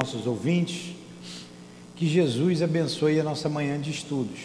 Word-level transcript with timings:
nossos 0.00 0.26
ouvintes. 0.26 0.96
Que 1.94 2.08
Jesus 2.08 2.62
abençoe 2.62 3.20
a 3.20 3.24
nossa 3.24 3.48
manhã 3.48 3.78
de 3.78 3.90
estudos. 3.90 4.40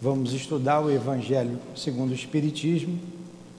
Vamos 0.00 0.34
estudar 0.34 0.80
o 0.80 0.90
Evangelho 0.90 1.58
segundo 1.74 2.10
o 2.10 2.14
Espiritismo, 2.14 2.98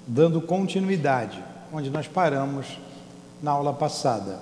dando 0.06 0.40
continuidade 0.40 1.44
onde 1.72 1.90
nós 1.90 2.08
paramos 2.08 2.68
na 3.42 3.50
aula 3.50 3.74
passada. 3.74 4.40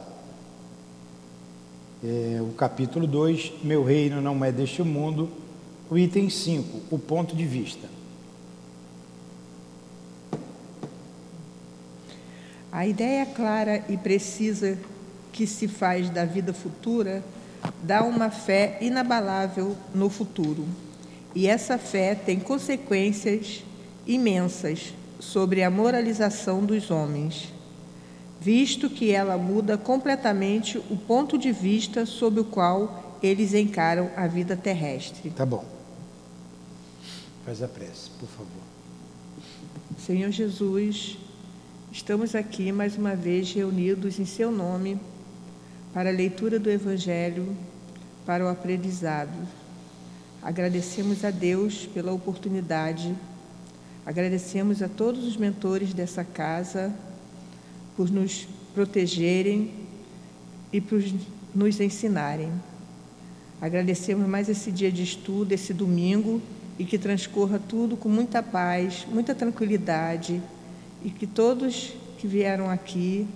É, 2.03 2.39
o 2.41 2.51
capítulo 2.53 3.07
2, 3.07 3.53
Meu 3.63 3.85
reino 3.85 4.19
não 4.19 4.43
é 4.43 4.51
deste 4.51 4.83
mundo, 4.83 5.29
o 5.89 5.97
item 5.97 6.29
5, 6.29 6.81
o 6.91 6.99
ponto 6.99 7.33
de 7.33 7.45
vista. 7.45 7.87
A 12.69 12.85
ideia 12.87 13.25
clara 13.25 13.85
e 13.87 13.95
precisa 13.95 14.77
que 15.31 15.47
se 15.47 15.67
faz 15.67 16.09
da 16.09 16.25
vida 16.25 16.53
futura 16.53 17.23
dá 17.83 18.03
uma 18.03 18.29
fé 18.29 18.77
inabalável 18.81 19.75
no 19.93 20.09
futuro. 20.09 20.65
E 21.33 21.47
essa 21.47 21.77
fé 21.77 22.15
tem 22.15 22.39
consequências 22.39 23.63
imensas 24.05 24.93
sobre 25.19 25.63
a 25.63 25.69
moralização 25.69 26.65
dos 26.65 26.89
homens, 26.89 27.53
visto 28.39 28.89
que 28.89 29.11
ela 29.11 29.37
muda 29.37 29.77
completamente 29.77 30.77
o 30.89 30.97
ponto 30.97 31.37
de 31.37 31.51
vista 31.51 32.05
sob 32.05 32.41
o 32.41 32.45
qual 32.45 33.19
eles 33.21 33.53
encaram 33.53 34.09
a 34.17 34.27
vida 34.27 34.55
terrestre. 34.57 35.29
Tá 35.29 35.45
bom. 35.45 35.63
Faz 37.45 37.61
a 37.61 37.67
prece, 37.67 38.09
por 38.19 38.27
favor. 38.29 38.61
Senhor 39.97 40.31
Jesus, 40.31 41.17
estamos 41.91 42.33
aqui 42.33 42.71
mais 42.71 42.97
uma 42.97 43.15
vez 43.15 43.53
reunidos 43.53 44.19
em 44.19 44.25
Seu 44.25 44.51
nome 44.51 44.99
para 45.93 46.09
a 46.09 46.13
leitura 46.13 46.57
do 46.57 46.69
Evangelho, 46.69 47.55
para 48.25 48.45
o 48.45 48.49
aprendizado. 48.49 49.37
Agradecemos 50.41 51.23
a 51.25 51.31
Deus 51.31 51.85
pela 51.85 52.11
oportunidade, 52.11 53.13
agradecemos 54.05 54.81
a 54.81 54.87
todos 54.87 55.25
os 55.25 55.37
mentores 55.37 55.93
dessa 55.93 56.23
casa 56.23 56.93
por 57.95 58.09
nos 58.09 58.47
protegerem 58.73 59.71
e 60.71 60.79
por 60.79 61.03
nos 61.53 61.79
ensinarem. 61.79 62.51
Agradecemos 63.61 64.27
mais 64.27 64.49
esse 64.49 64.71
dia 64.71 64.91
de 64.91 65.03
estudo, 65.03 65.51
esse 65.51 65.73
domingo, 65.73 66.41
e 66.79 66.85
que 66.85 66.97
transcorra 66.97 67.59
tudo 67.59 67.95
com 67.95 68.09
muita 68.09 68.41
paz, 68.41 69.05
muita 69.11 69.35
tranquilidade, 69.35 70.41
e 71.03 71.11
que 71.11 71.27
todos 71.27 71.93
que 72.17 72.27
vieram 72.27 72.69
aqui 72.69 73.27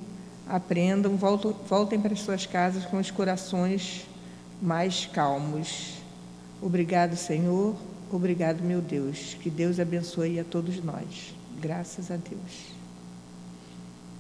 aprendam, 0.48 1.18
voltem, 1.18 2.00
para 2.00 2.14
as 2.14 2.22
suas 2.22 2.46
casas 2.46 2.86
com 2.86 2.98
os 2.98 3.10
corações 3.10 4.06
mais 4.62 5.06
calmos. 5.06 5.96
Obrigado, 6.62 7.16
Senhor. 7.16 7.76
Obrigado, 8.12 8.62
meu 8.62 8.82
Deus. 8.82 9.36
Que 9.42 9.50
Deus 9.50 9.80
abençoe 9.80 10.40
a 10.40 10.44
todos 10.44 10.84
nós. 10.84 11.34
Graças 11.60 12.12
a 12.12 12.16
Deus. 12.16 12.76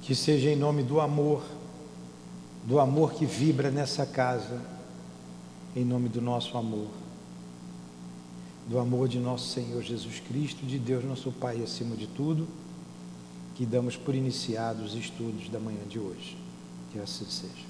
Que 0.01 0.15
seja 0.15 0.49
em 0.49 0.55
nome 0.55 0.83
do 0.83 0.99
amor, 0.99 1.43
do 2.63 2.79
amor 2.79 3.13
que 3.13 3.25
vibra 3.25 3.71
nessa 3.71 4.05
casa, 4.05 4.61
em 5.75 5.85
nome 5.85 6.09
do 6.09 6.21
nosso 6.21 6.57
amor, 6.57 6.89
do 8.67 8.79
amor 8.79 9.07
de 9.07 9.19
nosso 9.19 9.51
Senhor 9.51 9.81
Jesus 9.81 10.19
Cristo, 10.19 10.65
de 10.65 10.77
Deus, 10.77 11.03
nosso 11.03 11.31
Pai, 11.31 11.61
acima 11.61 11.95
de 11.95 12.07
tudo 12.07 12.47
que 13.55 13.65
damos 13.65 13.95
por 13.95 14.13
iniciados 14.13 14.93
os 14.93 14.99
estudos 14.99 15.47
da 15.49 15.59
manhã 15.59 15.79
de 15.87 15.97
hoje. 15.97 16.37
Que 16.91 16.99
assim 16.99 17.25
seja. 17.25 17.65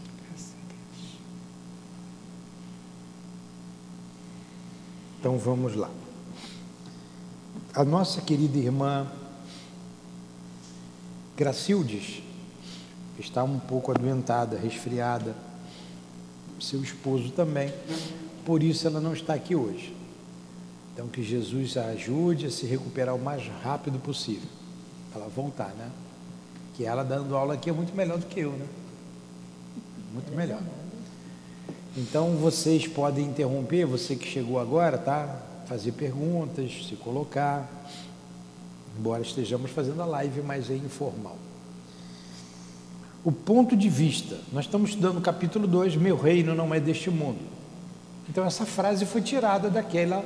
Então 5.19 5.38
vamos 5.38 5.75
lá. 5.75 5.89
A 7.73 7.83
nossa 7.83 8.22
querida 8.22 8.58
irmã 8.58 9.11
Gracildes 11.35 12.22
está 13.19 13.44
um 13.44 13.59
pouco 13.59 13.91
adoentada, 13.91 14.57
resfriada, 14.57 15.35
seu 16.59 16.81
esposo 16.81 17.31
também, 17.31 17.74
por 18.45 18.63
isso 18.63 18.88
ela 18.88 19.01
não 19.01 19.13
está 19.13 19.34
aqui 19.34 19.56
hoje. 19.56 19.95
Então 20.94 21.07
que 21.07 21.24
Jesus 21.24 21.75
a 21.75 21.88
ajude 21.88 22.45
a 22.45 22.51
se 22.51 22.66
recuperar 22.66 23.16
o 23.16 23.19
mais 23.19 23.47
rápido 23.63 24.00
possível 24.00 24.47
ela 25.16 25.28
voltar, 25.28 25.70
né? 25.78 25.90
Que 26.76 26.86
ela 26.86 27.03
dando 27.03 27.36
aula 27.36 27.53
aqui 27.53 27.70
é 27.70 27.74
muito 27.74 27.96
melhor 27.96 28.18
do 28.18 28.26
que 28.26 28.40
eu, 28.40 28.52
né? 28.52 28.66
Muito 30.14 30.34
melhor. 30.36 30.62
Então 31.98 32.36
vocês 32.36 32.88
podem 32.88 33.25
interromper, 33.25 33.86
você 33.86 34.16
que 34.16 34.28
chegou 34.28 34.59
agora, 34.59 34.98
tá? 34.98 35.42
Fazer 35.68 35.94
perguntas, 35.94 36.88
se 36.88 36.96
colocar. 36.96 37.70
Embora 38.98 39.22
estejamos 39.22 39.72
fazendo 39.72 40.02
a 40.02 40.06
live, 40.06 40.42
mas 40.42 40.70
é 40.70 40.75
informal. 40.75 41.38
O 43.24 43.31
ponto 43.31 43.75
de 43.75 43.90
vista. 43.90 44.38
Nós 44.52 44.66
estamos 44.66 44.92
estudando 44.92 45.18
o 45.18 45.22
capítulo 45.22 45.68
2, 45.68 45.96
Meu 45.96 46.18
reino 46.18 46.54
não 46.54 46.74
é 46.74 46.80
deste 46.80 47.09
mundo. 47.09 47.40
Então 48.30 48.46
essa 48.46 48.66
frase 48.66 49.06
foi 49.06 49.22
tirada 49.22 49.70
daquela 49.70 50.24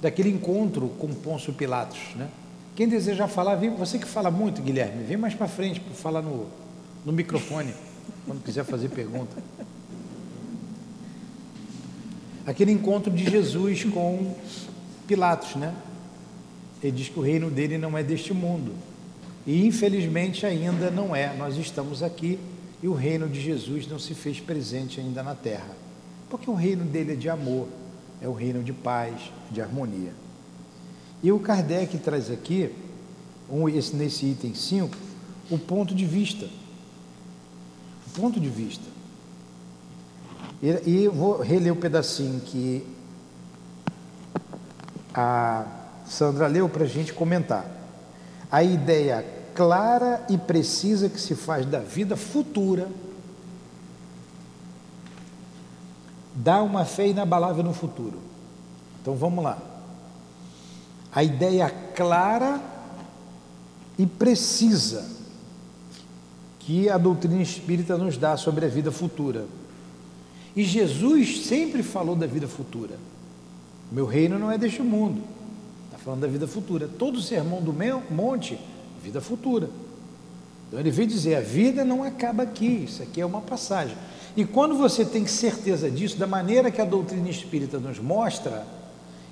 daquele 0.00 0.30
encontro 0.30 0.88
com 0.98 1.06
Pôncio 1.14 1.52
Pilatos, 1.52 2.00
né? 2.16 2.28
Quem 2.74 2.88
deseja 2.88 3.28
falar, 3.28 3.56
vem, 3.56 3.70
você 3.70 3.98
que 3.98 4.06
fala 4.06 4.30
muito, 4.30 4.62
Guilherme, 4.62 5.04
vem 5.04 5.16
mais 5.16 5.34
para 5.34 5.46
frente 5.46 5.78
para 5.78 5.94
falar 5.94 6.22
no, 6.22 6.46
no 7.04 7.12
microfone, 7.12 7.74
quando 8.26 8.42
quiser 8.42 8.64
fazer 8.64 8.88
pergunta. 8.88 9.36
Aquele 12.46 12.72
encontro 12.72 13.12
de 13.12 13.28
Jesus 13.30 13.84
com 13.84 14.34
Pilatos, 15.06 15.54
né? 15.56 15.74
Ele 16.82 16.92
diz 16.92 17.08
que 17.08 17.18
o 17.18 17.22
reino 17.22 17.50
dele 17.50 17.78
não 17.78 17.96
é 17.96 18.02
deste 18.02 18.32
mundo. 18.32 18.72
E 19.46 19.66
infelizmente 19.66 20.46
ainda 20.46 20.90
não 20.90 21.14
é. 21.14 21.32
Nós 21.36 21.56
estamos 21.56 22.02
aqui 22.02 22.38
e 22.82 22.88
o 22.88 22.94
reino 22.94 23.28
de 23.28 23.40
Jesus 23.40 23.86
não 23.86 23.98
se 23.98 24.14
fez 24.14 24.40
presente 24.40 24.98
ainda 24.98 25.22
na 25.22 25.34
terra. 25.34 25.76
Porque 26.28 26.50
o 26.50 26.54
reino 26.54 26.84
dele 26.84 27.12
é 27.12 27.16
de 27.16 27.28
amor, 27.28 27.68
é 28.20 28.26
o 28.26 28.32
reino 28.32 28.62
de 28.62 28.72
paz, 28.72 29.14
de 29.50 29.60
harmonia. 29.60 30.12
E 31.22 31.30
o 31.30 31.38
Kardec 31.38 31.96
traz 31.98 32.30
aqui, 32.30 32.74
um, 33.48 33.68
esse, 33.68 33.94
nesse 33.94 34.26
item 34.26 34.54
5, 34.54 34.96
o 35.50 35.58
ponto 35.58 35.94
de 35.94 36.04
vista. 36.04 36.46
O 38.08 38.20
ponto 38.20 38.40
de 38.40 38.48
vista. 38.48 38.84
E, 40.60 41.04
e 41.04 41.08
vou 41.08 41.40
reler 41.40 41.72
o 41.72 41.76
pedacinho 41.76 42.40
que 42.40 42.84
a 45.14 45.64
Sandra 46.06 46.48
leu 46.48 46.68
para 46.68 46.84
a 46.84 46.88
gente 46.88 47.12
comentar. 47.12 47.70
A 48.50 48.64
ideia 48.64 49.24
clara 49.54 50.26
e 50.28 50.36
precisa 50.36 51.08
que 51.08 51.20
se 51.20 51.36
faz 51.36 51.64
da 51.66 51.78
vida 51.78 52.16
futura 52.16 52.88
dá 56.34 56.62
uma 56.62 56.84
fé 56.84 57.06
inabalável 57.06 57.62
no 57.62 57.72
futuro. 57.72 58.18
Então 59.00 59.14
vamos 59.14 59.44
lá 59.44 59.71
a 61.14 61.22
ideia 61.22 61.68
clara 61.94 62.60
e 63.98 64.06
precisa 64.06 65.06
que 66.58 66.88
a 66.88 66.96
doutrina 66.96 67.42
espírita 67.42 67.98
nos 67.98 68.16
dá 68.16 68.36
sobre 68.36 68.64
a 68.64 68.68
vida 68.68 68.90
futura. 68.90 69.44
E 70.56 70.64
Jesus 70.64 71.46
sempre 71.46 71.82
falou 71.82 72.16
da 72.16 72.26
vida 72.26 72.48
futura. 72.48 72.96
Meu 73.90 74.06
reino 74.06 74.38
não 74.38 74.50
é 74.50 74.56
deste 74.56 74.80
mundo. 74.80 75.22
Está 75.86 75.98
falando 75.98 76.20
da 76.20 76.28
vida 76.28 76.46
futura. 76.46 76.88
Todo 76.88 77.20
sermão 77.20 77.60
do 77.60 77.74
monte, 78.10 78.58
vida 79.02 79.20
futura. 79.20 79.68
Então 80.68 80.80
ele 80.80 80.90
veio 80.90 81.08
dizer: 81.08 81.34
a 81.34 81.40
vida 81.40 81.84
não 81.84 82.02
acaba 82.02 82.42
aqui, 82.42 82.84
isso 82.84 83.02
aqui 83.02 83.20
é 83.20 83.26
uma 83.26 83.42
passagem. 83.42 83.96
E 84.34 84.46
quando 84.46 84.76
você 84.76 85.04
tem 85.04 85.26
certeza 85.26 85.90
disso, 85.90 86.16
da 86.16 86.26
maneira 86.26 86.70
que 86.70 86.80
a 86.80 86.86
doutrina 86.86 87.28
espírita 87.28 87.78
nos 87.78 87.98
mostra, 87.98 88.66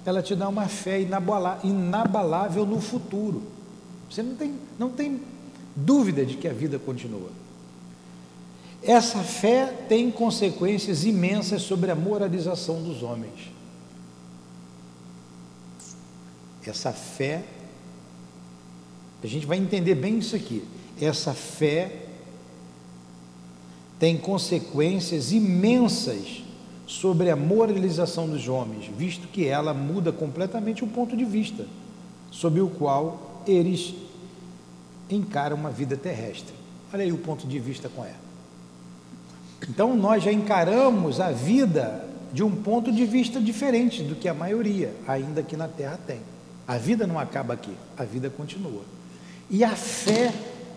ela 0.04 0.22
te 0.22 0.34
dá 0.34 0.48
uma 0.48 0.66
fé 0.66 1.00
inabalável 1.00 2.64
no 2.64 2.80
futuro. 2.80 3.42
Você 4.08 4.22
não 4.22 4.34
tem, 4.34 4.54
não 4.78 4.90
tem 4.90 5.20
dúvida 5.76 6.24
de 6.24 6.36
que 6.36 6.48
a 6.48 6.52
vida 6.52 6.78
continua. 6.78 7.30
Essa 8.82 9.18
fé 9.18 9.66
tem 9.88 10.10
consequências 10.10 11.04
imensas 11.04 11.62
sobre 11.62 11.90
a 11.90 11.94
moralização 11.94 12.82
dos 12.82 13.02
homens. 13.02 13.52
Essa 16.66 16.92
fé, 16.92 17.44
a 19.22 19.26
gente 19.26 19.46
vai 19.46 19.58
entender 19.58 19.94
bem 19.94 20.18
isso 20.18 20.34
aqui. 20.34 20.64
Essa 21.00 21.34
fé 21.34 22.06
tem 23.98 24.16
consequências 24.16 25.30
imensas 25.30 26.42
sobre 26.90 27.30
a 27.30 27.36
moralização 27.36 28.28
dos 28.28 28.48
homens, 28.48 28.90
visto 28.98 29.28
que 29.28 29.46
ela 29.46 29.72
muda 29.72 30.10
completamente 30.10 30.82
o 30.82 30.88
ponto 30.88 31.16
de 31.16 31.24
vista 31.24 31.64
sob 32.32 32.60
o 32.60 32.68
qual 32.68 33.42
eles 33.46 33.94
encaram 35.08 35.56
uma 35.56 35.70
vida 35.70 35.96
terrestre. 35.96 36.52
Olha 36.92 37.04
aí 37.04 37.12
o 37.12 37.18
ponto 37.18 37.46
de 37.46 37.60
vista 37.60 37.88
com 37.88 38.04
ela. 38.04 38.18
Então 39.68 39.96
nós 39.96 40.24
já 40.24 40.32
encaramos 40.32 41.20
a 41.20 41.30
vida 41.30 42.08
de 42.32 42.42
um 42.42 42.50
ponto 42.50 42.90
de 42.90 43.06
vista 43.06 43.40
diferente 43.40 44.02
do 44.02 44.16
que 44.16 44.28
a 44.28 44.34
maioria, 44.34 44.92
ainda 45.06 45.44
que 45.44 45.56
na 45.56 45.68
Terra 45.68 45.98
tem. 46.04 46.18
A 46.66 46.76
vida 46.76 47.06
não 47.06 47.20
acaba 47.20 47.54
aqui, 47.54 47.74
a 47.96 48.02
vida 48.02 48.28
continua. 48.28 48.82
E 49.48 49.62
a 49.62 49.76
fé 49.76 50.34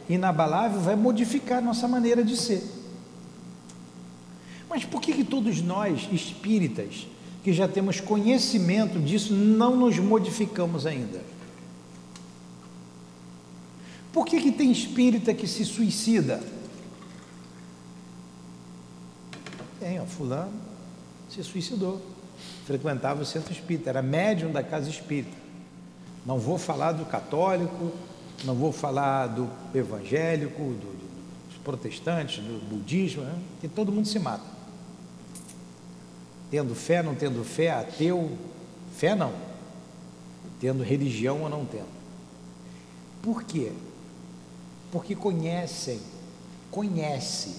inabalável 0.07 0.79
vai 0.79 0.95
modificar 0.95 1.59
nossa 1.59 1.87
maneira 1.87 2.23
de 2.23 2.37
ser. 2.37 2.82
Mas 4.73 4.83
por 4.83 4.99
que, 4.99 5.13
que 5.13 5.23
todos 5.23 5.61
nós, 5.61 6.09
espíritas, 6.11 7.05
que 7.43 7.53
já 7.53 7.67
temos 7.67 8.01
conhecimento 8.01 8.99
disso, 8.99 9.31
não 9.31 9.75
nos 9.75 9.99
modificamos 9.99 10.87
ainda? 10.87 11.21
Por 14.11 14.25
que, 14.25 14.41
que 14.41 14.51
tem 14.51 14.71
espírita 14.71 15.31
que 15.31 15.45
se 15.45 15.63
suicida? 15.63 16.41
Tem, 19.79 20.01
ó, 20.01 20.05
fulano 20.05 20.51
se 21.29 21.43
suicidou. 21.43 22.01
Frequentava 22.65 23.21
o 23.21 23.25
centro 23.27 23.53
espírita, 23.53 23.91
era 23.91 24.01
médium 24.01 24.51
da 24.51 24.63
casa 24.63 24.89
espírita. 24.89 25.37
Não 26.25 26.39
vou 26.39 26.57
falar 26.57 26.93
do 26.93 27.05
católico, 27.05 27.91
não 28.43 28.55
vou 28.55 28.71
falar 28.71 29.27
do 29.27 29.47
evangélico, 29.75 30.63
do, 30.63 31.47
dos 31.47 31.57
protestantes, 31.63 32.43
do 32.43 32.59
budismo, 32.67 33.21
né? 33.21 33.37
que 33.61 33.67
todo 33.67 33.91
mundo 33.91 34.07
se 34.07 34.17
mata. 34.17 34.52
Tendo 36.53 36.75
fé, 36.75 37.01
não 37.01 37.15
tendo 37.15 37.43
fé, 37.43 37.71
ateu, 37.71 38.29
fé 38.95 39.15
não. 39.15 39.33
Tendo 40.61 40.83
religião 40.83 41.41
ou 41.41 41.49
não 41.49 41.65
tendo. 41.65 41.87
Por 43.23 43.41
quê? 43.41 43.71
Porque 44.91 45.15
conhecem, 45.15 45.99
conhece, 46.69 47.55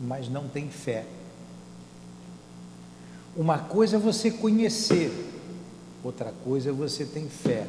mas 0.00 0.30
não 0.30 0.48
tem 0.48 0.70
fé. 0.70 1.04
Uma 3.36 3.58
coisa 3.58 3.96
é 3.96 4.00
você 4.00 4.30
conhecer, 4.30 5.12
outra 6.02 6.32
coisa 6.42 6.70
é 6.70 6.72
você 6.72 7.04
ter 7.04 7.28
fé. 7.28 7.66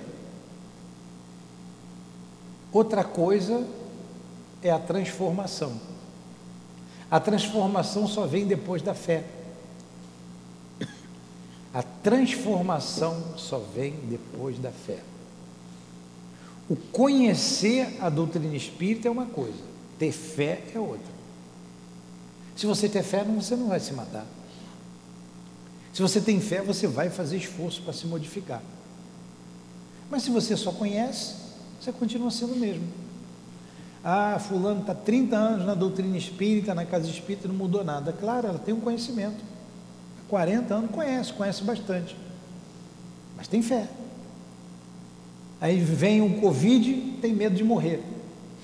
Outra 2.72 3.04
coisa 3.04 3.68
é 4.64 4.72
a 4.72 4.80
transformação. 4.80 5.74
A 7.12 7.20
transformação 7.20 8.08
só 8.08 8.26
vem 8.26 8.48
depois 8.48 8.82
da 8.82 8.94
fé. 8.94 9.41
A 11.74 11.82
transformação 11.82 13.38
só 13.38 13.58
vem 13.58 13.94
depois 14.10 14.60
da 14.60 14.72
fé. 14.72 15.00
O 16.70 16.76
conhecer 16.76 17.98
a 18.02 18.10
doutrina 18.10 18.56
espírita 18.56 19.08
é 19.08 19.12
uma 19.12 19.26
coisa, 19.26 19.60
ter 19.98 20.12
fé 20.12 20.64
é 20.74 20.80
outra. 20.80 21.12
Se 22.56 22.66
você 22.66 22.88
ter 22.88 23.04
fé, 23.04 23.24
você 23.24 23.56
não 23.56 23.68
vai 23.68 23.80
se 23.80 23.94
matar. 23.94 24.26
Se 25.94 26.02
você 26.02 26.22
tem 26.22 26.40
fé, 26.40 26.62
você 26.62 26.88
vai 26.88 27.10
fazer 27.10 27.38
esforço 27.38 27.82
para 27.82 27.94
se 27.94 28.06
modificar. 28.06 28.62
Mas 30.10 30.24
se 30.24 30.30
você 30.30 30.56
só 30.56 30.72
conhece, 30.72 31.36
você 31.80 31.92
continua 31.92 32.32
sendo 32.32 32.54
o 32.54 32.58
mesmo. 32.58 32.88
Ah, 34.04 34.40
fulano 34.40 34.82
está 34.82 34.96
30 34.96 35.36
anos 35.36 35.66
na 35.66 35.74
doutrina 35.74 36.18
espírita, 36.18 36.74
na 36.74 36.86
casa 36.86 37.10
espírita, 37.10 37.48
não 37.48 37.56
mudou 37.56 37.84
nada. 37.84 38.12
Claro, 38.12 38.48
ela 38.48 38.60
tem 38.60 38.74
um 38.74 38.80
conhecimento. 38.80 39.51
Há 40.32 40.40
40 40.42 40.74
anos 40.74 40.92
conhece, 40.92 41.34
conhece 41.34 41.62
bastante. 41.62 42.16
Mas 43.36 43.50
tem 43.50 43.62
fé. 43.62 43.86
Aí 45.60 45.78
vem 45.78 46.22
um 46.22 46.40
Covid, 46.40 47.18
tem 47.22 47.34
medo 47.34 47.54
de 47.54 47.66
morrer. 47.66 48.02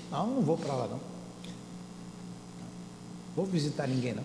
Não, 0.09 0.27
não 0.27 0.41
vou 0.41 0.57
para 0.57 0.73
lá 0.73 0.87
não. 0.87 0.99
Vou 3.35 3.45
visitar 3.45 3.85
ninguém 3.85 4.13
não. 4.13 4.23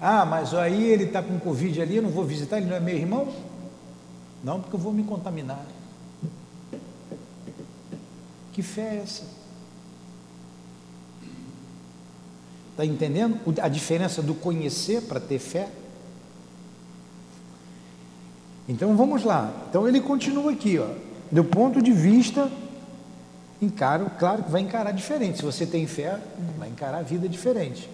Ah, 0.00 0.24
mas 0.24 0.54
aí 0.54 0.84
ele 0.84 1.04
está 1.04 1.22
com 1.22 1.38
Covid 1.38 1.82
ali, 1.82 1.96
eu 1.96 2.02
não 2.02 2.10
vou 2.10 2.24
visitar, 2.24 2.56
ele 2.56 2.66
não 2.66 2.76
é 2.76 2.80
meu 2.80 2.96
irmão? 2.96 3.28
Não, 4.42 4.58
porque 4.58 4.74
eu 4.74 4.80
vou 4.80 4.92
me 4.92 5.04
contaminar. 5.04 5.66
Que 8.54 8.62
fé 8.62 8.96
é 8.96 9.02
essa? 9.02 9.24
Está 12.70 12.86
entendendo 12.86 13.38
a 13.60 13.68
diferença 13.68 14.22
do 14.22 14.34
conhecer 14.34 15.02
para 15.02 15.20
ter 15.20 15.38
fé? 15.38 15.68
Então 18.68 18.94
vamos 18.96 19.24
lá. 19.24 19.50
Então 19.68 19.88
ele 19.88 20.00
continua 20.00 20.52
aqui, 20.52 20.78
ó. 20.78 20.88
Do 21.30 21.42
ponto 21.42 21.80
de 21.80 21.90
vista, 21.90 22.50
encaro, 23.60 24.10
claro 24.18 24.42
que 24.42 24.50
vai 24.50 24.60
encarar 24.60 24.92
diferente. 24.92 25.38
Se 25.38 25.44
você 25.44 25.64
tem 25.64 25.86
fé, 25.86 26.18
vai 26.58 26.68
encarar 26.68 26.98
a 26.98 27.02
vida 27.02 27.28
diferente. 27.28 27.88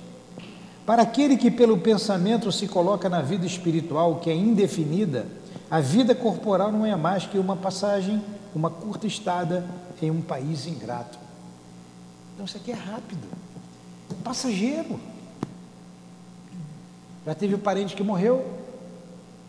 Para 0.85 1.03
aquele 1.03 1.37
que 1.37 1.51
pelo 1.51 1.79
pensamento 1.79 2.51
se 2.53 2.69
coloca 2.69 3.09
na 3.09 3.23
vida 3.23 3.47
espiritual, 3.47 4.17
que 4.17 4.29
é 4.29 4.35
indefinida, 4.35 5.27
a 5.71 5.81
vida 5.81 6.15
corporal 6.15 6.71
não 6.71 6.85
é 6.85 6.95
mais 6.95 7.25
que 7.25 7.39
uma 7.39 7.57
passagem, 7.57 8.23
uma 8.55 8.69
curta 8.69 9.07
estada 9.07 9.65
em 10.03 10.11
um 10.11 10.21
país 10.21 10.67
ingrato. 10.67 11.19
Então 12.35 12.45
isso 12.45 12.57
aqui 12.57 12.73
é 12.73 12.75
rápido, 12.75 13.27
passageiro. 14.23 15.01
Já 17.25 17.35
teve 17.35 17.55
um 17.55 17.59
parente 17.59 17.97
que 17.97 18.03
morreu, 18.03 18.45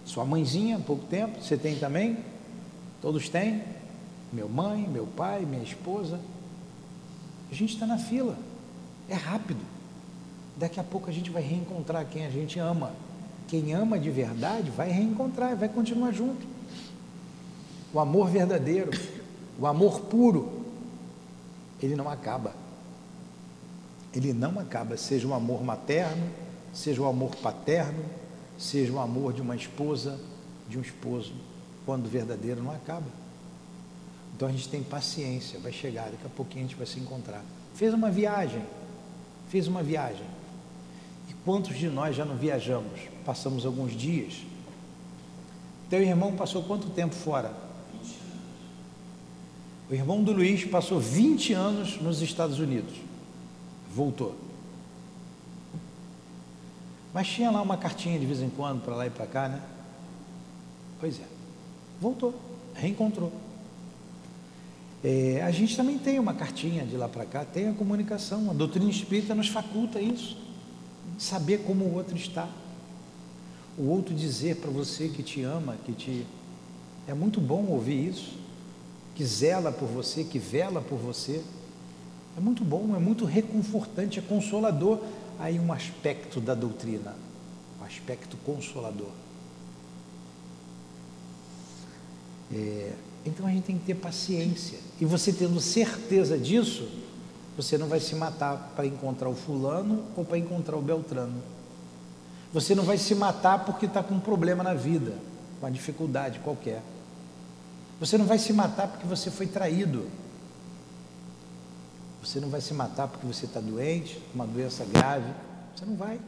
sua 0.06 0.24
mãezinha, 0.24 0.80
pouco 0.80 1.04
tempo, 1.06 1.42
você 1.42 1.58
tem 1.58 1.76
também? 1.78 2.18
Todos 3.02 3.28
têm? 3.28 3.64
Meu 4.32 4.48
mãe, 4.48 4.88
meu 4.88 5.08
pai, 5.08 5.46
minha 5.46 5.64
esposa. 5.64 6.20
A 7.52 7.56
gente 7.56 7.74
está 7.74 7.86
na 7.86 7.98
fila, 7.98 8.38
é 9.10 9.16
rápido. 9.16 9.60
Daqui 10.56 10.80
a 10.80 10.84
pouco 10.84 11.10
a 11.10 11.14
gente 11.14 11.30
vai 11.30 11.42
reencontrar 11.42 12.06
quem 12.06 12.26
a 12.26 12.30
gente 12.30 12.60
ama. 12.60 12.94
Quem 13.48 13.74
ama 13.74 14.00
de 14.00 14.10
verdade 14.10 14.72
vai 14.72 14.90
reencontrar, 14.90 15.56
vai 15.56 15.70
continuar 15.70 16.12
junto. 16.12 16.46
O 17.94 18.00
amor 18.00 18.30
verdadeiro, 18.30 18.92
o 19.60 19.68
amor 19.68 20.02
puro, 20.02 20.66
ele 21.82 21.96
não 21.96 22.10
acaba. 22.10 22.54
Ele 24.14 24.34
não 24.34 24.60
acaba, 24.60 24.98
seja 24.98 25.28
o 25.28 25.34
amor 25.34 25.64
materno, 25.64 26.30
seja 26.74 27.02
o 27.02 27.06
amor 27.06 27.36
paterno, 27.36 28.04
seja 28.58 28.92
o 28.94 29.00
amor 29.00 29.34
de 29.34 29.42
uma 29.42 29.56
esposa, 29.56 30.20
de 30.70 30.78
um 30.78 30.82
esposo, 30.82 31.34
quando 31.86 32.10
verdadeiro 32.10 32.64
não 32.64 32.72
acaba. 32.72 33.08
Então 34.36 34.48
a 34.48 34.52
gente 34.52 34.68
tem 34.68 34.84
paciência, 34.84 35.60
vai 35.60 35.72
chegar, 35.72 36.10
daqui 36.10 36.26
a 36.26 36.30
pouquinho 36.30 36.66
a 36.66 36.68
gente 36.68 36.78
vai 36.78 36.88
se 36.88 37.00
encontrar. 37.00 37.44
Fez 37.74 37.94
uma 37.94 38.10
viagem, 38.12 38.64
fez 39.50 39.68
uma 39.68 39.84
viagem. 39.84 40.26
Quantos 41.46 41.78
de 41.78 41.88
nós 41.88 42.16
já 42.16 42.26
não 42.26 42.36
viajamos? 42.36 43.02
Passamos 43.24 43.68
alguns 43.68 43.96
dias. 43.96 44.42
Teu 45.88 46.02
irmão 46.02 46.36
passou 46.36 46.64
quanto 46.64 46.90
tempo 46.90 47.14
fora? 47.14 47.54
20 47.94 48.02
anos. 48.02 48.16
O 49.92 49.94
irmão 49.94 50.24
do 50.24 50.32
Luiz 50.32 50.66
passou 50.66 51.00
20 51.00 51.54
anos 51.54 52.02
nos 52.02 52.24
Estados 52.24 52.58
Unidos. 52.58 52.96
Voltou. 53.94 54.36
Mas 57.16 57.30
tinha 57.30 57.50
lá 57.50 57.62
uma 57.62 57.78
cartinha 57.78 58.20
de 58.20 58.26
vez 58.26 58.42
em 58.42 58.50
quando 58.50 58.84
para 58.84 58.94
lá 58.94 59.08
e 59.08 59.10
para 59.10 59.26
cá, 59.26 59.48
né? 59.48 59.62
Pois 61.00 61.18
é. 61.18 61.24
Voltou. 62.02 62.36
Reencontrou. 62.74 63.32
É, 65.02 65.42
a 65.42 65.50
gente 65.50 65.78
também 65.78 65.98
tem 65.98 66.20
uma 66.20 66.34
cartinha 66.34 66.86
de 66.86 66.98
lá 66.98 67.08
para 67.08 67.24
cá, 67.26 67.46
tem 67.46 67.70
a 67.70 67.74
comunicação. 67.74 68.52
A 68.52 68.54
doutrina 68.54 68.90
espírita 68.90 69.34
nos 69.34 69.48
faculta 69.48 70.02
isso 70.02 70.36
saber 71.18 71.60
como 71.60 71.86
o 71.86 71.96
outro 71.96 72.18
está. 72.18 72.50
O 73.78 73.84
outro 73.84 74.14
dizer 74.14 74.58
para 74.58 74.70
você 74.70 75.08
que 75.08 75.24
te 75.24 75.42
ama, 75.42 75.78
que 75.86 75.94
te. 75.94 76.28
É 77.08 77.14
muito 77.14 77.40
bom 77.40 77.66
ouvir 77.68 78.10
isso. 78.10 78.34
Que 79.16 79.24
zela 79.24 79.72
por 79.72 79.88
você, 79.88 80.26
que 80.26 80.38
vela 80.38 80.82
por 80.82 80.98
você. 80.98 81.42
É 82.38 82.42
muito 82.42 82.66
bom, 82.66 82.94
é 82.94 83.00
muito 83.00 83.24
reconfortante, 83.24 84.20
é 84.20 84.22
consolador. 84.22 85.00
Aí 85.40 85.60
um 85.60 85.72
aspecto 85.72 86.40
da 86.40 86.54
doutrina, 86.54 87.16
um 87.82 87.86
aspecto 87.86 88.38
consolador. 88.38 89.10
É, 92.54 92.94
então 93.26 93.46
a 93.48 93.50
gente 93.50 93.64
tem 93.64 93.78
que 93.78 93.86
ter 93.86 93.96
paciência. 93.96 94.78
E 95.00 95.06
você 95.06 95.34
tendo 95.34 95.60
certeza 95.60 96.38
disso, 96.38 96.88
você 97.58 97.78
não 97.78 97.88
vai 97.88 98.00
se 98.00 98.16
matar 98.16 98.74
para 98.76 98.86
encontrar 98.86 99.30
o 99.30 99.36
fulano 99.36 100.04
ou 100.16 100.24
para 100.24 100.38
encontrar 100.38 100.78
o 100.78 100.82
Beltrano. 100.82 101.42
Você 102.54 102.76
não 102.76 102.84
vai 102.84 102.98
se 102.98 103.16
matar 103.16 103.66
porque 103.66 103.86
está 103.86 104.04
com 104.04 104.16
um 104.16 104.20
problema 104.20 104.64
na 104.64 104.74
vida, 104.74 105.14
uma 105.60 105.72
dificuldade 105.72 106.40
qualquer. 106.40 106.82
Você 108.00 108.18
não 108.18 108.26
vai 108.26 108.38
se 108.38 108.54
matar 108.54 108.88
porque 108.88 109.08
você 109.08 109.32
foi 109.32 109.48
traído. 109.48 110.06
Você 112.26 112.40
não 112.40 112.50
vai 112.50 112.60
se 112.60 112.74
matar 112.74 113.08
porque 113.08 113.28
você 113.28 113.46
está 113.46 113.60
doente, 113.60 114.20
uma 114.34 114.48
doença 114.48 114.84
grave. 114.84 115.32
Você 115.76 115.86
não 115.86 115.96
vai. 115.96 116.20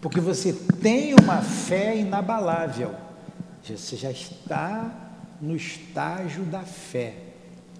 Porque 0.00 0.20
você 0.20 0.52
tem 0.80 1.12
uma 1.14 1.42
fé 1.42 1.98
inabalável. 1.98 2.94
Você 3.64 3.96
já 3.96 4.12
está 4.12 5.10
no 5.40 5.56
estágio 5.56 6.44
da 6.44 6.60
fé. 6.60 7.16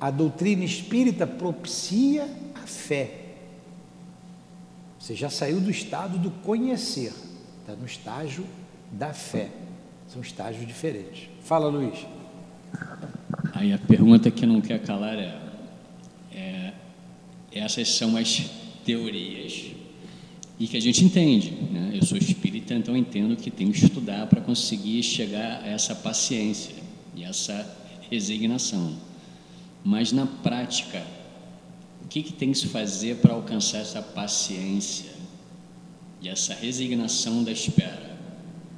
A 0.00 0.10
doutrina 0.10 0.64
espírita 0.64 1.28
propicia 1.28 2.28
a 2.60 2.66
fé. 2.66 3.20
Você 4.98 5.14
já 5.14 5.30
saiu 5.30 5.60
do 5.60 5.70
estado 5.70 6.18
do 6.18 6.30
conhecer, 6.30 7.12
está 7.60 7.74
no 7.74 7.86
estágio 7.86 8.44
da 8.90 9.12
fé. 9.12 9.48
São 10.08 10.20
estágios 10.20 10.66
diferentes. 10.66 11.28
Fala, 11.42 11.68
Luiz. 11.68 12.04
Aí 13.54 13.72
a 13.72 13.78
pergunta 13.78 14.30
que 14.30 14.44
não 14.44 14.60
quer 14.60 14.80
calar 14.82 15.18
é, 15.18 15.41
essas 17.54 17.88
são 17.88 18.16
as 18.16 18.42
teorias 18.84 19.72
e 20.58 20.66
que 20.66 20.76
a 20.76 20.80
gente 20.80 21.04
entende. 21.04 21.50
Né? 21.70 21.92
Eu 21.94 22.04
sou 22.04 22.16
espírita, 22.16 22.74
então 22.74 22.96
entendo 22.96 23.36
que 23.36 23.50
tenho 23.50 23.72
que 23.72 23.84
estudar 23.84 24.26
para 24.26 24.40
conseguir 24.40 25.02
chegar 25.02 25.62
a 25.62 25.68
essa 25.68 25.94
paciência 25.94 26.74
e 27.14 27.24
essa 27.24 27.66
resignação. 28.10 28.96
Mas 29.84 30.12
na 30.12 30.26
prática, 30.26 31.04
o 32.04 32.08
que, 32.08 32.22
que 32.22 32.32
tem 32.32 32.52
que 32.52 32.58
se 32.58 32.68
fazer 32.68 33.16
para 33.16 33.34
alcançar 33.34 33.78
essa 33.78 34.00
paciência 34.00 35.10
e 36.20 36.28
essa 36.28 36.54
resignação 36.54 37.42
da 37.42 37.50
espera? 37.50 38.12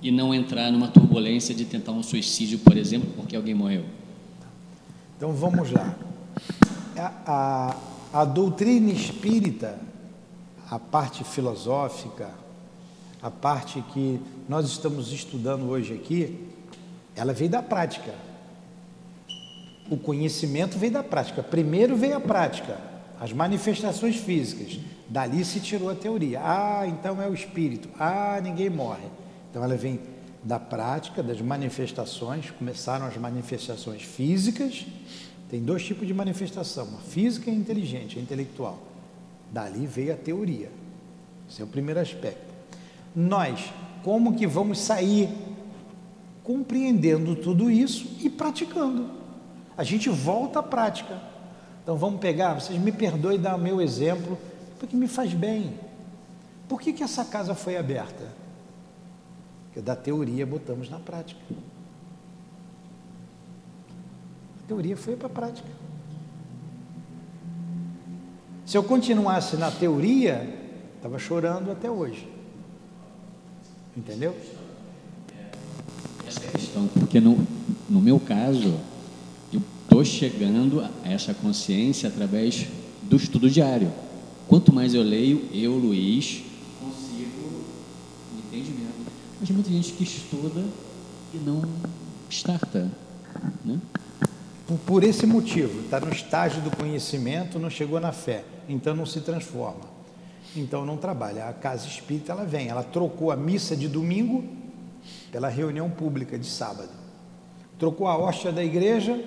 e 0.05 0.11
não 0.11 0.35
entrar 0.35 0.71
numa 0.71 0.87
turbulência 0.87 1.55
de 1.55 1.65
tentar 1.65 1.93
um 1.93 2.03
suicídio, 2.03 2.59
por 2.59 2.77
exemplo, 2.77 3.11
porque 3.17 3.35
alguém 3.35 3.55
morreu. 3.55 3.87
Então 5.17 5.33
vamos 5.33 5.71
lá. 5.71 5.97
A, 6.95 7.13
a, 7.27 7.77
a 8.15 8.25
doutrina 8.25 8.93
espírita, 8.93 9.77
a 10.71 10.79
parte 10.79 11.25
filosófica, 11.25 12.31
a 13.21 13.29
parte 13.29 13.83
que 13.93 14.21
nós 14.49 14.67
estamos 14.67 15.11
estudando 15.11 15.69
hoje 15.69 15.95
aqui, 15.95 16.49
ela 17.17 17.33
veio 17.33 17.51
da 17.51 17.61
prática. 17.61 18.15
O 19.91 19.97
conhecimento 19.97 20.79
veio 20.79 20.93
da 20.93 21.03
prática. 21.03 21.43
Primeiro 21.43 21.97
veio 21.97 22.17
a 22.17 22.21
prática, 22.21 22.79
as 23.21 23.33
manifestações 23.33 24.15
físicas. 24.15 24.79
Dali 25.09 25.45
se 25.45 25.59
tirou 25.59 25.91
a 25.91 25.95
teoria. 25.97 26.41
Ah, 26.41 26.87
então 26.87 27.21
é 27.21 27.29
o 27.29 27.35
espírito. 27.35 27.89
Ah, 27.99 28.39
ninguém 28.41 28.71
morre. 28.71 29.09
Então 29.51 29.65
ela 29.65 29.77
vem 29.77 29.99
da 30.41 30.61
prática, 30.61 31.21
das 31.21 31.41
manifestações, 31.41 32.49
começaram 32.53 33.07
as 33.07 33.17
manifestações 33.17 34.03
físicas, 34.03 34.87
tem 35.55 35.63
dois 35.63 35.85
tipos 35.85 36.05
de 36.05 36.13
manifestação, 36.13 36.85
uma 36.85 36.99
física 36.99 37.49
e 37.49 37.55
inteligente, 37.55 38.19
a 38.19 38.21
intelectual. 38.21 38.77
Dali 39.53 39.87
veio 39.87 40.13
a 40.13 40.17
teoria. 40.17 40.69
Esse 41.49 41.63
é 41.63 41.65
o 41.65 41.69
primeiro 41.69 42.01
aspecto. 42.01 42.53
Nós, 43.15 43.73
como 44.03 44.35
que 44.35 44.49
vamos 44.49 44.81
sair 44.81 45.29
compreendendo 46.43 47.37
tudo 47.37 47.71
isso 47.71 48.17
e 48.21 48.29
praticando? 48.29 49.09
A 49.77 49.85
gente 49.85 50.11
volta 50.11 50.59
à 50.59 50.63
prática. 50.65 51.23
Então 51.85 51.97
vamos 51.97 52.19
pegar, 52.19 52.55
vocês 52.55 52.77
me 52.77 52.91
perdoem 52.91 53.39
dar 53.39 53.55
o 53.55 53.61
meu 53.61 53.81
exemplo, 53.81 54.37
porque 54.81 54.97
me 54.97 55.07
faz 55.07 55.33
bem. 55.33 55.79
Por 56.69 56.81
que, 56.81 56.93
que 56.93 57.05
essa 57.05 57.25
casa 57.25 57.55
foi 57.55 57.77
aberta? 57.77 58.27
Porque 59.67 59.81
da 59.81 59.95
teoria 59.95 60.45
botamos 60.45 60.91
na 60.91 60.99
prática. 60.99 61.41
A 64.65 64.67
teoria 64.67 64.97
foi 64.97 65.15
para 65.15 65.27
a 65.27 65.31
prática. 65.31 65.69
Se 68.65 68.79
eu 68.79 68.83
continuasse 68.83 69.57
na 69.57 69.71
teoria, 69.71 70.49
estava 70.97 71.19
chorando 71.19 71.71
até 71.71 71.91
hoje. 71.91 72.27
Entendeu? 73.95 74.35
Essa 76.27 76.45
é 76.47 76.49
questão, 76.49 76.89
porque 76.89 77.21
no, 77.21 77.47
no 77.91 78.01
meu 78.01 78.19
caso, 78.19 78.81
eu 79.53 79.61
estou 79.83 80.03
chegando 80.03 80.81
a 80.81 80.91
essa 81.05 81.35
consciência 81.35 82.09
através 82.09 82.67
do 83.03 83.17
estudo 83.17 83.51
diário. 83.51 83.93
Quanto 84.49 84.73
mais 84.73 84.95
eu 84.95 85.03
leio, 85.03 85.47
eu, 85.53 85.73
Luiz, 85.73 86.43
mas 89.45 89.49
tem 89.49 89.57
muita 89.57 89.71
gente 89.71 89.93
que 89.93 90.05
estuda 90.05 90.65
e 91.35 91.37
não 91.37 91.63
starta. 92.31 92.91
Né? 93.63 93.79
Por, 94.87 95.05
esse 95.05 95.27
motivo, 95.27 95.83
está 95.83 96.01
no 96.01 96.11
estágio 96.11 96.63
do 96.63 96.75
conhecimento, 96.75 97.59
não 97.59 97.69
chegou 97.69 98.01
na 98.01 98.13
fé, 98.13 98.45
então 98.67 98.95
não 98.95 99.05
se 99.05 99.21
transforma. 99.21 99.93
Então 100.57 100.87
não 100.87 100.97
trabalha. 100.97 101.49
A 101.49 101.53
casa 101.53 101.87
espírita 101.87 102.33
ela 102.33 102.45
vem, 102.45 102.69
ela 102.69 102.83
trocou 102.83 103.31
a 103.31 103.37
missa 103.37 103.77
de 103.77 103.89
domingo 103.89 104.43
pela 105.31 105.49
reunião 105.49 105.91
pública 105.91 106.39
de 106.39 106.47
sábado. 106.47 106.89
Trocou 107.79 108.07
a 108.07 108.17
hóstia 108.17 108.53
da 108.53 108.65
igreja 108.65 109.23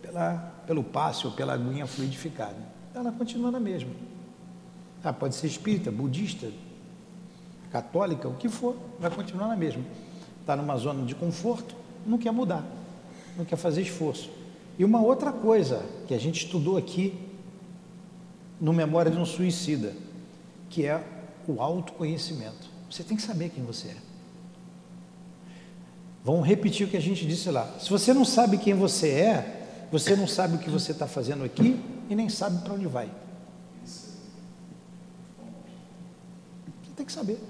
pela, 0.00 0.52
pelo 0.66 0.82
passe 0.82 1.26
ou 1.26 1.32
pela 1.32 1.54
aguinha 1.54 1.86
fluidificada. 1.86 2.56
Ela 2.92 3.12
continua 3.12 3.52
na 3.52 3.60
mesma. 3.60 3.90
Ah, 5.04 5.12
pode 5.12 5.36
ser 5.36 5.46
espírita, 5.46 5.92
budista, 5.92 6.48
católica, 7.70 8.28
o 8.28 8.34
que 8.34 8.48
for, 8.48 8.76
vai 8.98 9.10
continuar 9.10 9.46
na 9.46 9.56
mesma. 9.56 9.82
Está 10.40 10.56
numa 10.56 10.76
zona 10.76 11.04
de 11.04 11.14
conforto, 11.14 11.74
não 12.04 12.18
quer 12.18 12.32
mudar, 12.32 12.64
não 13.36 13.44
quer 13.44 13.56
fazer 13.56 13.82
esforço. 13.82 14.41
E 14.78 14.84
uma 14.84 15.00
outra 15.00 15.32
coisa 15.32 15.82
que 16.06 16.14
a 16.14 16.18
gente 16.18 16.44
estudou 16.44 16.76
aqui 16.76 17.14
no 18.60 18.72
Memória 18.72 19.10
de 19.10 19.18
um 19.18 19.26
Suicida, 19.26 19.92
que 20.70 20.86
é 20.86 21.02
o 21.46 21.60
autoconhecimento. 21.60 22.70
Você 22.90 23.02
tem 23.02 23.16
que 23.16 23.22
saber 23.22 23.50
quem 23.50 23.64
você 23.64 23.88
é. 23.88 23.96
Vamos 26.24 26.46
repetir 26.46 26.86
o 26.86 26.90
que 26.90 26.96
a 26.96 27.00
gente 27.00 27.26
disse 27.26 27.50
lá. 27.50 27.68
Se 27.80 27.90
você 27.90 28.14
não 28.14 28.24
sabe 28.24 28.56
quem 28.56 28.74
você 28.74 29.08
é, 29.08 29.86
você 29.90 30.14
não 30.14 30.26
sabe 30.26 30.56
o 30.56 30.58
que 30.58 30.70
você 30.70 30.92
está 30.92 31.06
fazendo 31.06 31.42
aqui 31.44 31.78
e 32.08 32.14
nem 32.14 32.28
sabe 32.28 32.62
para 32.62 32.74
onde 32.74 32.86
vai. 32.86 33.10
Você 33.84 34.12
tem 36.96 37.04
que 37.04 37.12
saber. 37.12 37.40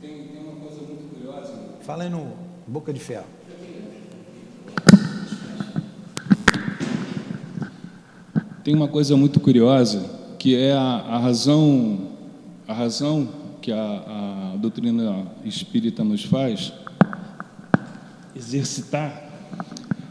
Tem, 0.00 0.28
tem 0.28 0.42
uma 0.44 0.60
coisa 0.60 0.80
muito 0.82 1.12
curiosa. 1.12 1.52
Fala 1.82 2.04
aí 2.04 2.10
no 2.10 2.32
Boca 2.66 2.92
de 2.92 3.00
Ferro. 3.00 3.26
Tem 8.66 8.74
uma 8.74 8.88
coisa 8.88 9.16
muito 9.16 9.38
curiosa 9.38 10.04
que 10.40 10.56
é 10.56 10.72
a, 10.72 10.80
a 10.80 11.18
razão, 11.20 12.00
a 12.66 12.74
razão 12.74 13.28
que 13.62 13.70
a, 13.70 13.76
a 14.54 14.56
doutrina 14.56 15.24
espírita 15.44 16.02
nos 16.02 16.24
faz 16.24 16.72
exercitar. 18.34 19.22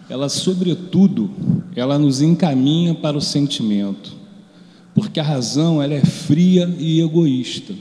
Ela, 0.09 0.29
sobretudo, 0.29 1.29
ela 1.75 1.99
nos 1.99 2.21
encaminha 2.21 2.95
para 2.95 3.17
o 3.17 3.21
sentimento, 3.21 4.15
porque 4.93 5.19
a 5.19 5.23
razão 5.23 5.83
ela 5.83 5.93
é 5.93 6.05
fria 6.05 6.73
e 6.79 7.01
egoísta. 7.01 7.73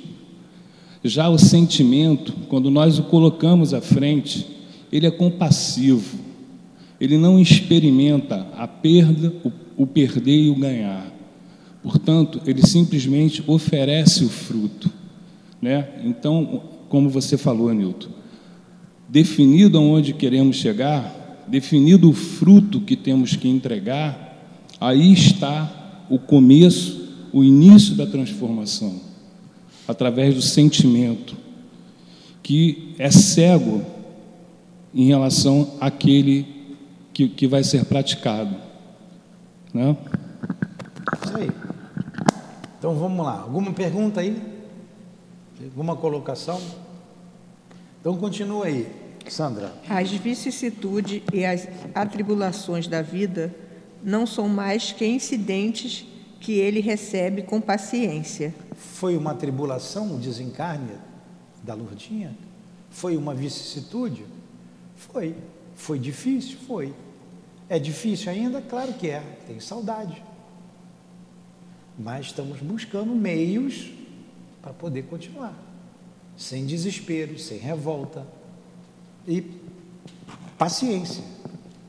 Já 1.05 1.29
o 1.29 1.39
sentimento, 1.39 2.33
quando 2.49 2.69
nós 2.69 2.99
o 2.99 3.05
colocamos 3.05 3.73
à 3.73 3.81
frente, 3.81 4.45
ele 4.91 5.07
é 5.07 5.11
compassivo, 5.13 6.19
ele 7.01 7.17
não 7.17 7.39
experimenta 7.39 8.49
a 8.57 8.67
perda, 8.67 9.33
o, 9.45 9.53
o 9.77 9.87
perder 9.87 10.45
e 10.45 10.51
o 10.51 10.55
ganhar. 10.55 11.13
Portanto, 11.83 12.41
ele 12.47 12.67
simplesmente 12.67 13.43
oferece 13.47 14.25
o 14.25 14.29
fruto. 14.29 14.91
Né? 15.61 15.89
Então, 16.05 16.63
como 16.89 17.09
você 17.09 17.37
falou, 17.37 17.73
Nilton, 17.73 18.09
definido 19.09 19.79
aonde 19.79 20.13
queremos 20.13 20.57
chegar, 20.57 21.45
definido 21.47 22.09
o 22.09 22.15
fruto 22.15 22.81
que 22.81 22.97
temos 22.97 23.37
que 23.37 23.49
entregar, 23.49 24.39
aí 24.81 25.13
está 25.13 26.07
o 26.09 26.19
começo, 26.19 27.29
o 27.33 27.43
início 27.45 27.95
da 27.95 28.07
transformação 28.07 29.01
através 29.87 30.35
do 30.35 30.43
sentimento, 30.43 31.37
que 32.43 32.95
é 32.99 33.11
cego 33.11 33.85
em 34.95 35.07
relação 35.07 35.75
àquele 35.81 36.47
que, 37.13 37.29
que 37.29 37.47
vai 37.47 37.63
ser 37.63 37.85
praticado. 37.85 38.64
Né? 39.75 39.97
Isso 41.25 41.37
aí. 41.37 41.51
Então 42.79 42.95
vamos 42.95 43.27
lá. 43.27 43.41
Alguma 43.41 43.73
pergunta 43.73 44.21
aí? 44.21 44.41
Alguma 45.65 45.97
colocação? 45.97 46.61
Então 48.01 48.17
continua 48.17 48.67
aí, 48.67 48.87
Sandra. 49.29 49.75
As 49.89 50.13
vicissitudes 50.13 51.23
e 51.33 51.45
as 51.45 51.67
atribulações 51.95 52.87
da 52.87 53.03
vida 53.03 53.53
não 54.03 54.27
são 54.27 54.49
mais 54.49 54.93
que 54.93 55.05
incidentes 55.07 56.07
que 56.39 56.53
ele 56.53 56.81
recebe 56.81 57.43
com 57.43 57.61
paciência. 57.61 58.55
Foi 58.77 59.17
uma 59.17 59.35
tribulação 59.35 60.15
o 60.15 60.19
desencarne 60.19 60.93
da 61.63 61.75
Lourdinha? 61.75 62.37
Foi 62.91 63.17
uma 63.17 63.35
vicissitude? 63.35 64.25
Foi. 64.95 65.35
Foi 65.75 65.99
difícil? 65.99 66.59
Foi. 66.67 66.93
É 67.69 67.79
difícil 67.79 68.31
ainda? 68.31 68.61
Claro 68.61 68.93
que 68.95 69.09
é. 69.09 69.21
Tem 69.47 69.59
saudade. 69.61 70.23
Mas 71.99 72.27
estamos 72.27 72.61
buscando 72.61 73.15
meios 73.15 73.91
para 74.61 74.73
poder 74.73 75.03
continuar. 75.05 75.55
Sem 76.37 76.67
desespero, 76.67 77.39
sem 77.39 77.59
revolta. 77.59 78.27
E 79.27 79.43
paciência. 80.59 81.25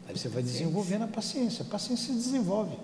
Aí 0.07 0.17
você 0.17 0.29
vai 0.29 0.43
desenvolvendo 0.43 1.03
a 1.03 1.07
paciência. 1.07 1.63
A 1.63 1.69
paciência 1.69 2.13
se 2.13 2.19
desenvolve 2.19 2.77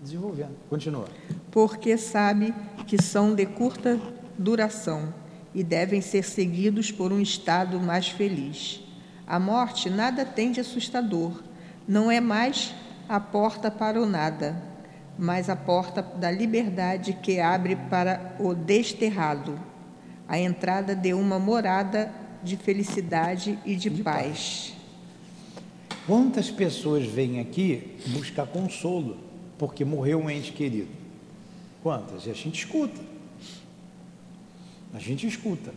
desenvolvendo. 0.00 0.56
Continua. 0.68 1.08
Porque 1.50 1.96
sabe 1.96 2.54
que 2.86 3.00
são 3.00 3.34
de 3.34 3.46
curta 3.46 4.00
duração 4.36 5.12
e 5.54 5.62
devem 5.62 6.00
ser 6.00 6.22
seguidos 6.22 6.90
por 6.90 7.12
um 7.12 7.20
estado 7.20 7.80
mais 7.80 8.08
feliz. 8.08 8.80
A 9.26 9.38
morte 9.38 9.90
nada 9.90 10.24
tem 10.24 10.52
de 10.52 10.60
assustador, 10.60 11.42
não 11.88 12.10
é 12.10 12.20
mais 12.20 12.74
a 13.08 13.18
porta 13.18 13.70
para 13.70 14.00
o 14.00 14.04
nada, 14.04 14.62
mas 15.18 15.48
a 15.48 15.56
porta 15.56 16.02
da 16.02 16.30
liberdade 16.30 17.14
que 17.14 17.40
abre 17.40 17.74
para 17.74 18.36
o 18.38 18.54
desterrado, 18.54 19.58
a 20.28 20.38
entrada 20.38 20.94
de 20.94 21.14
uma 21.14 21.38
morada 21.38 22.12
de 22.42 22.56
felicidade 22.58 23.58
e 23.64 23.74
de, 23.74 23.88
de 23.88 24.02
paz. 24.02 24.26
paz. 24.26 24.74
Quantas 26.06 26.50
pessoas 26.50 27.06
vêm 27.06 27.40
aqui 27.40 27.96
buscar 28.08 28.46
consolo 28.46 29.16
porque 29.56 29.84
morreu 29.84 30.20
um 30.20 30.30
ente 30.30 30.52
querido? 30.52 30.88
Quantas? 31.82 32.26
E 32.26 32.30
a 32.30 32.34
gente 32.34 32.58
escuta. 32.58 33.00
A 34.92 34.98
gente 34.98 35.26
escuta. 35.26 35.72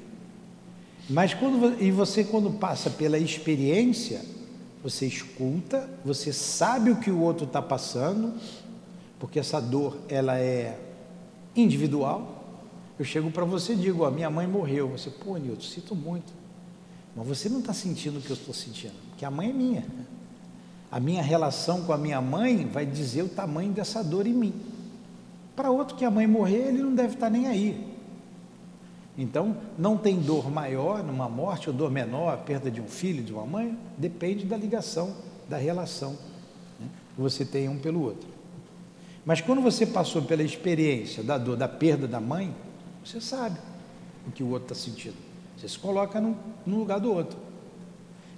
Mas 1.09 1.33
quando 1.33 1.81
e 1.81 1.89
você 1.91 2.23
quando 2.23 2.51
passa 2.51 2.89
pela 2.89 3.17
experiência, 3.17 4.21
você 4.83 5.05
escuta, 5.05 5.89
você 6.03 6.33
sabe 6.33 6.91
o 6.91 6.95
que 6.95 7.11
o 7.11 7.19
outro 7.19 7.45
está 7.45 7.61
passando, 7.61 8.33
porque 9.19 9.39
essa 9.39 9.59
dor 9.59 9.97
ela 10.09 10.37
é 10.37 10.79
individual. 11.55 12.43
Eu 12.97 13.05
chego 13.05 13.31
para 13.31 13.45
você 13.45 13.73
e 13.73 13.75
digo, 13.75 14.05
a 14.05 14.11
minha 14.11 14.29
mãe 14.29 14.47
morreu. 14.47 14.89
Você, 14.89 15.09
pô, 15.09 15.37
Nilton, 15.37 15.61
sinto 15.61 15.95
muito. 15.95 16.33
Mas 17.15 17.27
você 17.27 17.49
não 17.49 17.59
está 17.59 17.73
sentindo 17.73 18.19
o 18.19 18.21
que 18.21 18.29
eu 18.29 18.35
estou 18.35 18.53
sentindo, 18.53 18.93
porque 19.09 19.25
a 19.25 19.31
mãe 19.31 19.49
é 19.49 19.53
minha. 19.53 19.85
A 20.91 20.99
minha 20.99 21.21
relação 21.21 21.83
com 21.83 21.93
a 21.93 21.97
minha 21.97 22.21
mãe 22.21 22.65
vai 22.65 22.85
dizer 22.85 23.23
o 23.23 23.29
tamanho 23.29 23.71
dessa 23.71 24.03
dor 24.03 24.27
em 24.27 24.33
mim. 24.33 24.53
Para 25.55 25.69
outro 25.71 25.95
que 25.95 26.03
a 26.03 26.11
mãe 26.11 26.25
morrer, 26.25 26.69
ele 26.69 26.81
não 26.81 26.95
deve 26.95 27.13
estar 27.13 27.29
nem 27.29 27.47
aí. 27.47 27.90
Então, 29.21 29.55
não 29.77 29.95
tem 29.97 30.19
dor 30.19 30.49
maior 30.49 31.03
numa 31.03 31.29
morte 31.29 31.69
ou 31.69 31.75
dor 31.75 31.91
menor, 31.91 32.33
a 32.33 32.37
perda 32.37 32.71
de 32.71 32.81
um 32.81 32.87
filho, 32.87 33.23
de 33.23 33.31
uma 33.31 33.45
mãe, 33.45 33.77
depende 33.95 34.45
da 34.45 34.57
ligação, 34.57 35.15
da 35.47 35.57
relação 35.57 36.17
né, 36.79 36.87
que 37.13 37.21
você 37.21 37.45
tem 37.45 37.69
um 37.69 37.77
pelo 37.77 38.01
outro. 38.01 38.27
Mas 39.23 39.39
quando 39.39 39.61
você 39.61 39.85
passou 39.85 40.23
pela 40.23 40.41
experiência 40.41 41.21
da 41.21 41.37
dor, 41.37 41.55
da 41.55 41.67
perda 41.67 42.07
da 42.07 42.19
mãe, 42.19 42.51
você 43.05 43.21
sabe 43.21 43.59
o 44.27 44.31
que 44.31 44.41
o 44.41 44.49
outro 44.49 44.73
está 44.73 44.89
sentindo. 44.89 45.17
Você 45.55 45.69
se 45.69 45.77
coloca 45.77 46.19
no, 46.19 46.35
no 46.65 46.79
lugar 46.79 46.99
do 46.99 47.13
outro. 47.13 47.37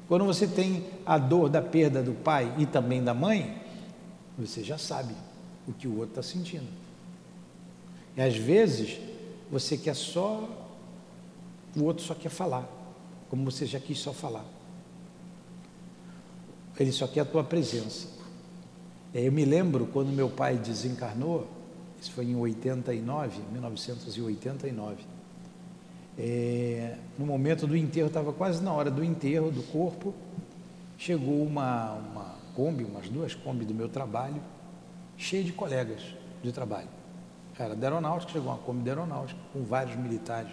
Quando 0.09 0.25
você 0.25 0.45
tem 0.45 0.83
a 1.05 1.17
dor 1.17 1.47
da 1.47 1.61
perda 1.61 2.03
do 2.03 2.11
pai 2.11 2.53
e 2.57 2.65
também 2.65 3.01
da 3.01 3.13
mãe, 3.13 3.55
você 4.37 4.61
já 4.61 4.77
sabe 4.77 5.15
o 5.65 5.71
que 5.71 5.87
o 5.87 5.93
outro 5.99 6.19
está 6.19 6.23
sentindo. 6.23 6.67
E 8.17 8.21
às 8.21 8.35
vezes 8.35 8.99
você 9.49 9.77
quer 9.77 9.95
só, 9.95 10.62
o 11.75 11.83
outro 11.83 12.03
só 12.03 12.13
quer 12.13 12.29
falar, 12.29 12.67
como 13.29 13.49
você 13.49 13.65
já 13.65 13.79
quis 13.79 13.99
só 13.99 14.13
falar. 14.13 14.45
Ele 16.79 16.91
só 16.91 17.07
quer 17.07 17.21
a 17.21 17.25
tua 17.25 17.43
presença. 17.43 18.07
Eu 19.13 19.31
me 19.31 19.45
lembro 19.45 19.87
quando 19.87 20.07
meu 20.07 20.29
pai 20.29 20.57
desencarnou, 20.57 21.47
isso 22.01 22.11
foi 22.11 22.25
em 22.25 22.35
89, 22.35 23.41
1989. 23.51 25.03
É, 26.17 26.97
no 27.17 27.25
momento 27.25 27.65
do 27.65 27.77
enterro, 27.77 28.07
estava 28.07 28.33
quase 28.33 28.63
na 28.63 28.71
hora 28.71 28.91
do 28.91 29.03
enterro 29.03 29.51
do 29.51 29.63
corpo, 29.63 30.13
chegou 30.97 31.43
uma, 31.43 31.93
uma 31.93 32.35
Kombi, 32.55 32.83
umas 32.83 33.07
duas 33.09 33.33
Kombi 33.33 33.65
do 33.65 33.73
meu 33.73 33.89
trabalho, 33.89 34.41
cheia 35.17 35.43
de 35.43 35.51
colegas 35.51 36.01
de 36.43 36.51
trabalho. 36.51 36.89
Era 37.57 37.75
da 37.75 37.87
aeronáutica, 37.87 38.33
chegou 38.33 38.51
uma 38.51 38.57
Kombi 38.57 38.83
da 38.83 38.91
aeronáutica, 38.91 39.39
com 39.51 39.63
vários 39.63 39.95
militares 39.95 40.51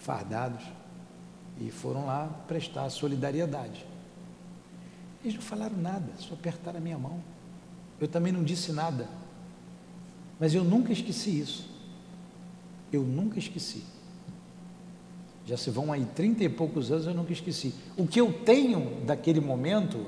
fardados, 0.00 0.64
e 1.60 1.70
foram 1.70 2.06
lá 2.06 2.26
prestar 2.48 2.88
solidariedade. 2.88 3.86
Eles 5.22 5.34
não 5.34 5.42
falaram 5.42 5.76
nada, 5.76 6.10
só 6.18 6.34
apertaram 6.34 6.78
a 6.78 6.80
minha 6.80 6.98
mão. 6.98 7.22
Eu 8.00 8.08
também 8.08 8.32
não 8.32 8.42
disse 8.42 8.72
nada, 8.72 9.06
mas 10.38 10.54
eu 10.54 10.64
nunca 10.64 10.90
esqueci 10.90 11.38
isso. 11.38 11.68
Eu 12.90 13.02
nunca 13.02 13.38
esqueci. 13.38 13.84
Já 15.46 15.56
se 15.56 15.70
vão 15.70 15.92
aí 15.92 16.06
trinta 16.14 16.42
e 16.42 16.48
poucos 16.48 16.90
anos, 16.90 17.06
eu 17.06 17.14
nunca 17.14 17.32
esqueci. 17.32 17.74
O 17.96 18.06
que 18.06 18.20
eu 18.20 18.32
tenho 18.32 19.04
daquele 19.04 19.40
momento 19.40 20.06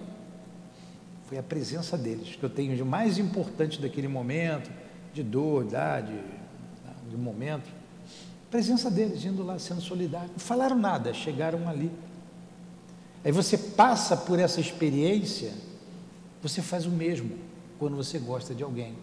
foi 1.26 1.36
a 1.36 1.42
presença 1.42 1.98
deles, 1.98 2.34
que 2.34 2.42
eu 2.42 2.50
tenho 2.50 2.74
de 2.74 2.82
mais 2.82 3.18
importante 3.18 3.80
daquele 3.80 4.08
momento, 4.08 4.70
de 5.12 5.22
dor, 5.22 5.66
idade, 5.66 6.18
de 7.10 7.16
momento. 7.16 7.81
Presença 8.52 8.90
deles, 8.90 9.24
indo 9.24 9.42
lá 9.42 9.58
sendo 9.58 9.80
solidário. 9.80 10.28
Não 10.32 10.38
falaram 10.38 10.76
nada, 10.76 11.14
chegaram 11.14 11.66
ali. 11.66 11.90
Aí 13.24 13.32
você 13.32 13.56
passa 13.56 14.14
por 14.14 14.38
essa 14.38 14.60
experiência, 14.60 15.54
você 16.42 16.60
faz 16.60 16.84
o 16.84 16.90
mesmo 16.90 17.30
quando 17.78 17.96
você 17.96 18.18
gosta 18.18 18.54
de 18.54 18.62
alguém. 18.62 18.94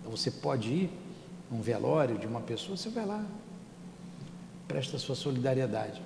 Então 0.00 0.10
você 0.10 0.30
pode 0.30 0.70
ir 0.70 0.90
num 1.50 1.60
velório 1.60 2.16
de 2.16 2.26
uma 2.26 2.40
pessoa, 2.40 2.74
você 2.74 2.88
vai 2.88 3.04
lá, 3.04 3.22
presta 4.66 4.96
sua 4.96 5.14
solidariedade. 5.14 6.00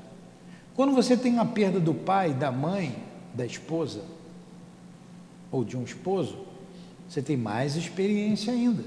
Quando 0.74 0.92
você 0.92 1.16
tem 1.16 1.38
a 1.38 1.44
perda 1.44 1.78
do 1.78 1.94
pai, 1.94 2.34
da 2.34 2.50
mãe, 2.50 3.00
da 3.32 3.46
esposa, 3.46 4.02
ou 5.52 5.62
de 5.62 5.76
um 5.76 5.84
esposo, 5.84 6.38
você 7.08 7.22
tem 7.22 7.36
mais 7.36 7.76
experiência 7.76 8.52
ainda. 8.52 8.82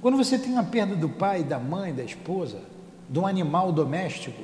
Quando 0.00 0.16
você 0.16 0.38
tem 0.38 0.56
a 0.56 0.62
perda 0.62 0.96
do 0.96 1.10
pai, 1.10 1.44
da 1.44 1.58
mãe, 1.58 1.92
da 1.92 2.02
esposa, 2.02 2.71
de 3.12 3.18
um 3.18 3.26
animal 3.26 3.70
doméstico, 3.70 4.42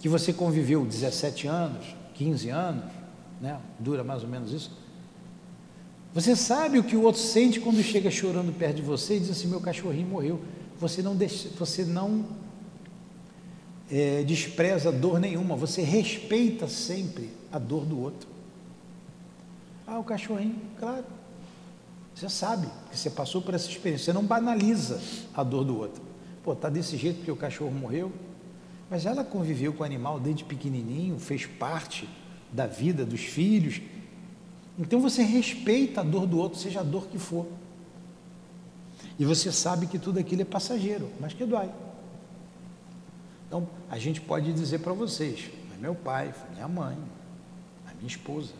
que 0.00 0.08
você 0.08 0.32
conviveu 0.32 0.84
17 0.84 1.46
anos, 1.46 1.86
15 2.14 2.48
anos, 2.48 2.84
né? 3.40 3.60
dura 3.78 4.02
mais 4.02 4.24
ou 4.24 4.28
menos 4.28 4.52
isso. 4.52 4.72
Você 6.12 6.34
sabe 6.34 6.80
o 6.80 6.84
que 6.84 6.96
o 6.96 7.02
outro 7.02 7.20
sente 7.20 7.60
quando 7.60 7.80
chega 7.80 8.10
chorando 8.10 8.52
perto 8.52 8.76
de 8.76 8.82
você 8.82 9.16
e 9.16 9.20
diz 9.20 9.30
assim: 9.30 9.46
meu 9.46 9.60
cachorrinho 9.60 10.08
morreu. 10.08 10.40
Você 10.80 11.00
não, 11.00 11.14
deixa, 11.14 11.48
você 11.56 11.84
não 11.84 12.24
é, 13.88 14.24
despreza 14.24 14.90
dor 14.90 15.20
nenhuma, 15.20 15.54
você 15.54 15.82
respeita 15.82 16.66
sempre 16.66 17.30
a 17.52 17.58
dor 17.58 17.84
do 17.84 18.00
outro. 18.00 18.28
Ah, 19.86 19.98
o 19.98 20.04
cachorrinho, 20.04 20.56
claro. 20.78 21.04
Você 22.14 22.28
sabe 22.28 22.68
que 22.90 22.98
você 22.98 23.10
passou 23.10 23.40
por 23.40 23.54
essa 23.54 23.68
experiência, 23.68 24.06
você 24.06 24.12
não 24.12 24.24
banaliza 24.24 25.00
a 25.32 25.44
dor 25.44 25.64
do 25.64 25.78
outro. 25.78 26.07
Pô, 26.42 26.54
tá 26.54 26.68
desse 26.68 26.96
jeito 26.96 27.16
porque 27.16 27.30
o 27.30 27.36
cachorro 27.36 27.70
morreu, 27.70 28.12
mas 28.90 29.06
ela 29.06 29.24
conviveu 29.24 29.72
com 29.72 29.82
o 29.82 29.86
animal 29.86 30.18
desde 30.18 30.44
pequenininho, 30.44 31.18
fez 31.18 31.46
parte 31.46 32.08
da 32.52 32.66
vida 32.66 33.04
dos 33.04 33.20
filhos. 33.20 33.80
Então 34.78 35.00
você 35.00 35.22
respeita 35.22 36.00
a 36.00 36.04
dor 36.04 36.26
do 36.26 36.38
outro, 36.38 36.58
seja 36.58 36.80
a 36.80 36.84
dor 36.84 37.06
que 37.08 37.18
for. 37.18 37.46
E 39.18 39.24
você 39.24 39.50
sabe 39.50 39.86
que 39.86 39.98
tudo 39.98 40.18
aquilo 40.18 40.42
é 40.42 40.44
passageiro, 40.44 41.10
mas 41.20 41.32
que 41.32 41.44
dói. 41.44 41.70
Então, 43.46 43.66
a 43.90 43.98
gente 43.98 44.20
pode 44.20 44.52
dizer 44.52 44.78
para 44.78 44.92
vocês, 44.92 45.50
foi 45.68 45.78
meu 45.78 45.94
pai, 45.94 46.32
foi 46.32 46.50
minha 46.50 46.68
mãe, 46.68 46.96
a 47.90 47.94
minha 47.94 48.06
esposa, 48.06 48.52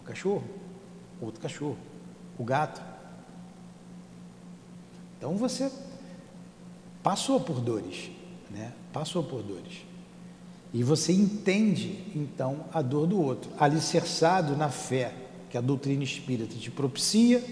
o 0.00 0.04
cachorro, 0.04 0.44
outro 1.20 1.40
cachorro, 1.40 1.76
o 2.38 2.44
gato. 2.44 2.80
Então 5.16 5.36
você 5.36 5.70
passou 7.02 7.40
por 7.40 7.60
dores, 7.60 8.10
né? 8.50 8.72
Passou 8.92 9.22
por 9.22 9.42
dores. 9.42 9.84
E 10.72 10.82
você 10.82 11.12
entende 11.12 12.04
então 12.14 12.64
a 12.72 12.82
dor 12.82 13.06
do 13.06 13.20
outro, 13.20 13.50
alicerçado 13.58 14.56
na 14.56 14.68
fé 14.68 15.14
que 15.48 15.56
a 15.56 15.60
doutrina 15.60 16.04
espírita 16.04 16.54
te 16.56 16.70
propicia, 16.70 17.42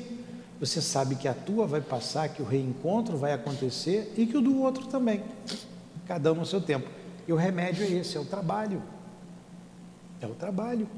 você 0.60 0.80
sabe 0.80 1.16
que 1.16 1.28
a 1.28 1.34
tua 1.34 1.66
vai 1.66 1.80
passar, 1.80 2.28
que 2.28 2.42
o 2.42 2.44
reencontro 2.44 3.16
vai 3.16 3.32
acontecer 3.32 4.12
e 4.16 4.26
que 4.26 4.36
o 4.36 4.40
do 4.40 4.58
outro 4.58 4.86
também, 4.86 5.22
cada 6.06 6.32
um 6.32 6.36
no 6.36 6.46
seu 6.46 6.60
tempo. 6.60 6.88
E 7.26 7.32
o 7.32 7.36
remédio 7.36 7.84
é 7.84 7.90
esse, 7.90 8.16
é 8.16 8.20
o 8.20 8.24
trabalho. 8.24 8.82
É 10.20 10.26
o 10.26 10.34
trabalho. 10.34 10.88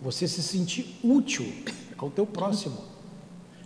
Você 0.00 0.28
se 0.28 0.42
sentir 0.42 0.98
útil 1.02 1.52
ao 1.96 2.10
teu 2.10 2.26
próximo. 2.26 2.91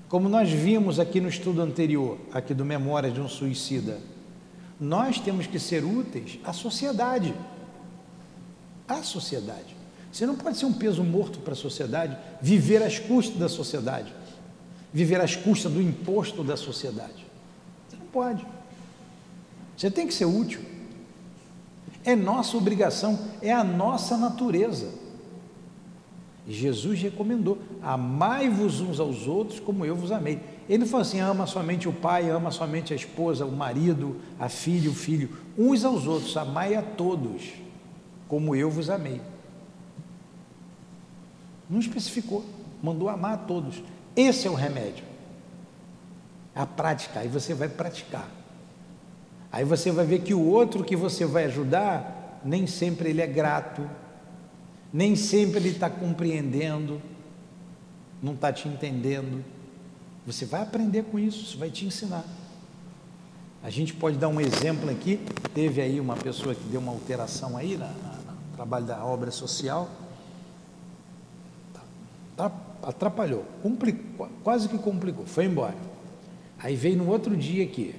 Como 0.08 0.28
nós 0.28 0.50
vimos 0.50 1.00
aqui 1.00 1.20
no 1.20 1.28
estudo 1.28 1.60
anterior, 1.60 2.18
aqui 2.32 2.54
do 2.54 2.64
Memória 2.64 3.10
de 3.10 3.20
um 3.20 3.28
Suicida, 3.28 3.98
nós 4.80 5.18
temos 5.18 5.46
que 5.46 5.58
ser 5.58 5.84
úteis 5.84 6.38
à 6.44 6.52
sociedade. 6.52 7.34
À 8.86 9.02
sociedade. 9.02 9.76
Você 10.12 10.24
não 10.24 10.36
pode 10.36 10.58
ser 10.58 10.66
um 10.66 10.72
peso 10.72 11.02
morto 11.02 11.40
para 11.40 11.54
a 11.54 11.56
sociedade, 11.56 12.16
viver 12.40 12.82
às 12.82 12.98
custas 12.98 13.36
da 13.36 13.48
sociedade, 13.48 14.14
viver 14.92 15.20
às 15.20 15.34
custas 15.34 15.72
do 15.72 15.82
imposto 15.82 16.44
da 16.44 16.56
sociedade. 16.56 17.26
Você 17.88 17.96
não 17.96 18.06
pode. 18.06 18.46
Você 19.76 19.90
tem 19.90 20.06
que 20.06 20.14
ser 20.14 20.24
útil. 20.24 20.60
É 22.04 22.14
nossa 22.14 22.56
obrigação, 22.56 23.18
é 23.42 23.52
a 23.52 23.64
nossa 23.64 24.16
natureza. 24.16 25.05
Jesus 26.48 27.00
recomendou: 27.02 27.58
amai-vos 27.82 28.80
uns 28.80 29.00
aos 29.00 29.26
outros 29.26 29.58
como 29.58 29.84
eu 29.84 29.96
vos 29.96 30.12
amei. 30.12 30.40
Ele 30.68 30.78
não 30.78 30.86
falou 30.86 31.02
assim: 31.02 31.20
ama 31.20 31.46
somente 31.46 31.88
o 31.88 31.92
pai, 31.92 32.30
ama 32.30 32.50
somente 32.50 32.92
a 32.92 32.96
esposa, 32.96 33.44
o 33.44 33.52
marido, 33.52 34.16
a 34.38 34.48
filha, 34.48 34.88
o 34.88 34.94
filho, 34.94 35.30
uns 35.58 35.84
aos 35.84 36.06
outros, 36.06 36.36
amai 36.36 36.74
a 36.74 36.82
todos, 36.82 37.52
como 38.28 38.54
eu 38.54 38.70
vos 38.70 38.88
amei. 38.88 39.20
Não 41.68 41.80
especificou, 41.80 42.44
mandou 42.82 43.08
amar 43.08 43.34
a 43.34 43.38
todos. 43.38 43.82
Esse 44.14 44.46
é 44.46 44.50
o 44.50 44.54
remédio. 44.54 45.04
A 46.54 46.64
prática, 46.64 47.20
aí 47.20 47.28
você 47.28 47.52
vai 47.52 47.68
praticar. 47.68 48.30
Aí 49.50 49.64
você 49.64 49.90
vai 49.90 50.06
ver 50.06 50.20
que 50.20 50.32
o 50.32 50.40
outro 50.40 50.84
que 50.84 50.94
você 50.94 51.26
vai 51.26 51.44
ajudar, 51.46 52.40
nem 52.44 52.66
sempre 52.66 53.10
ele 53.10 53.20
é 53.20 53.26
grato, 53.26 53.88
nem 54.92 55.16
sempre 55.16 55.58
ele 55.58 55.70
está 55.70 55.90
compreendendo, 55.90 57.00
não 58.22 58.34
está 58.34 58.52
te 58.52 58.68
entendendo. 58.68 59.44
Você 60.26 60.44
vai 60.44 60.62
aprender 60.62 61.04
com 61.04 61.18
isso, 61.18 61.42
isso 61.42 61.58
vai 61.58 61.70
te 61.70 61.84
ensinar. 61.86 62.24
A 63.62 63.70
gente 63.70 63.94
pode 63.94 64.16
dar 64.16 64.28
um 64.28 64.40
exemplo 64.40 64.88
aqui. 64.90 65.20
Teve 65.54 65.80
aí 65.80 66.00
uma 66.00 66.16
pessoa 66.16 66.54
que 66.54 66.64
deu 66.64 66.80
uma 66.80 66.92
alteração 66.92 67.56
aí 67.56 67.76
na, 67.76 67.88
no 67.88 68.56
trabalho 68.56 68.86
da 68.86 69.04
obra 69.04 69.30
social. 69.30 69.88
Tá, 72.36 72.52
atrapalhou, 72.82 73.44
complicou, 73.62 74.28
quase 74.44 74.68
que 74.68 74.78
complicou, 74.78 75.26
foi 75.26 75.46
embora. 75.46 75.76
Aí 76.58 76.76
veio 76.76 76.96
no 76.96 77.08
outro 77.08 77.36
dia 77.36 77.64
aqui. 77.64 77.94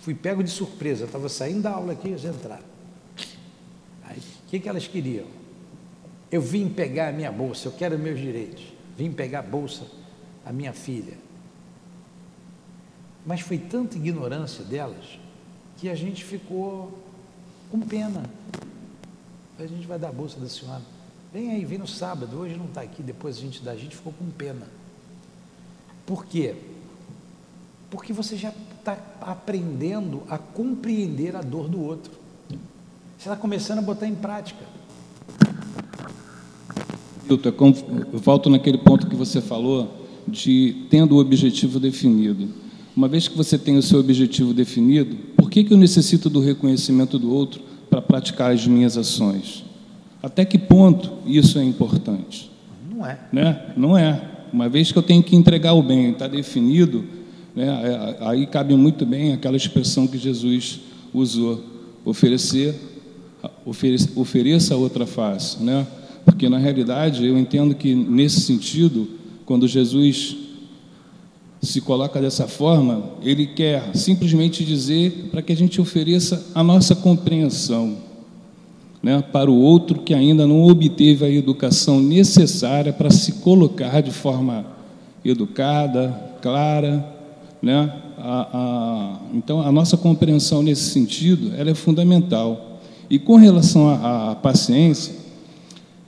Fui 0.00 0.14
pego 0.14 0.42
de 0.42 0.50
surpresa, 0.50 1.04
estava 1.04 1.28
saindo 1.28 1.62
da 1.62 1.70
aula 1.70 1.92
aqui, 1.92 2.08
eles 2.08 2.24
entraram. 2.24 2.71
Que, 4.52 4.60
que 4.60 4.68
elas 4.68 4.86
queriam? 4.86 5.24
Eu 6.30 6.42
vim 6.42 6.68
pegar 6.68 7.08
a 7.08 7.12
minha 7.12 7.32
bolsa, 7.32 7.68
eu 7.68 7.72
quero 7.72 7.98
meus 7.98 8.20
direitos. 8.20 8.62
Vim 8.98 9.10
pegar 9.10 9.38
a 9.38 9.42
bolsa 9.42 9.86
a 10.44 10.52
minha 10.52 10.74
filha. 10.74 11.16
Mas 13.24 13.40
foi 13.40 13.56
tanta 13.56 13.96
ignorância 13.96 14.62
delas 14.62 15.18
que 15.78 15.88
a 15.88 15.94
gente 15.94 16.22
ficou 16.22 16.98
com 17.70 17.80
pena. 17.80 18.28
A 19.58 19.64
gente 19.64 19.86
vai 19.86 19.98
dar 19.98 20.10
a 20.10 20.12
bolsa 20.12 20.38
da 20.38 20.50
senhora. 20.50 20.82
Vem 21.32 21.52
aí, 21.52 21.64
vem 21.64 21.78
no 21.78 21.88
sábado, 21.88 22.36
hoje 22.36 22.54
não 22.54 22.66
está 22.66 22.82
aqui, 22.82 23.02
depois 23.02 23.38
a 23.38 23.40
gente 23.40 23.62
dá, 23.62 23.70
a 23.70 23.76
gente 23.76 23.96
ficou 23.96 24.12
com 24.12 24.30
pena. 24.32 24.68
Por 26.04 26.26
quê? 26.26 26.56
Porque 27.90 28.12
você 28.12 28.36
já 28.36 28.52
está 28.78 28.98
aprendendo 29.18 30.24
a 30.28 30.36
compreender 30.36 31.36
a 31.36 31.40
dor 31.40 31.70
do 31.70 31.82
outro. 31.82 32.20
Você 33.22 33.28
está 33.28 33.40
começando 33.40 33.78
a 33.78 33.82
botar 33.82 34.08
em 34.08 34.16
prática. 34.16 34.64
Eu 37.28 37.38
volto 38.18 38.50
naquele 38.50 38.78
ponto 38.78 39.06
que 39.06 39.14
você 39.14 39.40
falou 39.40 40.08
de 40.26 40.86
tendo 40.90 41.14
o 41.14 41.20
objetivo 41.20 41.78
definido. 41.78 42.48
Uma 42.96 43.06
vez 43.06 43.28
que 43.28 43.36
você 43.36 43.56
tem 43.56 43.76
o 43.76 43.82
seu 43.82 44.00
objetivo 44.00 44.52
definido, 44.52 45.14
por 45.36 45.48
que, 45.48 45.62
que 45.62 45.72
eu 45.72 45.78
necessito 45.78 46.28
do 46.28 46.40
reconhecimento 46.40 47.16
do 47.16 47.32
outro 47.32 47.60
para 47.88 48.02
praticar 48.02 48.50
as 48.50 48.66
minhas 48.66 48.96
ações? 48.96 49.64
Até 50.20 50.44
que 50.44 50.58
ponto 50.58 51.12
isso 51.24 51.60
é 51.60 51.62
importante? 51.62 52.50
Não 52.90 53.06
é. 53.06 53.20
Né? 53.32 53.72
Não 53.76 53.96
é. 53.96 54.20
Uma 54.52 54.68
vez 54.68 54.90
que 54.90 54.98
eu 54.98 55.02
tenho 55.02 55.22
que 55.22 55.36
entregar 55.36 55.74
o 55.74 55.82
bem, 55.82 56.10
está 56.10 56.26
definido, 56.26 57.04
né? 57.54 58.16
aí 58.18 58.48
cabe 58.48 58.74
muito 58.74 59.06
bem 59.06 59.32
aquela 59.32 59.56
expressão 59.56 60.08
que 60.08 60.18
Jesus 60.18 60.80
usou: 61.14 61.62
oferecer, 62.04 62.90
ofereça, 64.16 64.74
a 64.74 64.76
outra 64.76 65.06
face. 65.06 65.62
Né? 65.62 65.86
Porque, 66.24 66.48
na 66.48 66.58
realidade, 66.58 67.26
eu 67.26 67.38
entendo 67.38 67.74
que, 67.74 67.94
nesse 67.94 68.40
sentido, 68.40 69.08
quando 69.44 69.66
Jesus 69.66 70.36
se 71.60 71.80
coloca 71.80 72.20
dessa 72.20 72.48
forma, 72.48 73.04
ele 73.22 73.46
quer 73.46 73.94
simplesmente 73.94 74.64
dizer 74.64 75.28
para 75.30 75.40
que 75.42 75.52
a 75.52 75.56
gente 75.56 75.80
ofereça 75.80 76.50
a 76.54 76.62
nossa 76.62 76.94
compreensão 76.96 77.96
né, 79.02 79.22
para 79.32 79.50
o 79.50 79.60
outro 79.60 80.00
que 80.00 80.14
ainda 80.14 80.46
não 80.46 80.62
obteve 80.62 81.24
a 81.24 81.30
educação 81.30 82.00
necessária 82.00 82.92
para 82.92 83.10
se 83.10 83.32
colocar 83.34 84.00
de 84.00 84.12
forma 84.12 84.64
educada, 85.24 86.36
clara. 86.40 87.04
Né? 87.60 87.92
A, 88.16 88.48
a, 88.52 89.18
então, 89.34 89.60
a 89.60 89.72
nossa 89.72 89.96
compreensão 89.96 90.62
nesse 90.62 90.90
sentido 90.90 91.52
ela 91.56 91.70
é 91.70 91.74
fundamental. 91.74 92.71
E 93.12 93.18
com 93.18 93.36
relação 93.36 93.90
à 93.90 94.34
paciência, 94.34 95.12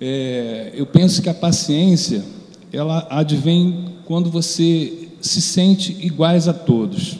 é, 0.00 0.72
eu 0.74 0.86
penso 0.86 1.20
que 1.20 1.28
a 1.28 1.34
paciência 1.34 2.24
ela 2.72 3.06
advém 3.10 3.90
quando 4.06 4.30
você 4.30 5.10
se 5.20 5.42
sente 5.42 5.94
iguais 6.00 6.48
a 6.48 6.54
todos. 6.54 7.18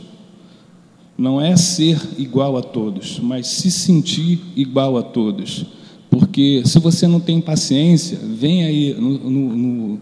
Não 1.19 1.39
é 1.39 1.55
ser 1.55 2.01
igual 2.17 2.57
a 2.57 2.63
todos, 2.63 3.21
mas 3.21 3.47
se 3.47 3.71
sentir 3.71 4.41
igual 4.57 4.97
a 4.97 5.03
todos. 5.03 5.67
Porque 6.09 6.63
se 6.65 6.79
você 6.79 7.07
não 7.07 7.21
tem 7.21 7.39
paciência, 7.39 8.19
vem 8.19 8.65
aí 8.65 8.95
no, 8.95 9.19
no, 9.19 9.55
no, 9.55 10.01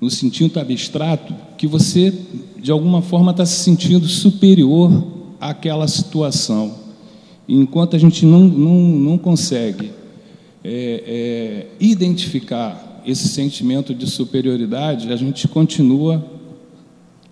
no 0.00 0.10
sentido 0.10 0.60
abstrato 0.60 1.34
que 1.58 1.66
você, 1.66 2.14
de 2.56 2.70
alguma 2.70 3.02
forma, 3.02 3.32
está 3.32 3.44
se 3.44 3.64
sentindo 3.64 4.06
superior 4.06 4.92
àquela 5.40 5.88
situação. 5.88 6.81
Enquanto 7.48 7.96
a 7.96 7.98
gente 7.98 8.24
não, 8.24 8.40
não, 8.40 8.74
não 8.80 9.18
consegue 9.18 9.90
é, 10.64 11.04
é, 11.06 11.66
identificar 11.80 13.02
esse 13.04 13.28
sentimento 13.28 13.94
de 13.94 14.06
superioridade, 14.06 15.12
a 15.12 15.16
gente 15.16 15.48
continua 15.48 16.24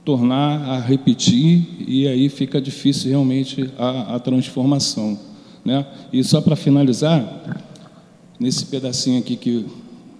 tornar 0.04 0.62
a 0.68 0.80
repetir 0.80 1.66
e 1.86 2.08
aí 2.08 2.28
fica 2.28 2.60
difícil 2.60 3.10
realmente 3.10 3.70
a, 3.78 4.16
a 4.16 4.18
transformação, 4.18 5.18
né? 5.64 5.86
E 6.12 6.24
só 6.24 6.40
para 6.40 6.56
finalizar, 6.56 7.64
nesse 8.38 8.66
pedacinho 8.66 9.18
aqui 9.20 9.36
que 9.36 9.66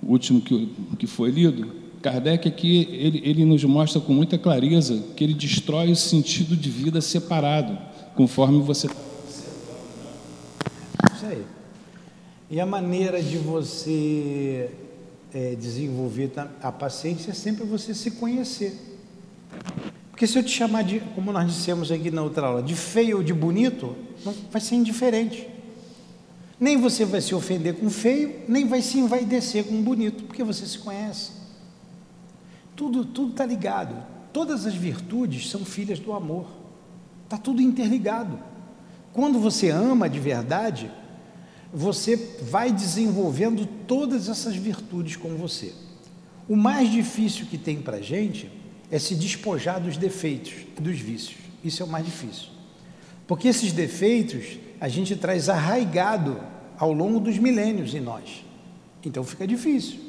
o 0.03 0.12
último 0.12 0.40
que, 0.40 0.68
que 0.98 1.07
foi 1.07 1.31
lido, 1.31 1.72
Kardec 2.03 2.46
aqui 2.48 2.88
ele, 2.90 3.20
ele 3.24 3.44
nos 3.44 3.64
mostra 3.64 4.00
com 4.00 4.12
muita 4.12 4.38
clareza 4.38 5.03
que 5.16 5.24
ele 5.24 5.35
destrói 5.35 5.90
o 5.90 5.96
sentido 5.96 6.57
de 6.57 6.70
vida 6.70 7.00
separado, 7.00 7.76
conforme 8.14 8.62
você 8.62 8.87
Isso 11.14 11.26
aí. 11.26 11.44
E 12.50 12.60
a 12.60 12.66
maneira 12.66 13.22
de 13.22 13.38
você 13.38 14.70
é, 15.32 15.54
desenvolver 15.54 16.32
a 16.60 16.72
paciência 16.72 17.30
é 17.30 17.34
sempre 17.34 17.64
você 17.64 17.94
se 17.94 18.10
conhecer. 18.10 18.76
Porque 20.10 20.26
se 20.26 20.36
eu 20.36 20.42
te 20.42 20.50
chamar 20.50 20.82
de, 20.82 20.98
como 21.14 21.30
nós 21.32 21.46
dissemos 21.46 21.92
aqui 21.92 22.10
na 22.10 22.22
outra 22.22 22.48
aula, 22.48 22.62
de 22.62 22.74
feio 22.74 23.18
ou 23.18 23.22
de 23.22 23.32
bonito, 23.32 23.94
vai 24.50 24.60
ser 24.60 24.74
indiferente. 24.74 25.48
Nem 26.58 26.76
você 26.76 27.04
vai 27.04 27.20
se 27.20 27.34
ofender 27.36 27.76
com 27.76 27.88
feio, 27.88 28.40
nem 28.48 28.66
vai 28.66 28.82
se 28.82 28.98
envaidecer 28.98 29.64
com 29.64 29.80
bonito, 29.80 30.24
porque 30.24 30.42
você 30.42 30.66
se 30.66 30.78
conhece. 30.78 31.30
Tudo 32.74 33.04
tudo 33.04 33.30
está 33.30 33.46
ligado. 33.46 33.94
Todas 34.32 34.66
as 34.66 34.74
virtudes 34.74 35.48
são 35.48 35.64
filhas 35.64 36.00
do 36.00 36.12
amor. 36.12 36.48
Está 37.24 37.38
tudo 37.38 37.62
interligado. 37.62 38.38
Quando 39.12 39.38
você 39.38 39.70
ama 39.70 40.08
de 40.08 40.18
verdade, 40.18 40.90
você 41.72 42.16
vai 42.42 42.72
desenvolvendo 42.72 43.66
todas 43.87 44.28
essas 44.28 44.56
virtudes 44.56 45.16
com 45.16 45.37
você. 45.37 45.72
O 46.48 46.56
mais 46.56 46.90
difícil 46.90 47.46
que 47.46 47.56
tem 47.56 47.80
para 47.80 47.98
a 47.98 48.02
gente 48.02 48.50
é 48.90 48.98
se 48.98 49.14
despojar 49.14 49.80
dos 49.80 49.96
defeitos, 49.96 50.52
dos 50.80 50.98
vícios. 50.98 51.38
Isso 51.62 51.83
é 51.83 51.87
o 51.87 51.88
mais 51.88 52.04
difícil. 52.04 52.48
Porque 53.26 53.48
esses 53.48 53.72
defeitos 53.72 54.59
a 54.80 54.88
gente 54.88 55.14
traz 55.14 55.48
arraigado 55.48 56.40
ao 56.76 56.92
longo 56.92 57.20
dos 57.20 57.38
milênios 57.38 57.94
em 57.94 58.00
nós. 58.00 58.44
Então 59.04 59.22
fica 59.22 59.46
difícil. 59.46 60.00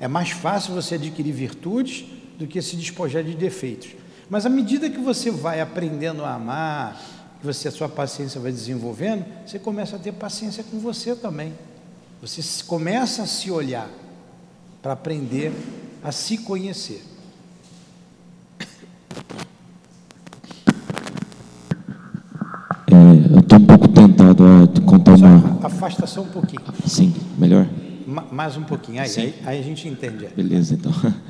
É 0.00 0.08
mais 0.08 0.30
fácil 0.30 0.74
você 0.74 0.94
adquirir 0.94 1.32
virtudes 1.32 2.06
do 2.38 2.46
que 2.46 2.62
se 2.62 2.76
despojar 2.76 3.22
de 3.22 3.34
defeitos. 3.34 3.90
Mas 4.30 4.46
à 4.46 4.48
medida 4.48 4.88
que 4.88 5.00
você 5.00 5.30
vai 5.30 5.60
aprendendo 5.60 6.24
a 6.24 6.34
amar, 6.34 7.17
que 7.40 7.46
você 7.46 7.68
a 7.68 7.70
sua 7.70 7.88
paciência 7.88 8.40
vai 8.40 8.50
desenvolvendo, 8.50 9.24
você 9.46 9.58
começa 9.58 9.96
a 9.96 9.98
ter 9.98 10.12
paciência 10.12 10.64
com 10.64 10.78
você 10.78 11.14
também. 11.14 11.52
Você 12.20 12.42
começa 12.64 13.22
a 13.22 13.26
se 13.26 13.50
olhar 13.50 13.88
para 14.82 14.92
aprender 14.92 15.52
a 16.02 16.10
se 16.10 16.38
conhecer. 16.38 17.04
É, 22.90 23.34
eu 23.34 23.40
estou 23.40 23.58
um 23.58 23.66
pouco 23.66 23.88
tentado 23.88 24.44
a 24.44 24.80
contar 24.80 25.16
só 25.16 25.26
uma. 25.26 25.66
Afasta 25.66 26.06
só 26.06 26.22
um 26.22 26.28
pouquinho. 26.28 26.62
Sim, 26.86 27.14
melhor? 27.36 27.68
Ma 28.06 28.22
mais 28.32 28.56
um 28.56 28.62
pouquinho. 28.62 29.00
Aí, 29.00 29.10
aí, 29.16 29.34
aí, 29.44 29.60
a 29.60 29.62
gente 29.62 29.86
entende. 29.86 30.26
É. 30.26 30.28
Beleza, 30.30 30.74
então. 30.74 30.92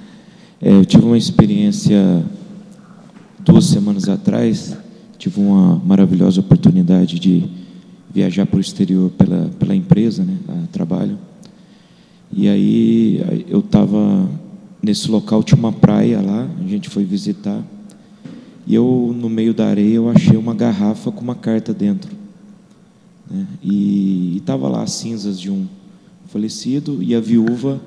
É, 0.61 0.73
eu 0.73 0.85
tive 0.85 1.05
uma 1.05 1.16
experiência 1.16 2.21
duas 3.38 3.66
semanas 3.66 4.09
atrás 4.09 4.77
tive 5.18 5.40
uma 5.40 5.76
maravilhosa 5.85 6.40
oportunidade 6.40 7.18
de 7.18 7.44
viajar 8.14 8.46
para 8.46 8.57
o 8.57 8.61
exterior 8.61 9.11
pela, 9.11 9.50
pela 9.59 9.74
empresa, 9.74 10.24
né, 10.24 10.38
a 10.48 10.66
trabalho. 10.72 11.18
E 12.33 12.48
aí 12.48 13.44
eu 13.48 13.61
estava 13.61 14.28
nesse 14.83 15.11
local 15.11 15.42
tinha 15.42 15.59
uma 15.59 15.72
praia 15.72 16.20
lá, 16.20 16.48
a 16.64 16.68
gente 16.68 16.88
foi 16.88 17.04
visitar. 17.04 17.62
E 18.66 18.74
eu, 18.74 19.14
no 19.18 19.28
meio 19.28 19.54
da 19.54 19.66
areia, 19.66 19.94
eu 19.94 20.09
achei 20.11 20.37
uma 20.37 20.54
garrafa 20.54 21.11
com 21.11 21.22
uma 21.22 21.35
carta 21.35 21.72
dentro. 21.72 22.14
Né? 23.31 23.46
E 23.62 24.37
estava 24.37 24.68
lá 24.68 24.83
as 24.83 24.92
cinzas 24.92 25.40
de 25.40 25.50
um 25.50 25.66
falecido 26.26 27.02
e 27.02 27.14
a 27.14 27.20
viúva 27.20 27.81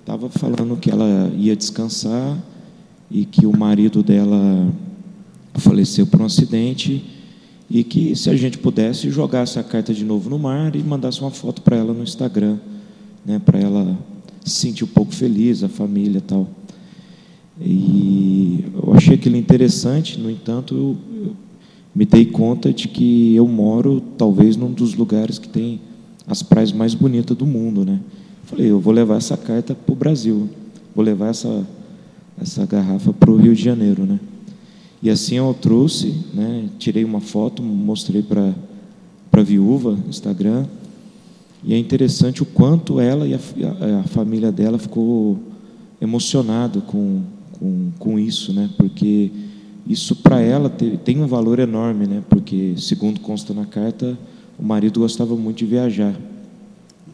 estava 0.00 0.28
falando 0.28 0.76
que 0.76 0.90
ela 0.90 1.32
ia 1.36 1.56
descansar 1.56 2.38
e 3.10 3.24
que 3.24 3.46
o 3.46 3.56
marido 3.56 4.02
dela 4.02 4.72
faleceu 5.54 6.06
por 6.06 6.20
um 6.20 6.24
acidente 6.24 7.04
e 7.70 7.82
que 7.82 8.14
se 8.14 8.28
a 8.28 8.36
gente 8.36 8.58
pudesse 8.58 9.10
jogasse 9.10 9.58
a 9.58 9.62
carta 9.62 9.94
de 9.94 10.04
novo 10.04 10.28
no 10.28 10.38
mar 10.38 10.74
e 10.76 10.82
mandasse 10.82 11.20
uma 11.20 11.30
foto 11.30 11.62
para 11.62 11.76
ela 11.76 11.92
no 11.92 12.02
Instagram, 12.02 12.58
né, 13.24 13.40
para 13.44 13.58
ela 13.58 13.98
se 14.44 14.56
sentir 14.56 14.84
um 14.84 14.88
pouco 14.88 15.14
feliz, 15.14 15.62
a 15.62 15.68
família 15.68 16.20
tal. 16.20 16.48
E 17.60 18.64
eu 18.74 18.94
achei 18.94 19.14
aquilo 19.14 19.36
interessante, 19.36 20.18
no 20.18 20.30
entanto, 20.30 20.74
eu, 20.74 20.96
eu 21.24 21.36
me 21.94 22.04
dei 22.04 22.26
conta 22.26 22.72
de 22.72 22.88
que 22.88 23.34
eu 23.34 23.46
moro 23.46 24.02
talvez 24.18 24.56
num 24.56 24.72
dos 24.72 24.94
lugares 24.94 25.38
que 25.38 25.48
tem 25.48 25.80
as 26.26 26.42
praias 26.42 26.72
mais 26.72 26.94
bonitas 26.94 27.36
do 27.36 27.46
mundo, 27.46 27.84
né? 27.84 28.00
Falei, 28.44 28.70
eu 28.70 28.80
vou 28.80 28.92
levar 28.92 29.16
essa 29.16 29.36
carta 29.36 29.74
para 29.74 29.92
o 29.92 29.96
Brasil, 29.96 30.48
vou 30.94 31.04
levar 31.04 31.28
essa 31.28 31.66
essa 32.40 32.64
garrafa 32.66 33.12
para 33.12 33.30
o 33.30 33.36
Rio 33.36 33.54
de 33.54 33.62
Janeiro, 33.62 34.04
né? 34.04 34.18
E 35.02 35.10
assim 35.10 35.36
eu 35.36 35.52
trouxe, 35.52 36.14
né? 36.32 36.68
Tirei 36.78 37.04
uma 37.04 37.20
foto, 37.20 37.62
mostrei 37.62 38.22
para 38.22 38.52
a 39.32 39.42
viúva 39.42 39.92
no 39.92 40.08
Instagram. 40.08 40.64
E 41.64 41.74
é 41.74 41.78
interessante 41.78 42.42
o 42.42 42.46
quanto 42.46 43.00
ela 43.00 43.26
e 43.26 43.34
a, 43.34 43.38
a, 44.00 44.02
família 44.04 44.52
dela 44.52 44.78
ficou 44.78 45.38
emocionado 46.00 46.82
com, 46.82 47.22
com, 47.58 47.90
com 47.98 48.18
isso, 48.18 48.52
né? 48.52 48.70
Porque 48.76 49.30
isso 49.86 50.14
para 50.16 50.40
ela 50.40 50.70
tem 50.70 51.20
um 51.20 51.26
valor 51.26 51.58
enorme, 51.58 52.06
né? 52.06 52.22
Porque 52.28 52.74
segundo 52.76 53.20
consta 53.20 53.52
na 53.52 53.64
carta, 53.64 54.16
o 54.56 54.64
marido 54.64 55.00
gostava 55.00 55.34
muito 55.34 55.58
de 55.58 55.66
viajar. 55.66 56.14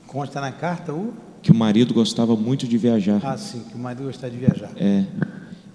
Consta 0.06 0.40
na 0.40 0.52
carta 0.52 0.92
o 0.92 1.12
que 1.42 1.52
o 1.52 1.54
marido 1.54 1.94
gostava 1.94 2.36
muito 2.36 2.66
de 2.66 2.76
viajar. 2.76 3.20
Ah, 3.24 3.36
sim, 3.38 3.62
que 3.70 3.74
o 3.74 3.78
marido 3.78 4.04
gostava 4.04 4.30
de 4.30 4.38
viajar. 4.38 4.70
É. 4.76 5.04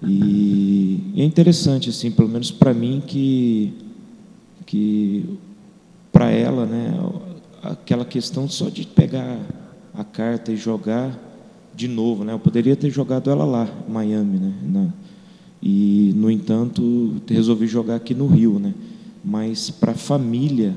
E, 0.07 1.13
é 1.15 1.23
interessante 1.23 1.89
assim, 1.89 2.11
pelo 2.11 2.29
menos 2.29 2.51
para 2.51 2.73
mim 2.73 3.01
que 3.05 3.73
que 4.65 5.25
para 6.11 6.29
ela, 6.31 6.65
né, 6.65 6.93
aquela 7.61 8.05
questão 8.05 8.47
só 8.47 8.69
de 8.69 8.85
pegar 8.85 9.39
a 9.93 10.03
carta 10.03 10.51
e 10.51 10.55
jogar 10.55 11.19
de 11.75 11.87
novo, 11.87 12.23
né? 12.23 12.33
Eu 12.33 12.39
poderia 12.39 12.75
ter 12.75 12.89
jogado 12.89 13.29
ela 13.29 13.45
lá, 13.45 13.67
em 13.87 13.91
Miami, 13.91 14.37
né? 14.37 14.53
Na, 14.63 14.93
e 15.61 16.13
no 16.15 16.29
entanto 16.29 17.21
resolvi 17.27 17.67
jogar 17.67 17.95
aqui 17.95 18.13
no 18.13 18.27
Rio, 18.27 18.59
né? 18.59 18.73
Mas 19.23 19.69
para 19.69 19.93
a 19.93 19.95
família 19.95 20.75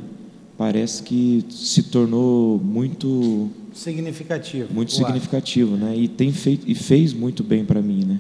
parece 0.57 1.03
que 1.03 1.45
se 1.51 1.83
tornou 1.85 2.59
muito 2.59 3.51
significativo, 3.73 4.73
muito 4.73 4.93
significativo, 4.93 5.77
né? 5.77 5.97
E 5.97 6.09
tem 6.09 6.33
feito 6.33 6.71
e 6.71 6.75
fez 6.75 7.13
muito 7.13 7.43
bem 7.43 7.65
para 7.65 7.83
mim, 7.83 8.05
né? 8.05 8.16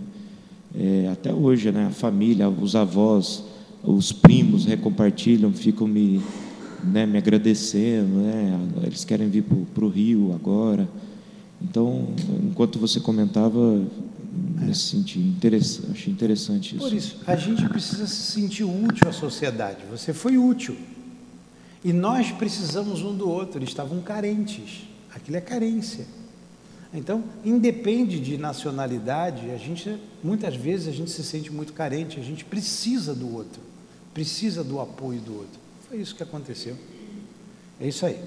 É, 0.79 1.09
até 1.11 1.33
hoje, 1.33 1.73
né? 1.73 1.87
A 1.87 1.91
família, 1.91 2.49
os 2.49 2.77
avós, 2.77 3.45
os 3.83 4.13
primos 4.13 4.65
recompartilham, 4.67 5.53
ficam 5.53 5.87
me 5.87 6.21
né, 6.85 7.07
me 7.07 7.19
agradecendo, 7.19 8.19
né? 8.19 8.59
Eles 8.85 9.05
querem 9.05 9.29
vir 9.29 9.45
para 9.75 9.85
o 9.85 9.89
Rio 9.89 10.33
agora. 10.35 10.89
Então, 11.61 12.09
enquanto 12.45 12.79
você 12.79 13.01
comentava, 13.01 13.85
me 14.33 14.75
senti 14.75 15.19
interessante, 15.19 15.91
achei 15.91 16.13
interessante 16.13 16.77
isso. 16.77 16.85
Por 16.85 16.93
isso, 16.93 17.19
a 17.27 17.37
gente 17.37 17.67
precisa 17.69 18.07
se 18.07 18.33
sentir 18.33 18.65
útil 18.65 19.09
à 19.09 19.13
sociedade. 19.13 19.79
Você 19.91 20.13
foi 20.13 20.37
útil. 20.37 20.77
E 21.85 21.93
nós 21.93 22.31
precisamos 22.33 23.03
um 23.03 23.17
do 23.17 23.29
outro. 23.29 23.59
Eles 23.59 23.71
estavam 23.71 24.01
carentes. 24.01 24.87
Aquilo 25.15 25.37
é 25.37 25.41
carência. 25.41 26.07
Então, 26.95 27.25
independe 27.45 28.21
de 28.21 28.39
nacionalidade, 28.39 29.51
a 29.51 29.57
gente 29.57 29.99
muitas 30.23 30.55
vezes 30.55 30.89
a 30.89 30.93
gente 30.93 31.11
se 31.11 31.23
sente 31.23 31.53
muito 31.53 31.73
carente, 31.73 32.19
a 32.19 32.23
gente 32.23 32.45
precisa 32.45 33.15
do 33.15 33.35
outro, 33.35 33.61
precisa 34.15 34.63
do 34.65 34.81
apoio 34.81 35.21
do 35.21 35.35
outro. 35.35 35.61
Foi 35.89 35.99
isso 35.99 36.15
que 36.15 36.23
aconteceu. 36.23 36.77
É 37.81 37.87
isso 37.89 38.07
aí. 38.07 38.19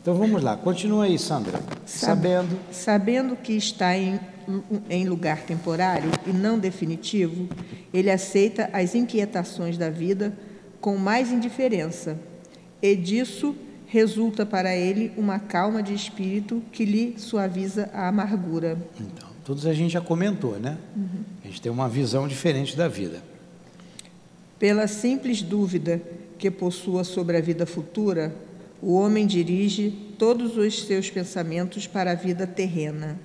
Então 0.00 0.14
vamos 0.14 0.42
lá, 0.42 0.56
continua 0.56 1.04
aí, 1.04 1.18
Sandra. 1.18 1.60
Sabendo. 1.86 2.58
Sabendo 2.72 3.36
que 3.36 3.52
está 3.52 3.96
em, 3.96 4.18
em 4.90 5.08
lugar 5.08 5.42
temporário 5.42 6.10
e 6.26 6.32
não 6.32 6.58
definitivo, 6.58 7.48
ele 7.94 8.10
aceita 8.10 8.68
as 8.72 8.94
inquietações 8.94 9.78
da 9.78 9.90
vida 9.90 10.36
com 10.80 10.96
mais 10.96 11.30
indiferença, 11.30 12.18
e 12.82 12.96
disso 12.96 13.54
resulta 13.92 14.46
para 14.46 14.74
ele 14.74 15.12
uma 15.18 15.38
calma 15.38 15.82
de 15.82 15.92
espírito 15.92 16.62
que 16.72 16.82
lhe 16.82 17.14
suaviza 17.18 17.90
a 17.92 18.08
amargura. 18.08 18.78
Então, 18.98 19.28
todos 19.44 19.66
a 19.66 19.74
gente 19.74 19.92
já 19.92 20.00
comentou, 20.00 20.58
né? 20.58 20.78
Uhum. 20.96 21.22
A 21.44 21.46
gente 21.46 21.60
tem 21.60 21.70
uma 21.70 21.90
visão 21.90 22.26
diferente 22.26 22.74
da 22.74 22.88
vida. 22.88 23.22
Pela 24.58 24.86
simples 24.86 25.42
dúvida 25.42 26.00
que 26.38 26.50
possua 26.50 27.04
sobre 27.04 27.36
a 27.36 27.40
vida 27.42 27.66
futura, 27.66 28.34
o 28.80 28.94
homem 28.94 29.26
dirige 29.26 29.90
todos 30.18 30.56
os 30.56 30.84
seus 30.84 31.10
pensamentos 31.10 31.86
para 31.86 32.12
a 32.12 32.14
vida 32.14 32.46
terrena. 32.46 33.20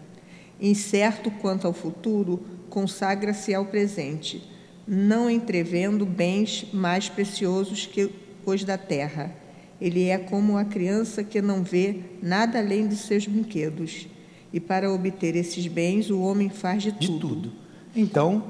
Incerto 0.59 1.31
quanto 1.31 1.65
ao 1.65 1.71
futuro, 1.71 2.45
consagra-se 2.69 3.53
ao 3.55 3.63
presente, 3.63 4.43
não 4.85 5.29
entrevendo 5.29 6.05
bens 6.05 6.65
mais 6.73 7.07
preciosos 7.07 7.85
que 7.85 8.11
os 8.45 8.65
da 8.65 8.77
terra 8.77 9.46
ele 9.79 10.09
é 10.09 10.17
como 10.17 10.57
a 10.57 10.65
criança 10.65 11.23
que 11.23 11.41
não 11.41 11.63
vê 11.63 12.01
nada 12.21 12.59
além 12.59 12.87
de 12.87 12.95
seus 12.95 13.27
brinquedos. 13.27 14.07
E 14.51 14.59
para 14.59 14.91
obter 14.91 15.35
esses 15.35 15.67
bens, 15.67 16.09
o 16.09 16.21
homem 16.21 16.49
faz 16.49 16.83
de, 16.83 16.91
de 16.91 17.07
tudo. 17.07 17.27
tudo. 17.27 17.51
Então, 17.95 18.43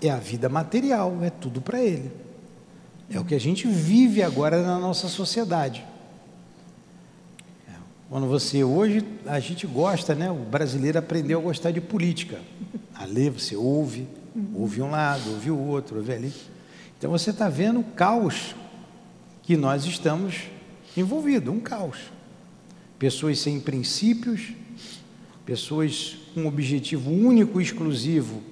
é 0.00 0.10
a 0.10 0.16
vida 0.16 0.48
material, 0.48 1.18
é 1.22 1.30
tudo 1.30 1.60
para 1.60 1.82
ele. 1.82 2.10
É 3.10 3.20
o 3.20 3.24
que 3.24 3.34
a 3.34 3.40
gente 3.40 3.66
vive 3.66 4.22
agora 4.22 4.62
na 4.62 4.78
nossa 4.78 5.08
sociedade. 5.08 5.84
Quando 8.12 8.26
você 8.26 8.62
hoje, 8.62 9.02
a 9.24 9.40
gente 9.40 9.66
gosta, 9.66 10.14
né? 10.14 10.30
O 10.30 10.34
brasileiro 10.34 10.98
aprendeu 10.98 11.38
a 11.38 11.42
gostar 11.42 11.70
de 11.70 11.80
política. 11.80 12.40
A 12.94 13.06
ler, 13.06 13.30
você 13.30 13.56
ouve, 13.56 14.06
ouve 14.54 14.82
um 14.82 14.90
lado, 14.90 15.30
ouve 15.30 15.50
o 15.50 15.58
outro, 15.58 15.96
ouve 15.96 16.12
ali. 16.12 16.32
Então 16.98 17.10
você 17.10 17.30
está 17.30 17.48
vendo 17.48 17.80
o 17.80 17.84
caos 17.84 18.54
que 19.42 19.56
nós 19.56 19.86
estamos 19.86 20.42
envolvido, 20.96 21.52
um 21.52 21.60
caos. 21.60 21.98
Pessoas 22.98 23.38
sem 23.38 23.58
princípios, 23.58 24.52
pessoas 25.44 26.18
com 26.34 26.42
um 26.42 26.46
objetivo 26.46 27.10
único 27.10 27.60
e 27.60 27.64
exclusivo 27.64 28.42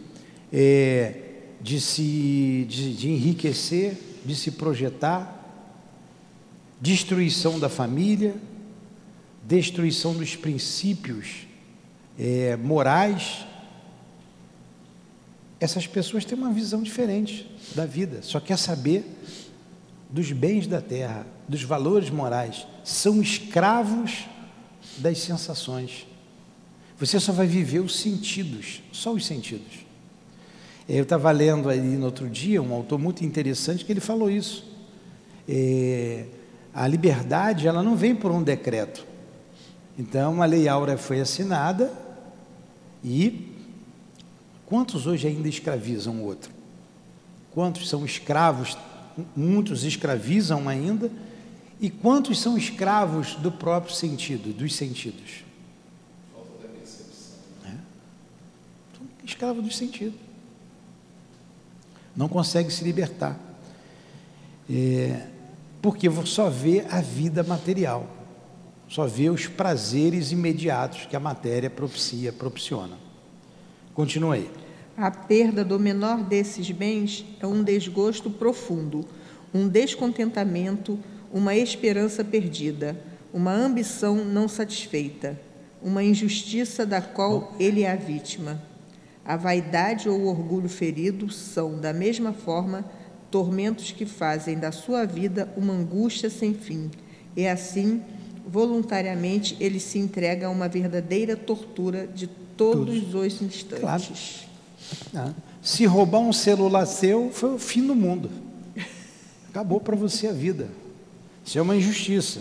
é, 0.53 1.14
de 1.61 1.81
se 1.81 2.66
de, 2.68 2.94
de 2.94 3.11
enriquecer, 3.11 3.96
de 4.24 4.35
se 4.35 4.53
projetar, 4.53 5.37
destruição 6.81 7.59
da 7.59 7.68
família, 7.68 8.35
destruição 9.44 10.14
dos 10.14 10.37
princípios 10.37 11.46
é, 12.18 12.57
morais. 12.57 13.46
Essas 15.59 15.87
pessoas 15.87 16.24
têm 16.24 16.38
uma 16.38 16.53
visão 16.53 16.83
diferente 16.83 17.50
da 17.74 17.85
vida, 17.85 18.22
só 18.22 18.40
quer 18.40 18.57
saber 18.57 19.05
dos 20.12 20.33
bens 20.33 20.66
da 20.66 20.81
terra, 20.81 21.27
dos 21.49 21.62
valores 21.62 22.11
morais, 22.11 22.66
são 22.85 23.20
escravos 23.20 24.27
das 24.99 25.18
sensações. 25.18 26.07
Você 26.99 27.18
só 27.18 27.33
vai 27.33 27.46
viver 27.46 27.81
os 27.81 27.99
sentidos, 27.99 28.83
só 28.92 29.12
os 29.12 29.25
sentidos. 29.25 29.87
Eu 30.88 31.05
estava 31.05 31.31
lendo 31.31 31.68
aí 31.68 31.81
no 31.81 32.07
outro 32.07 32.29
dia 32.29 32.61
um 32.61 32.75
autor 32.75 32.99
muito 32.99 33.25
interessante 33.25 33.85
que 33.85 33.92
ele 33.92 34.01
falou 34.01 34.31
isso. 34.31 34.68
É, 35.49 36.27
a 36.75 36.87
liberdade 36.87 37.66
ela 37.66 37.83
não 37.83 37.96
vem 37.96 38.14
por 38.14 38.31
um 38.31 38.42
decreto. 38.42 39.07
Então 39.96 40.42
a 40.42 40.46
lei 40.46 40.68
áurea 40.68 40.99
foi 40.99 41.20
assinada 41.20 41.92
e 43.05 43.55
quantos 44.66 45.07
hoje 45.07 45.29
ainda 45.29 45.49
escravizam 45.49 46.16
o 46.16 46.25
outro? 46.25 46.51
Quantos 47.53 47.88
são 47.88 48.05
escravos 48.05 48.77
muitos 49.35 49.85
escravizam 49.85 50.68
ainda, 50.68 51.11
e 51.80 51.88
quantos 51.88 52.38
são 52.38 52.59
escravos 52.59 53.35
do 53.37 53.50
próprio 53.50 53.94
sentido, 53.94 54.52
dos 54.52 54.74
sentidos? 54.74 55.44
Falta 56.33 56.62
da 56.62 56.68
percepção. 56.68 57.38
É? 57.64 59.24
escravo 59.24 59.62
dos 59.62 59.76
sentidos. 59.76 60.18
Não 62.14 62.28
consegue 62.28 62.70
se 62.70 62.85
libertar. 62.85 63.38
É, 64.68 65.26
porque 65.80 66.09
só 66.26 66.50
vê 66.50 66.85
a 66.90 67.00
vida 67.00 67.42
material, 67.42 68.06
só 68.88 69.06
vê 69.06 69.30
os 69.30 69.46
prazeres 69.46 70.33
imediatos 70.33 71.06
que 71.06 71.16
a 71.16 71.20
matéria 71.20 71.70
propicia. 71.70 72.35
Continue 73.94 74.37
aí. 74.37 74.60
A 75.00 75.10
perda 75.10 75.64
do 75.64 75.80
menor 75.80 76.22
desses 76.22 76.70
bens 76.70 77.24
é 77.40 77.46
um 77.46 77.62
desgosto 77.62 78.28
profundo, 78.28 79.02
um 79.54 79.66
descontentamento, 79.66 80.98
uma 81.32 81.56
esperança 81.56 82.22
perdida, 82.22 83.02
uma 83.32 83.50
ambição 83.50 84.22
não 84.26 84.46
satisfeita, 84.46 85.40
uma 85.82 86.04
injustiça 86.04 86.84
da 86.84 87.00
qual 87.00 87.54
ele 87.58 87.82
é 87.82 87.90
a 87.90 87.96
vítima. 87.96 88.62
A 89.24 89.38
vaidade 89.38 90.06
ou 90.06 90.20
o 90.20 90.26
orgulho 90.26 90.68
ferido 90.68 91.32
são, 91.32 91.80
da 91.80 91.94
mesma 91.94 92.34
forma, 92.34 92.84
tormentos 93.30 93.92
que 93.92 94.04
fazem 94.04 94.58
da 94.58 94.70
sua 94.70 95.06
vida 95.06 95.50
uma 95.56 95.72
angústia 95.72 96.28
sem 96.28 96.52
fim. 96.52 96.90
E 97.34 97.46
assim, 97.46 98.02
voluntariamente, 98.46 99.56
ele 99.58 99.80
se 99.80 99.98
entrega 99.98 100.48
a 100.48 100.50
uma 100.50 100.68
verdadeira 100.68 101.38
tortura 101.38 102.06
de 102.06 102.26
todos, 102.54 103.02
todos. 103.02 103.14
os 103.14 103.40
instantes. 103.40 103.80
Claro. 103.80 104.49
Ah, 105.14 105.32
se 105.62 105.84
roubar 105.86 106.20
um 106.20 106.32
celular 106.32 106.86
seu, 106.86 107.30
foi 107.32 107.54
o 107.54 107.58
fim 107.58 107.86
do 107.86 107.94
mundo. 107.94 108.30
Acabou 109.50 109.80
para 109.80 109.96
você 109.96 110.28
a 110.28 110.32
vida. 110.32 110.68
Isso 111.44 111.58
é 111.58 111.62
uma 111.62 111.76
injustiça. 111.76 112.40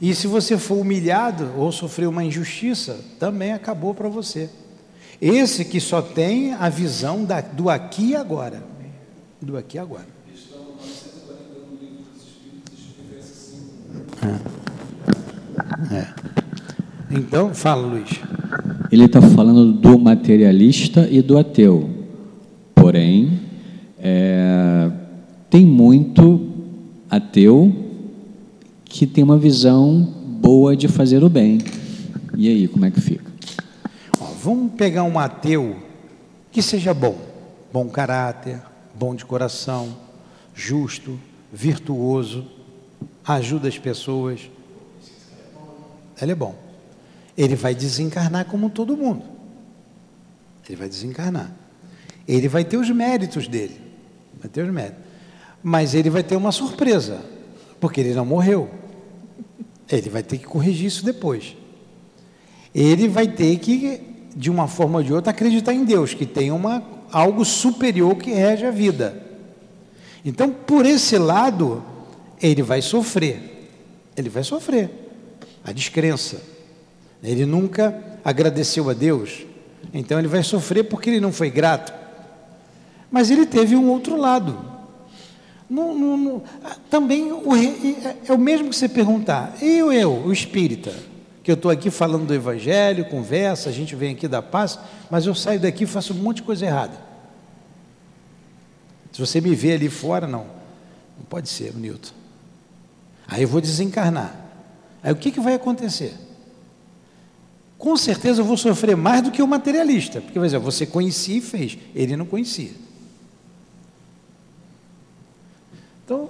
E 0.00 0.14
se 0.14 0.26
você 0.26 0.56
for 0.56 0.76
humilhado 0.76 1.52
ou 1.56 1.70
sofrer 1.70 2.08
uma 2.08 2.24
injustiça, 2.24 3.00
também 3.18 3.52
acabou 3.52 3.94
para 3.94 4.08
você. 4.08 4.48
Esse 5.20 5.64
que 5.64 5.80
só 5.80 6.00
tem 6.00 6.54
a 6.54 6.68
visão 6.70 7.24
da, 7.24 7.40
do 7.40 7.68
aqui 7.68 8.10
e 8.10 8.16
agora. 8.16 8.62
Do 9.40 9.58
aqui 9.58 9.76
e 9.76 9.80
agora. 9.80 10.06
É. 15.90 15.96
é. 15.96 16.14
Então, 17.10 17.54
fala, 17.54 17.86
Luiz. 17.86 18.20
Ele 18.90 19.04
está 19.04 19.22
falando 19.22 19.72
do 19.72 19.98
materialista 19.98 21.06
e 21.08 21.22
do 21.22 21.38
ateu. 21.38 21.88
Porém, 22.74 23.38
é, 23.98 24.90
tem 25.48 25.64
muito 25.64 26.48
ateu 27.08 27.72
que 28.84 29.06
tem 29.06 29.22
uma 29.22 29.38
visão 29.38 30.02
boa 30.40 30.76
de 30.76 30.88
fazer 30.88 31.22
o 31.22 31.28
bem. 31.28 31.58
E 32.36 32.48
aí, 32.48 32.66
como 32.66 32.84
é 32.84 32.90
que 32.90 33.00
fica? 33.00 33.30
Ó, 34.20 34.24
vamos 34.42 34.72
pegar 34.72 35.04
um 35.04 35.18
ateu 35.18 35.76
que 36.50 36.60
seja 36.60 36.92
bom, 36.92 37.16
bom 37.72 37.88
caráter, 37.88 38.60
bom 38.92 39.14
de 39.14 39.24
coração, 39.24 39.94
justo, 40.52 41.16
virtuoso, 41.52 42.44
ajuda 43.24 43.68
as 43.68 43.78
pessoas. 43.78 44.50
Ele 46.20 46.32
é 46.32 46.34
bom. 46.34 46.69
Ele 47.40 47.56
vai 47.56 47.74
desencarnar 47.74 48.44
como 48.44 48.68
todo 48.68 48.94
mundo. 48.94 49.22
Ele 50.68 50.76
vai 50.76 50.90
desencarnar. 50.90 51.50
Ele 52.28 52.46
vai 52.48 52.62
ter 52.66 52.76
os 52.76 52.90
méritos 52.90 53.48
dele. 53.48 53.80
Vai 54.38 54.50
ter 54.50 54.62
os 54.62 54.70
méritos. 54.70 55.02
Mas 55.62 55.94
ele 55.94 56.10
vai 56.10 56.22
ter 56.22 56.36
uma 56.36 56.52
surpresa, 56.52 57.24
porque 57.80 57.98
ele 57.98 58.12
não 58.12 58.26
morreu. 58.26 58.68
Ele 59.90 60.10
vai 60.10 60.22
ter 60.22 60.36
que 60.36 60.44
corrigir 60.44 60.84
isso 60.84 61.02
depois. 61.02 61.56
Ele 62.74 63.08
vai 63.08 63.26
ter 63.26 63.58
que, 63.58 64.02
de 64.36 64.50
uma 64.50 64.68
forma 64.68 64.98
ou 64.98 65.02
de 65.02 65.14
outra, 65.14 65.30
acreditar 65.30 65.72
em 65.72 65.82
Deus, 65.82 66.12
que 66.12 66.26
tem 66.26 66.50
uma, 66.50 66.82
algo 67.10 67.42
superior 67.42 68.16
que 68.16 68.32
rege 68.32 68.66
a 68.66 68.70
vida. 68.70 69.18
Então, 70.22 70.50
por 70.50 70.84
esse 70.84 71.16
lado, 71.16 71.82
ele 72.38 72.62
vai 72.62 72.82
sofrer. 72.82 73.70
Ele 74.14 74.28
vai 74.28 74.44
sofrer 74.44 74.90
a 75.64 75.72
descrença. 75.72 76.59
Ele 77.22 77.44
nunca 77.44 77.94
agradeceu 78.24 78.88
a 78.88 78.92
Deus. 78.92 79.44
Então, 79.92 80.18
ele 80.18 80.28
vai 80.28 80.42
sofrer 80.42 80.84
porque 80.84 81.10
ele 81.10 81.20
não 81.20 81.32
foi 81.32 81.50
grato. 81.50 81.92
Mas 83.10 83.30
ele 83.30 83.46
teve 83.46 83.76
um 83.76 83.88
outro 83.90 84.16
lado. 84.16 84.70
No, 85.68 85.94
no, 85.94 86.16
no, 86.16 86.42
também 86.90 87.32
o, 87.32 87.54
é, 87.54 88.16
é 88.28 88.32
o 88.32 88.38
mesmo 88.38 88.70
que 88.70 88.76
você 88.76 88.88
perguntar, 88.88 89.54
eu, 89.62 89.92
eu, 89.92 90.12
o 90.12 90.32
espírita, 90.32 90.92
que 91.44 91.50
eu 91.50 91.54
estou 91.54 91.70
aqui 91.70 91.90
falando 91.90 92.26
do 92.26 92.34
evangelho, 92.34 93.04
conversa, 93.04 93.68
a 93.68 93.72
gente 93.72 93.94
vem 93.94 94.14
aqui 94.14 94.26
da 94.26 94.42
paz, 94.42 94.78
mas 95.08 95.26
eu 95.26 95.34
saio 95.34 95.60
daqui 95.60 95.84
e 95.84 95.86
faço 95.86 96.12
um 96.12 96.16
monte 96.16 96.38
de 96.38 96.42
coisa 96.42 96.66
errada. 96.66 96.98
Se 99.12 99.20
você 99.20 99.40
me 99.40 99.54
vê 99.54 99.74
ali 99.74 99.88
fora, 99.88 100.26
não. 100.26 100.46
Não 101.16 101.24
pode 101.28 101.48
ser, 101.48 101.74
Newton. 101.74 102.14
Aí 103.28 103.42
eu 103.42 103.48
vou 103.48 103.60
desencarnar. 103.60 104.34
Aí 105.02 105.12
o 105.12 105.16
que, 105.16 105.30
que 105.30 105.40
vai 105.40 105.54
acontecer? 105.54 106.14
Com 107.80 107.96
certeza 107.96 108.42
eu 108.42 108.44
vou 108.44 108.58
sofrer 108.58 108.94
mais 108.94 109.22
do 109.22 109.30
que 109.30 109.42
o 109.42 109.48
materialista, 109.48 110.20
porque, 110.20 110.38
por 110.38 110.44
exemplo, 110.44 110.70
você 110.70 110.84
conhecia 110.84 111.38
e 111.38 111.40
fez, 111.40 111.78
ele 111.94 112.14
não 112.14 112.26
conhecia. 112.26 112.72
Então, 116.04 116.28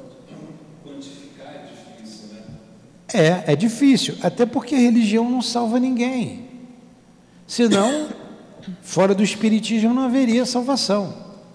quantificar 0.85 1.53
é 1.53 1.67
difícil, 1.99 2.29
né? 2.29 2.43
É, 3.13 3.53
é 3.53 3.57
difícil, 3.57 4.17
até 4.23 4.47
porque 4.47 4.77
a 4.77 4.79
religião 4.79 5.29
não 5.29 5.43
salva 5.43 5.81
ninguém. 5.81 6.45
Senão, 7.49 8.11
fora 8.81 9.13
do 9.13 9.25
espiritismo 9.25 9.93
não 9.93 10.03
haveria 10.03 10.47
salvação. 10.47 11.13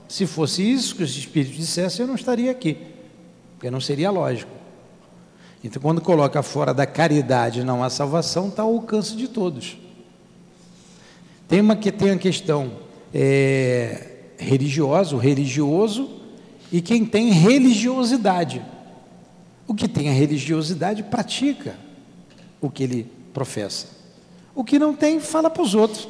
Se 0.09 0.27
fosse 0.27 0.61
isso 0.61 0.97
que 0.97 1.03
os 1.03 1.15
espíritos 1.15 1.55
dissessem, 1.55 2.03
eu 2.03 2.07
não 2.07 2.15
estaria 2.15 2.51
aqui, 2.51 2.77
porque 3.53 3.71
não 3.71 3.79
seria 3.79 4.11
lógico. 4.11 4.51
Então, 5.63 5.81
quando 5.81 6.01
coloca 6.01 6.43
fora 6.43 6.73
da 6.73 6.85
caridade 6.85 7.63
não 7.63 7.81
há 7.81 7.89
salvação, 7.89 8.49
está 8.49 8.61
ao 8.63 8.73
alcance 8.73 9.15
de 9.15 9.29
todos. 9.29 9.84
Tem 11.47 11.63
que 11.77 11.91
tem 11.91 12.11
a 12.11 12.17
questão 12.17 12.71
é, 13.13 14.11
religiosa, 14.37 15.15
o 15.15 15.19
religioso 15.19 16.09
e 16.71 16.81
quem 16.81 17.05
tem 17.05 17.31
religiosidade. 17.31 18.61
O 19.67 19.73
que 19.73 19.87
tem 19.87 20.09
a 20.09 20.13
religiosidade 20.13 21.03
pratica 21.03 21.75
o 22.61 22.69
que 22.69 22.83
ele 22.83 23.11
professa. 23.33 23.87
O 24.53 24.63
que 24.63 24.79
não 24.79 24.95
tem, 24.95 25.19
fala 25.19 25.49
para 25.49 25.61
os 25.61 25.75
outros. 25.75 26.07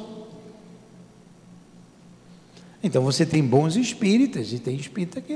Então 2.82 3.02
você 3.02 3.26
tem 3.26 3.42
bons 3.42 3.76
espíritas 3.76 4.52
e 4.52 4.58
tem 4.58 4.76
espírita 4.76 5.20
que 5.20 5.32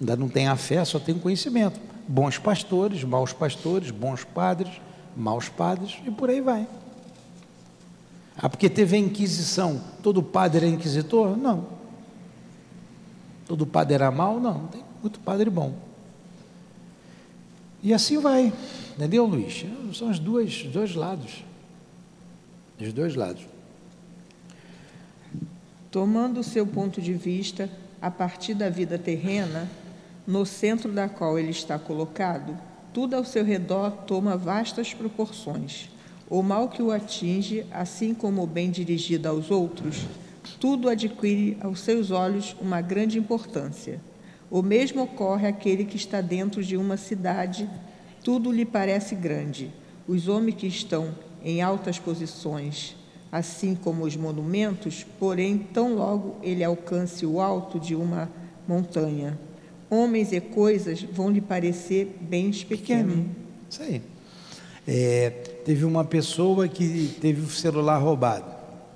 ainda 0.00 0.16
não 0.16 0.28
tem 0.28 0.46
a 0.46 0.56
fé, 0.56 0.84
só 0.84 0.98
tem 0.98 1.18
conhecimento. 1.18 1.80
Bons 2.06 2.38
pastores, 2.38 3.02
maus 3.02 3.32
pastores, 3.32 3.90
bons 3.90 4.24
padres, 4.24 4.72
maus 5.16 5.48
padres 5.48 5.96
e 6.06 6.10
por 6.10 6.30
aí 6.30 6.40
vai. 6.40 6.66
Ah, 8.36 8.48
porque 8.48 8.68
teve 8.68 8.96
a 8.96 8.98
Inquisição, 8.98 9.80
todo 10.02 10.22
padre 10.22 10.66
é 10.66 10.68
inquisitor? 10.68 11.36
Não. 11.36 11.66
Todo 13.46 13.66
padre 13.66 13.94
era 13.94 14.10
mau? 14.10 14.40
Não, 14.40 14.66
tem 14.66 14.82
muito 15.00 15.20
padre 15.20 15.48
bom. 15.50 15.74
E 17.82 17.92
assim 17.92 18.18
vai, 18.18 18.52
entendeu, 18.94 19.26
Luiz? 19.26 19.64
São 19.92 20.10
os 20.10 20.18
dois, 20.18 20.64
os 20.64 20.72
dois 20.72 20.94
lados. 20.94 21.44
Os 22.80 22.92
dois 22.92 23.14
lados. 23.14 23.46
Tomando 25.90 26.40
o 26.40 26.44
seu 26.44 26.66
ponto 26.66 27.00
de 27.00 27.12
vista, 27.12 27.70
a 28.00 28.10
partir 28.10 28.54
da 28.54 28.68
vida 28.68 28.98
terrena, 28.98 29.70
no 30.26 30.44
centro 30.44 30.90
da 30.90 31.08
qual 31.08 31.38
ele 31.38 31.50
está 31.50 31.78
colocado, 31.78 32.58
tudo 32.92 33.14
ao 33.14 33.24
seu 33.24 33.44
redor 33.44 33.90
toma 34.06 34.36
vastas 34.36 34.94
proporções. 34.94 35.90
O 36.34 36.42
mal 36.42 36.68
que 36.68 36.82
o 36.82 36.90
atinge, 36.90 37.64
assim 37.70 38.12
como 38.12 38.42
o 38.42 38.46
bem 38.46 38.68
dirigido 38.68 39.28
aos 39.28 39.52
outros, 39.52 40.04
tudo 40.58 40.88
adquire 40.88 41.56
aos 41.60 41.78
seus 41.78 42.10
olhos 42.10 42.56
uma 42.60 42.80
grande 42.80 43.20
importância. 43.20 44.00
O 44.50 44.60
mesmo 44.60 45.04
ocorre 45.04 45.46
àquele 45.46 45.84
que 45.84 45.96
está 45.96 46.20
dentro 46.20 46.60
de 46.60 46.76
uma 46.76 46.96
cidade, 46.96 47.70
tudo 48.24 48.50
lhe 48.50 48.64
parece 48.64 49.14
grande. 49.14 49.70
Os 50.08 50.26
homens 50.26 50.56
que 50.56 50.66
estão 50.66 51.14
em 51.40 51.62
altas 51.62 52.00
posições, 52.00 52.96
assim 53.30 53.76
como 53.76 54.02
os 54.02 54.16
monumentos, 54.16 55.06
porém, 55.20 55.56
tão 55.56 55.94
logo 55.94 56.34
ele 56.42 56.64
alcance 56.64 57.24
o 57.24 57.40
alto 57.40 57.78
de 57.78 57.94
uma 57.94 58.28
montanha, 58.66 59.38
homens 59.88 60.32
e 60.32 60.40
coisas 60.40 61.00
vão 61.00 61.30
lhe 61.30 61.40
parecer 61.40 62.18
bens 62.20 62.64
pequenos. 62.64 63.24
Isso 63.70 63.82
aí. 63.84 64.02
É, 64.86 65.53
teve 65.64 65.84
uma 65.84 66.04
pessoa 66.04 66.68
que 66.68 67.16
teve 67.20 67.40
o 67.40 67.50
celular 67.50 67.98
roubado. 67.98 68.44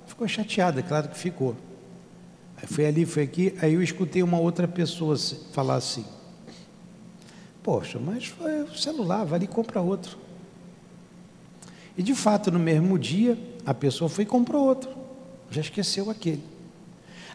Ficou 0.05 0.27
chateada, 0.27 0.81
claro 0.83 1.09
que 1.09 1.17
ficou. 1.17 1.55
Aí 2.57 2.67
foi 2.67 2.85
ali, 2.85 3.05
foi 3.05 3.23
aqui, 3.23 3.55
aí 3.61 3.73
eu 3.73 3.81
escutei 3.81 4.21
uma 4.21 4.39
outra 4.39 4.67
pessoa 4.67 5.15
falar 5.51 5.75
assim: 5.75 6.05
Poxa, 7.63 7.99
mas 7.99 8.25
foi 8.25 8.63
o 8.63 8.75
celular, 8.75 9.25
vai 9.25 9.37
ali 9.37 9.45
e 9.45 9.47
compra 9.47 9.81
outro. 9.81 10.17
E 11.97 12.03
de 12.03 12.13
fato, 12.13 12.51
no 12.51 12.59
mesmo 12.59 12.97
dia, 12.97 13.37
a 13.65 13.73
pessoa 13.73 14.09
foi 14.09 14.23
e 14.23 14.27
comprou 14.27 14.65
outro. 14.65 14.89
Já 15.49 15.61
esqueceu 15.61 16.09
aquele. 16.09 16.43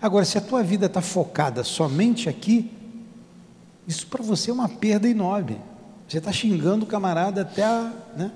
Agora, 0.01 0.25
se 0.25 0.39
a 0.39 0.41
tua 0.41 0.63
vida 0.63 0.87
está 0.87 1.01
focada 1.01 1.65
somente 1.65 2.29
aqui, 2.29 2.71
isso 3.87 4.07
para 4.07 4.23
você 4.23 4.51
é 4.51 4.55
uma 4.55 4.69
perda 4.69 5.09
enorme. 5.09 5.59
Você 6.09 6.19
está 6.19 6.33
xingando 6.33 6.85
o 6.85 6.89
camarada 6.89 7.43
até 7.43 7.63
a, 7.63 7.93
né, 8.17 8.31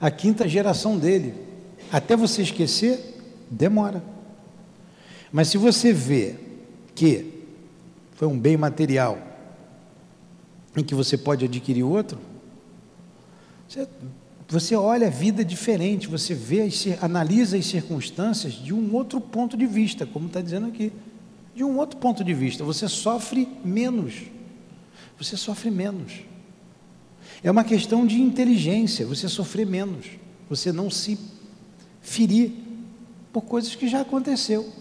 a 0.00 0.10
quinta 0.10 0.48
geração 0.48 0.98
dele. 0.98 1.34
Até 1.90 2.16
você 2.16 2.42
esquecer, 2.42 3.16
Demora. 3.50 4.02
Mas 5.32 5.48
se 5.48 5.58
você 5.58 5.92
vê 5.92 6.36
que 6.94 7.44
foi 8.14 8.28
um 8.28 8.38
bem 8.38 8.56
material 8.56 9.18
em 10.76 10.84
que 10.84 10.94
você 10.94 11.16
pode 11.16 11.44
adquirir 11.44 11.82
outro, 11.82 12.18
você, 13.68 13.88
você 14.48 14.76
olha 14.76 15.06
a 15.06 15.10
vida 15.10 15.44
diferente, 15.44 16.08
você 16.08 16.34
vê, 16.34 16.68
analisa 17.00 17.56
as 17.56 17.66
circunstâncias 17.66 18.54
de 18.54 18.72
um 18.72 18.94
outro 18.94 19.20
ponto 19.20 19.56
de 19.56 19.66
vista, 19.66 20.06
como 20.06 20.26
está 20.26 20.40
dizendo 20.40 20.66
aqui. 20.66 20.92
De 21.54 21.64
um 21.64 21.76
outro 21.78 21.98
ponto 21.98 22.22
de 22.22 22.32
vista, 22.32 22.64
você 22.64 22.88
sofre 22.88 23.48
menos. 23.64 24.22
Você 25.18 25.36
sofre 25.36 25.70
menos. 25.70 26.27
É 27.42 27.50
uma 27.50 27.62
questão 27.62 28.06
de 28.06 28.20
inteligência, 28.20 29.06
você 29.06 29.28
sofrer 29.28 29.66
menos, 29.66 30.06
você 30.48 30.72
não 30.72 30.90
se 30.90 31.18
ferir 32.00 32.52
por 33.32 33.42
coisas 33.42 33.74
que 33.74 33.88
já 33.88 34.00
aconteceu. 34.00 34.72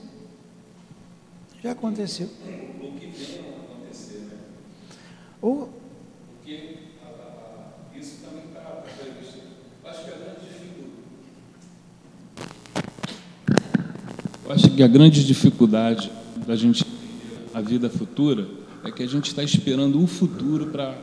Já 1.64 1.72
aconteceu. 1.72 2.30
Ou 2.82 2.92
que 2.94 3.08
venham 3.08 3.46
a 3.46 3.74
acontecer, 3.74 4.20
né? 4.20 4.38
Ou. 5.42 5.70
Porque 6.36 6.78
isso 7.96 8.18
também 8.24 8.44
está 8.48 8.62
previsto. 8.62 9.40
Acho 9.84 10.06
que 10.06 10.12
a 10.12 10.18
grande 10.18 10.46
dificuldade. 10.46 13.18
Eu 14.46 14.52
acho 14.52 14.70
que 14.72 14.84
a 14.84 14.88
grande 14.88 15.26
dificuldade 15.26 16.12
da 16.46 16.56
gente 16.56 16.86
a 17.54 17.62
vida 17.62 17.90
futura 17.90 18.48
é 18.84 18.92
que 18.92 19.02
a 19.02 19.08
gente 19.08 19.28
está 19.28 19.44
esperando 19.44 20.02
o 20.02 20.06
futuro 20.06 20.68
para 20.68 20.94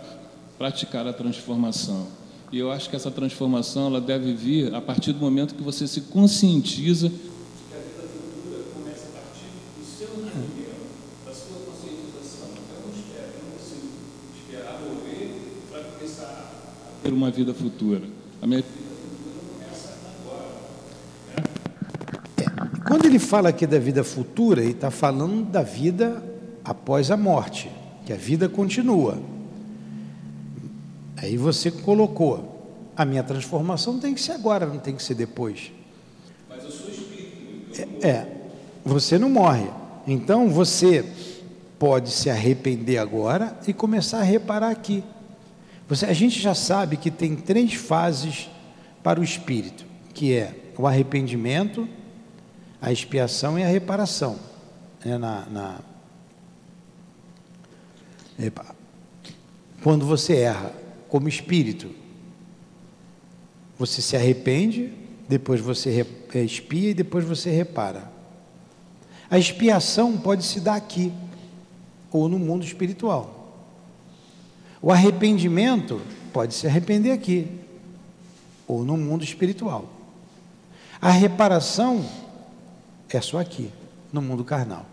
praticar 0.59 1.07
a 1.07 1.12
transformação. 1.12 2.07
E 2.52 2.59
eu 2.59 2.70
acho 2.70 2.88
que 2.88 2.94
essa 2.94 3.11
transformação 3.11 3.88
ela 3.88 4.00
deve 4.00 4.32
vir 4.32 4.74
a 4.74 4.80
partir 4.80 5.12
do 5.12 5.18
momento 5.18 5.55
que 5.55 5.62
você 5.62 5.88
se 5.88 6.02
conscientiza 6.02 7.07
a 7.07 7.11
vida 7.11 8.07
futura 8.07 8.62
começa 8.72 9.09
a 9.09 9.18
partir 9.18 9.50
do 9.76 9.84
seu 9.84 10.09
da 11.26 11.34
sua 11.34 11.59
conscientização. 11.66 12.48
Eu 12.70 12.86
não 12.86 12.94
espero, 12.94 13.32
eu 13.34 13.42
não 13.42 13.50
consigo 13.59 13.88
esperar 14.38 14.78
para 15.70 15.82
começar 15.82 16.24
a 16.24 17.02
ter 17.02 17.12
uma 17.12 17.30
vida 17.30 17.52
futura. 17.52 18.02
A 18.40 18.46
minha 18.46 18.61
vida 18.61 18.84
agora. 20.22 20.46
É. 22.38 22.80
Quando 22.86 23.07
ele 23.07 23.18
fala 23.18 23.48
aqui 23.48 23.66
da 23.66 23.80
vida 23.80 24.05
futura, 24.05 24.62
ele 24.62 24.72
está 24.72 24.90
falando 24.92 25.44
da 25.50 25.62
vida 25.62 26.22
após 26.62 27.11
a 27.11 27.16
morte, 27.16 27.68
que 28.07 28.12
a 28.12 28.16
vida 28.16 28.48
continua. 28.48 29.34
Aí 31.17 31.37
você 31.37 31.71
colocou, 31.71 32.91
a 32.97 33.05
minha 33.05 33.23
transformação 33.23 33.99
tem 33.99 34.15
que 34.15 34.21
ser 34.21 34.33
agora, 34.33 34.67
não 34.67 34.79
tem 34.79 34.95
que 34.95 35.03
ser 35.03 35.15
depois. 35.15 35.73
Mas 36.49 36.65
o 36.65 36.71
seu 36.71 36.91
espírito. 36.91 37.81
É, 38.03 38.09
é, 38.09 38.37
você 38.85 39.19
não 39.19 39.31
morre. 39.31 39.69
Então 40.07 40.51
você 40.51 41.05
pode 41.79 42.11
se 42.11 42.29
arrepender 42.31 42.99
agora 42.99 43.57
e 43.67 43.73
começar 43.73 44.19
a 44.19 44.23
reparar 44.23 44.71
aqui. 44.71 45.03
Você, 45.89 46.07
a 46.07 46.12
gente 46.12 46.41
já 46.41 46.55
sabe 46.55 46.97
que 46.97 47.11
tem 47.11 47.37
três 47.37 47.75
fases 47.75 48.49
para 49.03 49.21
o 49.21 49.25
espírito, 49.25 49.85
que 50.15 50.35
é 50.35 50.55
o 50.79 50.87
arrependimento, 50.87 51.89
a 52.81 52.91
expiação 52.91 53.59
e 53.59 53.62
a 53.62 53.67
reparação. 53.67 54.39
É 55.05 55.19
na, 55.19 55.47
na, 55.47 55.81
quando 59.83 60.07
você 60.07 60.37
erra, 60.37 60.73
como 61.15 61.29
espírito. 61.29 61.89
Você 63.79 64.03
se 64.03 64.17
arrepende, 64.17 64.93
depois 65.29 65.61
você 65.61 66.05
expia 66.35 66.91
e 66.91 66.95
depois 66.95 67.25
você 67.25 67.51
repara. 67.51 68.11
A 69.31 69.39
expiação 69.39 70.19
pode 70.19 70.45
se 70.45 70.59
dar 70.59 70.75
aqui 70.75 71.12
ou 72.11 72.29
no 72.29 72.37
mundo 72.37 72.65
espiritual. 72.65 73.62
O 74.83 74.91
arrependimento 74.91 76.03
pode 76.33 76.53
se 76.53 76.67
arrepender 76.67 77.12
aqui 77.12 77.47
ou 78.67 78.85
no 78.85 78.97
mundo 78.97 79.23
espiritual. 79.23 79.89
A 81.01 81.12
reparação 81.12 82.05
é 83.09 83.21
só 83.21 83.39
aqui, 83.39 83.71
no 84.12 84.21
mundo 84.21 84.43
carnal. 84.45 84.85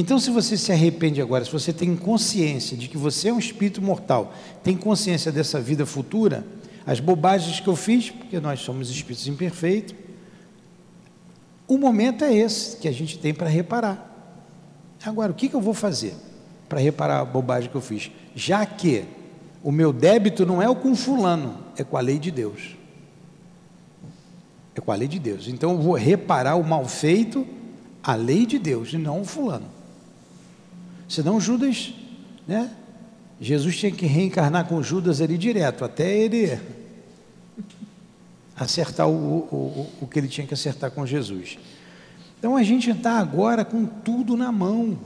Então, 0.00 0.16
se 0.16 0.30
você 0.30 0.56
se 0.56 0.70
arrepende 0.70 1.20
agora, 1.20 1.44
se 1.44 1.50
você 1.50 1.72
tem 1.72 1.96
consciência 1.96 2.76
de 2.76 2.86
que 2.86 2.96
você 2.96 3.30
é 3.30 3.32
um 3.32 3.38
espírito 3.40 3.82
mortal, 3.82 4.32
tem 4.62 4.76
consciência 4.76 5.32
dessa 5.32 5.60
vida 5.60 5.84
futura, 5.84 6.46
as 6.86 7.00
bobagens 7.00 7.58
que 7.58 7.66
eu 7.66 7.74
fiz, 7.74 8.08
porque 8.08 8.38
nós 8.38 8.60
somos 8.60 8.90
espíritos 8.90 9.26
imperfeitos, 9.26 9.96
o 11.66 11.76
momento 11.76 12.22
é 12.22 12.32
esse 12.32 12.76
que 12.76 12.86
a 12.86 12.92
gente 12.92 13.18
tem 13.18 13.34
para 13.34 13.48
reparar. 13.48 14.38
Agora, 15.04 15.32
o 15.32 15.34
que, 15.34 15.48
que 15.48 15.56
eu 15.56 15.60
vou 15.60 15.74
fazer 15.74 16.14
para 16.68 16.78
reparar 16.78 17.18
a 17.18 17.24
bobagem 17.24 17.68
que 17.68 17.76
eu 17.76 17.80
fiz? 17.80 18.08
Já 18.36 18.64
que 18.64 19.04
o 19.64 19.72
meu 19.72 19.92
débito 19.92 20.46
não 20.46 20.62
é 20.62 20.68
o 20.68 20.76
com 20.76 20.94
fulano, 20.94 21.58
é 21.76 21.82
com 21.82 21.96
a 21.96 22.00
lei 22.00 22.20
de 22.20 22.30
Deus. 22.30 22.76
É 24.76 24.80
com 24.80 24.92
a 24.92 24.94
lei 24.94 25.08
de 25.08 25.18
Deus. 25.18 25.48
Então 25.48 25.72
eu 25.72 25.78
vou 25.78 25.94
reparar 25.94 26.54
o 26.54 26.62
mal 26.62 26.84
feito, 26.84 27.44
a 28.00 28.14
lei 28.14 28.46
de 28.46 28.60
Deus, 28.60 28.92
e 28.92 28.96
não 28.96 29.22
o 29.22 29.24
fulano. 29.24 29.77
Senão 31.08 31.40
Judas, 31.40 31.94
né? 32.46 32.70
Jesus 33.40 33.76
tinha 33.76 33.92
que 33.92 34.04
reencarnar 34.04 34.66
com 34.66 34.82
Judas 34.82 35.20
ali 35.20 35.38
direto, 35.38 35.84
até 35.84 36.14
ele 36.14 36.60
acertar 38.56 39.08
o, 39.08 39.12
o, 39.12 39.90
o 40.02 40.06
que 40.06 40.18
ele 40.18 40.28
tinha 40.28 40.46
que 40.46 40.54
acertar 40.54 40.90
com 40.90 41.06
Jesus. 41.06 41.58
Então 42.38 42.56
a 42.56 42.62
gente 42.62 42.90
está 42.90 43.18
agora 43.18 43.64
com 43.64 43.86
tudo 43.86 44.36
na 44.36 44.52
mão. 44.52 44.98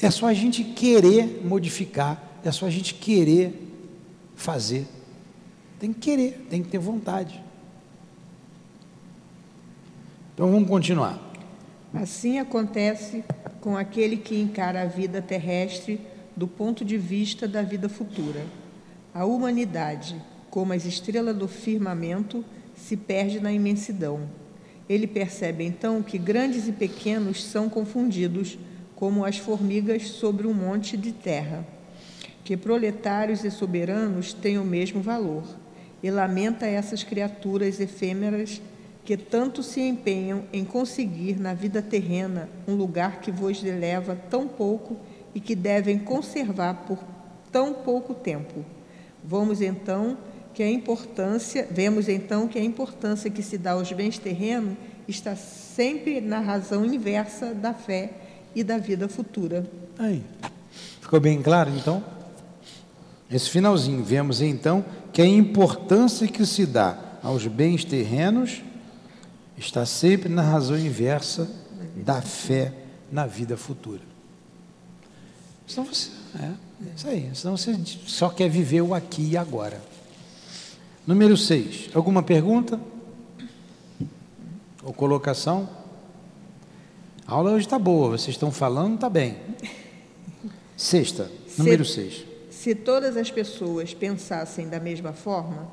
É 0.00 0.10
só 0.10 0.26
a 0.26 0.34
gente 0.34 0.64
querer 0.64 1.42
modificar, 1.44 2.22
é 2.44 2.50
só 2.50 2.66
a 2.66 2.70
gente 2.70 2.94
querer 2.94 3.70
fazer. 4.34 4.86
Tem 5.78 5.92
que 5.92 6.00
querer, 6.00 6.46
tem 6.50 6.62
que 6.62 6.68
ter 6.68 6.78
vontade. 6.78 7.42
Então 10.34 10.50
vamos 10.50 10.68
continuar. 10.68 11.23
Assim 11.94 12.40
acontece 12.40 13.22
com 13.60 13.76
aquele 13.76 14.16
que 14.16 14.40
encara 14.40 14.82
a 14.82 14.84
vida 14.84 15.22
terrestre 15.22 16.00
do 16.36 16.48
ponto 16.48 16.84
de 16.84 16.98
vista 16.98 17.46
da 17.46 17.62
vida 17.62 17.88
futura. 17.88 18.44
A 19.14 19.24
humanidade, 19.24 20.20
como 20.50 20.72
as 20.72 20.84
estrelas 20.84 21.36
do 21.36 21.46
firmamento, 21.46 22.44
se 22.74 22.96
perde 22.96 23.38
na 23.38 23.52
imensidão. 23.52 24.28
Ele 24.88 25.06
percebe 25.06 25.64
então 25.64 26.02
que 26.02 26.18
grandes 26.18 26.66
e 26.66 26.72
pequenos 26.72 27.44
são 27.44 27.68
confundidos, 27.68 28.58
como 28.96 29.24
as 29.24 29.38
formigas 29.38 30.08
sobre 30.08 30.48
um 30.48 30.52
monte 30.52 30.96
de 30.96 31.12
terra, 31.12 31.64
que 32.42 32.56
proletários 32.56 33.44
e 33.44 33.50
soberanos 33.52 34.32
têm 34.32 34.58
o 34.58 34.64
mesmo 34.64 35.00
valor, 35.00 35.44
e 36.02 36.10
lamenta 36.10 36.66
essas 36.66 37.04
criaturas 37.04 37.78
efêmeras 37.78 38.60
que 39.04 39.16
tanto 39.16 39.62
se 39.62 39.80
empenham 39.80 40.44
em 40.52 40.64
conseguir 40.64 41.38
na 41.38 41.52
vida 41.52 41.82
terrena 41.82 42.48
um 42.66 42.74
lugar 42.74 43.20
que 43.20 43.30
vos 43.30 43.62
eleva 43.62 44.16
tão 44.30 44.48
pouco 44.48 44.96
e 45.34 45.40
que 45.40 45.54
devem 45.54 45.98
conservar 45.98 46.84
por 46.86 46.98
tão 47.52 47.74
pouco 47.74 48.14
tempo. 48.14 48.64
Vamos 49.22 49.60
então 49.60 50.16
que 50.54 50.62
a 50.62 50.70
importância, 50.70 51.68
vemos 51.70 52.08
então 52.08 52.48
que 52.48 52.58
a 52.58 52.64
importância 52.64 53.28
que 53.30 53.42
se 53.42 53.58
dá 53.58 53.72
aos 53.72 53.92
bens 53.92 54.18
terrenos 54.18 54.76
está 55.06 55.36
sempre 55.36 56.20
na 56.20 56.38
razão 56.38 56.84
inversa 56.84 57.52
da 57.52 57.74
fé 57.74 58.12
e 58.54 58.64
da 58.64 58.78
vida 58.78 59.08
futura. 59.08 59.68
Aí. 59.98 60.22
Ficou 61.00 61.20
bem 61.20 61.42
claro 61.42 61.70
então? 61.70 62.02
Esse 63.30 63.50
finalzinho, 63.50 64.02
vemos 64.02 64.40
então 64.40 64.84
que 65.12 65.20
a 65.20 65.26
importância 65.26 66.26
que 66.26 66.46
se 66.46 66.64
dá 66.64 66.96
aos 67.22 67.46
bens 67.46 67.84
terrenos 67.84 68.62
está 69.64 69.86
sempre 69.86 70.28
na 70.28 70.42
razão 70.42 70.78
inversa 70.78 71.48
da 71.96 72.20
fé 72.20 72.72
na 73.10 73.26
vida 73.26 73.56
futura. 73.56 74.02
Senão 75.66 75.86
você, 75.86 76.10
é, 76.38 76.50
isso 76.94 77.08
aí, 77.08 77.30
senão 77.34 77.56
você 77.56 77.78
só 78.06 78.28
quer 78.28 78.48
viver 78.48 78.82
o 78.82 78.94
aqui 78.94 79.30
e 79.30 79.36
agora. 79.36 79.80
Número 81.06 81.36
6. 81.36 81.90
Alguma 81.94 82.22
pergunta? 82.22 82.80
Ou 84.82 84.92
colocação? 84.92 85.68
A 87.26 87.34
aula 87.34 87.52
hoje 87.52 87.66
está 87.66 87.78
boa, 87.78 88.10
vocês 88.10 88.34
estão 88.34 88.50
falando, 88.50 88.96
está 88.96 89.08
bem. 89.08 89.38
Sexta, 90.76 91.30
número 91.56 91.84
6. 91.84 92.24
Se 92.50 92.74
todas 92.74 93.16
as 93.16 93.30
pessoas 93.30 93.94
pensassem 93.94 94.68
da 94.68 94.80
mesma 94.80 95.12
forma, 95.12 95.68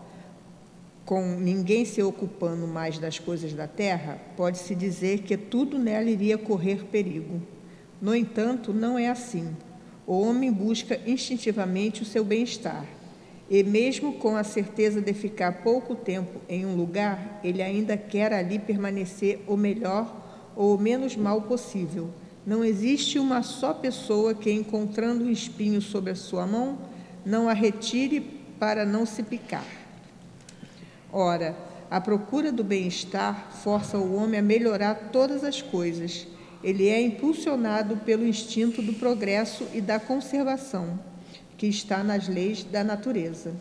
com 1.05 1.35
ninguém 1.35 1.83
se 1.85 2.01
ocupando 2.01 2.67
mais 2.67 2.99
das 2.99 3.19
coisas 3.19 3.53
da 3.53 3.67
terra, 3.67 4.19
pode-se 4.37 4.75
dizer 4.75 5.19
que 5.19 5.35
tudo 5.35 5.77
nela 5.77 6.09
iria 6.09 6.37
correr 6.37 6.85
perigo. 6.85 7.41
No 8.01 8.15
entanto, 8.15 8.73
não 8.73 8.97
é 8.97 9.09
assim. 9.09 9.55
O 10.07 10.19
homem 10.21 10.51
busca 10.51 10.99
instintivamente 11.05 12.01
o 12.01 12.05
seu 12.05 12.23
bem-estar. 12.23 12.85
E 13.49 13.63
mesmo 13.63 14.13
com 14.13 14.35
a 14.35 14.43
certeza 14.43 15.01
de 15.01 15.13
ficar 15.13 15.61
pouco 15.61 15.93
tempo 15.93 16.39
em 16.47 16.65
um 16.65 16.75
lugar, 16.75 17.41
ele 17.43 17.61
ainda 17.61 17.97
quer 17.97 18.31
ali 18.31 18.57
permanecer 18.57 19.41
o 19.45 19.57
melhor 19.57 20.21
ou 20.55 20.75
o 20.75 20.79
menos 20.79 21.15
mal 21.15 21.41
possível. 21.41 22.09
Não 22.45 22.63
existe 22.63 23.19
uma 23.19 23.43
só 23.43 23.73
pessoa 23.73 24.33
que, 24.33 24.51
encontrando 24.51 25.25
um 25.25 25.29
espinho 25.29 25.81
sobre 25.81 26.11
a 26.11 26.15
sua 26.15 26.47
mão, 26.47 26.79
não 27.25 27.49
a 27.49 27.53
retire 27.53 28.21
para 28.57 28.85
não 28.85 29.05
se 29.05 29.21
picar. 29.21 29.80
Ora, 31.13 31.57
a 31.89 31.99
procura 31.99 32.53
do 32.53 32.63
bem-estar 32.63 33.51
força 33.51 33.97
o 33.97 34.15
homem 34.15 34.39
a 34.39 34.43
melhorar 34.43 35.09
todas 35.11 35.43
as 35.43 35.61
coisas. 35.61 36.25
Ele 36.63 36.87
é 36.87 37.01
impulsionado 37.01 37.97
pelo 37.97 38.25
instinto 38.25 38.81
do 38.81 38.93
progresso 38.93 39.67
e 39.73 39.81
da 39.81 39.99
conservação, 39.99 40.97
que 41.57 41.67
está 41.67 42.01
nas 42.01 42.29
leis 42.29 42.63
da 42.63 42.81
natureza. 42.81 43.51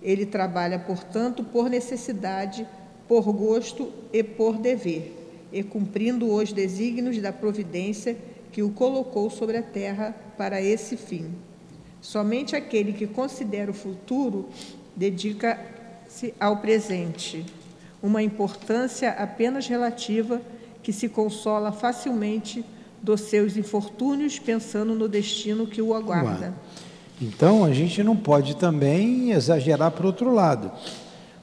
Ele 0.00 0.24
trabalha, 0.24 0.78
portanto, 0.78 1.42
por 1.42 1.68
necessidade, 1.68 2.64
por 3.08 3.32
gosto 3.32 3.92
e 4.12 4.22
por 4.22 4.58
dever, 4.58 5.12
e 5.52 5.64
cumprindo 5.64 6.32
os 6.32 6.52
desígnios 6.52 7.20
da 7.20 7.32
providência 7.32 8.16
que 8.52 8.62
o 8.62 8.70
colocou 8.70 9.28
sobre 9.28 9.56
a 9.56 9.62
terra 9.62 10.14
para 10.38 10.62
esse 10.62 10.96
fim. 10.96 11.32
Somente 12.00 12.54
aquele 12.54 12.92
que 12.92 13.08
considera 13.08 13.72
o 13.72 13.74
futuro 13.74 14.48
dedica-se 16.06 16.34
ao 16.38 16.58
presente, 16.58 17.44
uma 18.02 18.22
importância 18.22 19.10
apenas 19.10 19.66
relativa 19.66 20.40
que 20.82 20.92
se 20.92 21.08
consola 21.08 21.72
facilmente 21.72 22.64
dos 23.02 23.22
seus 23.22 23.56
infortúnios 23.56 24.38
pensando 24.38 24.94
no 24.94 25.08
destino 25.08 25.66
que 25.66 25.82
o 25.82 25.94
aguarda. 25.94 26.54
Então 27.20 27.64
a 27.64 27.72
gente 27.72 28.02
não 28.02 28.16
pode 28.16 28.56
também 28.56 29.32
exagerar 29.32 29.90
para 29.90 30.04
o 30.04 30.06
outro 30.06 30.32
lado, 30.32 30.70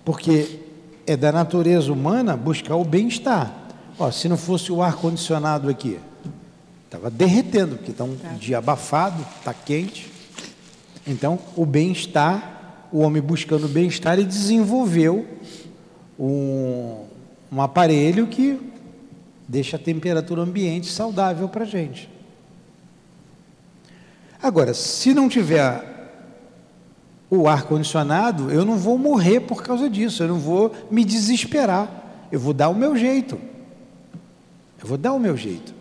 porque 0.06 0.60
é 1.06 1.18
da 1.18 1.32
natureza 1.32 1.92
humana 1.92 2.38
buscar 2.38 2.76
o 2.76 2.84
bem-estar. 2.84 3.54
Ó, 4.00 4.10
se 4.12 4.28
não 4.28 4.38
fosse 4.38 4.72
o 4.72 4.82
ar 4.82 4.96
condicionado 4.96 5.70
aqui, 5.70 6.00
estava 6.86 7.10
derretendo, 7.10 7.76
porque 7.76 7.92
está 7.92 8.04
um 8.04 8.16
tá. 8.16 8.30
dia 8.30 8.60
abafado, 8.60 9.24
está 9.38 9.54
quente. 9.54 10.12
Então 11.06 11.40
o 11.56 11.66
bem-estar, 11.66 12.53
o 12.94 13.00
homem 13.00 13.24
buscando 13.24 13.68
bem-estar, 13.68 14.14
ele 14.14 14.28
desenvolveu 14.28 15.26
um, 16.18 17.06
um 17.52 17.60
aparelho 17.60 18.28
que 18.28 18.60
deixa 19.48 19.78
a 19.78 19.80
temperatura 19.80 20.44
ambiente 20.44 20.92
saudável 20.92 21.50
para 21.50 21.64
a 21.64 21.68
gente. 21.68 22.08
Agora, 24.42 24.76
se 24.76 25.12
não 25.12 25.28
tiver 25.28 25.92
o 27.32 27.48
ar 27.48 27.64
condicionado, 27.64 28.52
eu 28.52 28.64
não 28.64 28.78
vou 28.78 28.96
morrer 28.96 29.40
por 29.40 29.64
causa 29.64 29.90
disso, 29.90 30.22
eu 30.22 30.28
não 30.28 30.38
vou 30.38 30.72
me 30.92 31.04
desesperar, 31.04 32.28
eu 32.32 32.40
vou 32.40 32.54
dar 32.54 32.70
o 32.70 32.76
meu 32.76 32.96
jeito. 32.96 33.42
Eu 34.80 34.88
vou 34.88 35.00
dar 35.00 35.14
o 35.14 35.20
meu 35.20 35.36
jeito. 35.36 35.74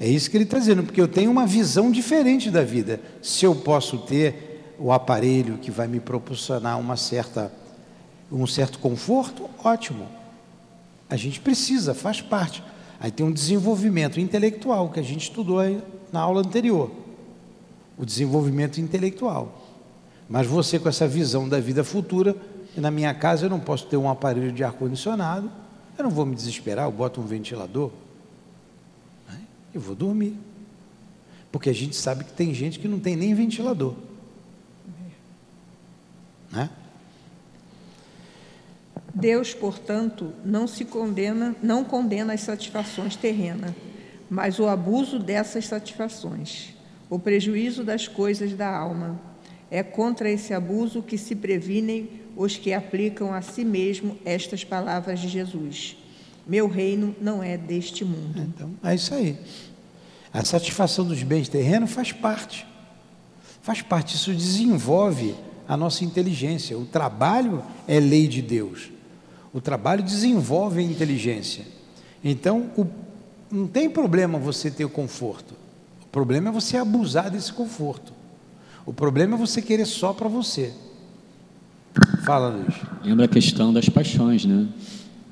É 0.00 0.08
isso 0.08 0.30
que 0.30 0.36
ele 0.38 0.44
está 0.44 0.58
dizendo, 0.58 0.82
porque 0.82 1.00
eu 1.00 1.08
tenho 1.08 1.30
uma 1.30 1.46
visão 1.46 1.90
diferente 1.90 2.50
da 2.50 2.62
vida. 2.62 3.00
Se 3.20 3.44
eu 3.44 3.54
posso 3.54 3.98
ter 3.98 4.51
o 4.78 4.92
aparelho 4.92 5.58
que 5.58 5.70
vai 5.70 5.86
me 5.86 6.00
proporcionar 6.00 6.78
uma 6.78 6.96
certa, 6.96 7.52
um 8.30 8.46
certo 8.46 8.78
conforto, 8.78 9.48
ótimo. 9.62 10.08
A 11.08 11.16
gente 11.16 11.40
precisa, 11.40 11.94
faz 11.94 12.20
parte. 12.20 12.62
Aí 12.98 13.10
tem 13.10 13.26
um 13.26 13.32
desenvolvimento 13.32 14.20
intelectual 14.20 14.88
que 14.88 15.00
a 15.00 15.02
gente 15.02 15.22
estudou 15.22 15.58
na 16.12 16.20
aula 16.20 16.40
anterior. 16.40 16.90
O 17.98 18.06
desenvolvimento 18.06 18.80
intelectual. 18.80 19.60
Mas 20.28 20.46
você 20.46 20.78
com 20.78 20.88
essa 20.88 21.06
visão 21.06 21.48
da 21.48 21.60
vida 21.60 21.84
futura, 21.84 22.34
na 22.76 22.90
minha 22.90 23.12
casa 23.12 23.46
eu 23.46 23.50
não 23.50 23.60
posso 23.60 23.86
ter 23.86 23.96
um 23.96 24.08
aparelho 24.08 24.52
de 24.52 24.64
ar 24.64 24.72
condicionado, 24.72 25.50
eu 25.98 26.04
não 26.04 26.10
vou 26.10 26.24
me 26.24 26.34
desesperar, 26.34 26.86
eu 26.86 26.92
boto 26.92 27.20
um 27.20 27.24
ventilador 27.24 27.90
né? 29.28 29.40
e 29.74 29.78
vou 29.78 29.94
dormir. 29.94 30.36
Porque 31.50 31.68
a 31.68 31.74
gente 31.74 31.94
sabe 31.94 32.24
que 32.24 32.32
tem 32.32 32.54
gente 32.54 32.78
que 32.78 32.88
não 32.88 32.98
tem 32.98 33.14
nem 33.14 33.34
ventilador. 33.34 33.94
Né? 36.52 36.68
Deus, 39.14 39.52
portanto, 39.52 40.32
não 40.44 40.66
se 40.66 40.84
condena, 40.84 41.54
não 41.62 41.84
condena 41.84 42.32
as 42.32 42.40
satisfações 42.42 43.16
terrenas, 43.16 43.72
mas 44.30 44.58
o 44.58 44.66
abuso 44.66 45.18
dessas 45.18 45.66
satisfações, 45.66 46.74
o 47.10 47.18
prejuízo 47.18 47.84
das 47.84 48.08
coisas 48.08 48.54
da 48.54 48.74
alma 48.74 49.20
é 49.70 49.82
contra 49.82 50.30
esse 50.30 50.54
abuso 50.54 51.02
que 51.02 51.18
se 51.18 51.34
previnem 51.34 52.22
os 52.36 52.56
que 52.56 52.72
aplicam 52.72 53.32
a 53.32 53.42
si 53.42 53.64
mesmo 53.64 54.18
estas 54.24 54.64
palavras 54.64 55.20
de 55.20 55.28
Jesus. 55.28 55.96
Meu 56.46 56.66
reino 56.66 57.14
não 57.20 57.42
é 57.42 57.56
deste 57.56 58.04
mundo. 58.04 58.40
Então, 58.40 58.70
é 58.82 58.94
isso 58.94 59.14
aí. 59.14 59.38
A 60.32 60.44
satisfação 60.44 61.06
dos 61.06 61.22
bens 61.22 61.48
terrenos 61.48 61.92
faz 61.92 62.12
parte. 62.12 62.66
Faz 63.60 63.82
parte, 63.82 64.16
isso 64.16 64.32
desenvolve 64.32 65.34
a 65.68 65.76
nossa 65.76 66.04
inteligência. 66.04 66.78
O 66.78 66.84
trabalho 66.84 67.62
é 67.86 67.98
lei 68.00 68.26
de 68.26 68.42
Deus. 68.42 68.90
O 69.52 69.60
trabalho 69.60 70.02
desenvolve 70.02 70.80
a 70.80 70.82
inteligência. 70.82 71.64
Então, 72.24 72.70
o, 72.76 72.86
não 73.50 73.66
tem 73.66 73.88
problema 73.90 74.38
você 74.38 74.70
ter 74.70 74.84
o 74.84 74.90
conforto. 74.90 75.54
O 76.02 76.06
problema 76.06 76.48
é 76.48 76.52
você 76.52 76.76
abusar 76.76 77.30
desse 77.30 77.52
conforto. 77.52 78.12
O 78.84 78.92
problema 78.92 79.36
é 79.36 79.38
você 79.38 79.60
querer 79.62 79.86
só 79.86 80.12
para 80.12 80.28
você. 80.28 80.72
Fala, 82.24 82.48
Luiz. 82.48 82.74
Lembra 83.04 83.26
a 83.26 83.28
questão 83.28 83.72
das 83.72 83.88
paixões, 83.88 84.44
né? 84.44 84.66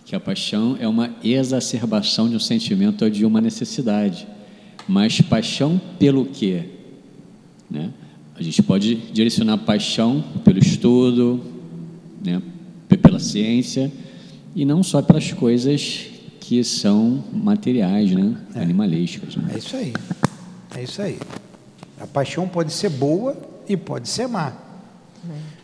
Que 0.04 0.14
a 0.14 0.20
paixão 0.20 0.76
é 0.78 0.86
uma 0.86 1.14
exacerbação 1.22 2.28
de 2.28 2.36
um 2.36 2.40
sentimento 2.40 3.04
ou 3.04 3.10
de 3.10 3.24
uma 3.24 3.40
necessidade. 3.40 4.26
Mas 4.86 5.20
paixão 5.20 5.80
pelo 5.98 6.26
quê? 6.26 6.68
Né? 7.70 7.90
A 8.40 8.42
gente 8.42 8.62
pode 8.62 8.94
direcionar 9.12 9.58
paixão 9.58 10.24
pelo 10.42 10.58
estudo, 10.58 11.44
né? 12.24 12.40
pela 13.02 13.20
ciência, 13.20 13.92
e 14.56 14.64
não 14.64 14.82
só 14.82 15.02
pelas 15.02 15.30
coisas 15.30 16.06
que 16.40 16.64
são 16.64 17.22
materiais, 17.30 18.10
né? 18.12 18.34
É. 18.54 18.60
animalísticas. 18.60 19.36
Né? 19.36 19.50
É 19.52 19.58
isso 19.58 19.76
aí. 19.76 19.92
É 20.74 20.82
isso 20.82 21.02
aí. 21.02 21.18
A 22.00 22.06
paixão 22.06 22.48
pode 22.48 22.72
ser 22.72 22.88
boa 22.88 23.36
e 23.68 23.76
pode 23.76 24.08
ser 24.08 24.26
má. 24.26 24.54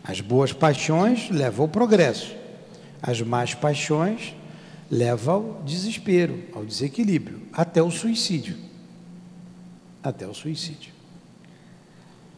As 0.03 0.21
boas 0.21 0.53
paixões 0.53 1.31
levam 1.31 1.65
ao 1.65 1.69
progresso. 1.69 2.35
As 3.01 3.19
más 3.21 3.55
paixões 3.55 4.35
levam 4.91 5.33
ao 5.33 5.63
desespero, 5.65 6.43
ao 6.53 6.63
desequilíbrio, 6.63 7.41
até 7.51 7.81
o 7.81 7.89
suicídio. 7.89 8.55
Até 10.03 10.27
o 10.27 10.33
suicídio. 10.35 10.96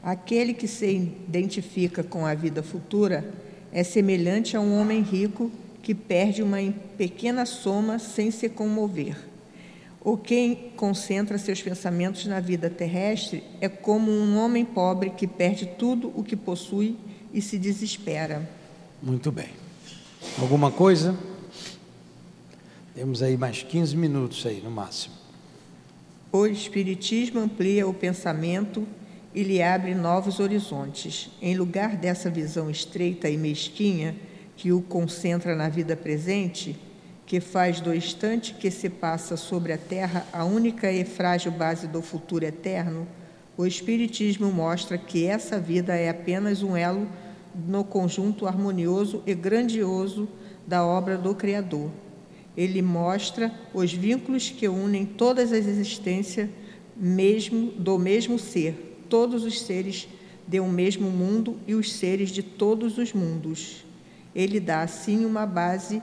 Aquele 0.03 0.53
que 0.53 0.67
se 0.67 0.85
identifica 1.27 2.03
com 2.03 2.25
a 2.25 2.33
vida 2.33 2.63
futura 2.63 3.33
é 3.71 3.83
semelhante 3.83 4.55
a 4.55 4.61
um 4.61 4.79
homem 4.79 5.01
rico 5.01 5.51
que 5.81 5.93
perde 5.93 6.41
uma 6.41 6.57
pequena 6.97 7.45
soma 7.45 7.99
sem 7.99 8.31
se 8.31 8.49
comover 8.49 9.29
ou 10.01 10.17
quem 10.17 10.71
concentra 10.75 11.37
seus 11.37 11.61
pensamentos 11.61 12.25
na 12.25 12.39
vida 12.39 12.69
terrestre 12.69 13.43
é 13.59 13.67
como 13.67 14.11
um 14.11 14.37
homem 14.37 14.63
pobre 14.63 15.09
que 15.09 15.27
perde 15.27 15.65
tudo 15.65 16.11
o 16.15 16.23
que 16.23 16.35
possui 16.35 16.97
e 17.33 17.41
se 17.41 17.57
desespera. 17.57 18.49
Muito 19.01 19.31
bem. 19.31 19.49
Alguma 20.41 20.71
coisa? 20.71 21.17
Temos 22.95 23.21
aí 23.21 23.37
mais 23.37 23.61
15 23.61 23.95
minutos 23.95 24.45
aí 24.45 24.61
no 24.61 24.71
máximo. 24.71 25.15
O 26.31 26.45
Espiritismo 26.45 27.39
amplia 27.39 27.87
o 27.87 27.93
pensamento 27.93 28.87
e 29.39 29.43
lhe 29.43 29.63
abre 29.63 29.95
novos 29.95 30.41
horizontes. 30.41 31.29
Em 31.41 31.55
lugar 31.55 31.95
dessa 31.95 32.29
visão 32.29 32.69
estreita 32.69 33.29
e 33.29 33.37
mesquinha 33.37 34.13
que 34.57 34.73
o 34.73 34.81
concentra 34.81 35.55
na 35.55 35.69
vida 35.69 35.95
presente, 35.95 36.77
que 37.25 37.39
faz 37.39 37.79
do 37.79 37.95
instante 37.95 38.53
que 38.53 38.69
se 38.69 38.89
passa 38.89 39.37
sobre 39.37 39.71
a 39.71 39.77
terra 39.77 40.25
a 40.33 40.43
única 40.43 40.91
e 40.91 41.05
frágil 41.05 41.53
base 41.53 41.87
do 41.87 42.01
futuro 42.01 42.43
eterno, 42.43 43.07
o 43.55 43.65
Espiritismo 43.65 44.51
mostra 44.51 44.97
que 44.97 45.25
essa 45.25 45.57
vida 45.57 45.95
é 45.95 46.09
apenas 46.09 46.61
um 46.61 46.75
elo 46.75 47.07
no 47.65 47.85
conjunto 47.85 48.45
harmonioso 48.45 49.23
e 49.25 49.33
grandioso 49.33 50.27
da 50.67 50.85
obra 50.85 51.17
do 51.17 51.33
Criador. 51.33 51.89
Ele 52.57 52.81
mostra 52.81 53.53
os 53.73 53.93
vínculos 53.93 54.49
que 54.49 54.67
unem 54.67 55.05
todas 55.05 55.53
as 55.53 55.65
existências 55.65 56.49
mesmo 56.97 57.71
do 57.71 57.97
mesmo 57.97 58.37
ser, 58.37 58.88
todos 59.09 59.43
os 59.43 59.61
seres 59.61 60.07
de 60.47 60.59
um 60.59 60.69
mesmo 60.69 61.09
mundo 61.09 61.57
e 61.67 61.75
os 61.75 61.93
seres 61.93 62.29
de 62.29 62.41
todos 62.41 62.97
os 62.97 63.13
mundos. 63.13 63.85
Ele 64.33 64.59
dá 64.59 64.81
assim 64.81 65.25
uma 65.25 65.45
base 65.45 66.01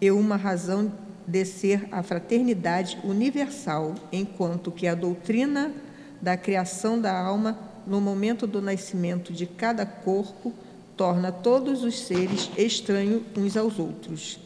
e 0.00 0.10
uma 0.10 0.36
razão 0.36 0.92
de 1.26 1.44
ser 1.44 1.88
a 1.90 2.02
fraternidade 2.02 2.98
universal, 3.04 3.94
enquanto 4.12 4.70
que 4.70 4.86
a 4.86 4.94
doutrina 4.94 5.72
da 6.20 6.36
criação 6.36 7.00
da 7.00 7.18
alma 7.18 7.58
no 7.86 8.00
momento 8.00 8.46
do 8.46 8.60
nascimento 8.60 9.32
de 9.32 9.46
cada 9.46 9.84
corpo 9.84 10.52
torna 10.96 11.32
todos 11.32 11.82
os 11.82 12.00
seres 12.00 12.50
estranhos 12.56 13.22
uns 13.36 13.56
aos 13.56 13.78
outros. 13.78 14.38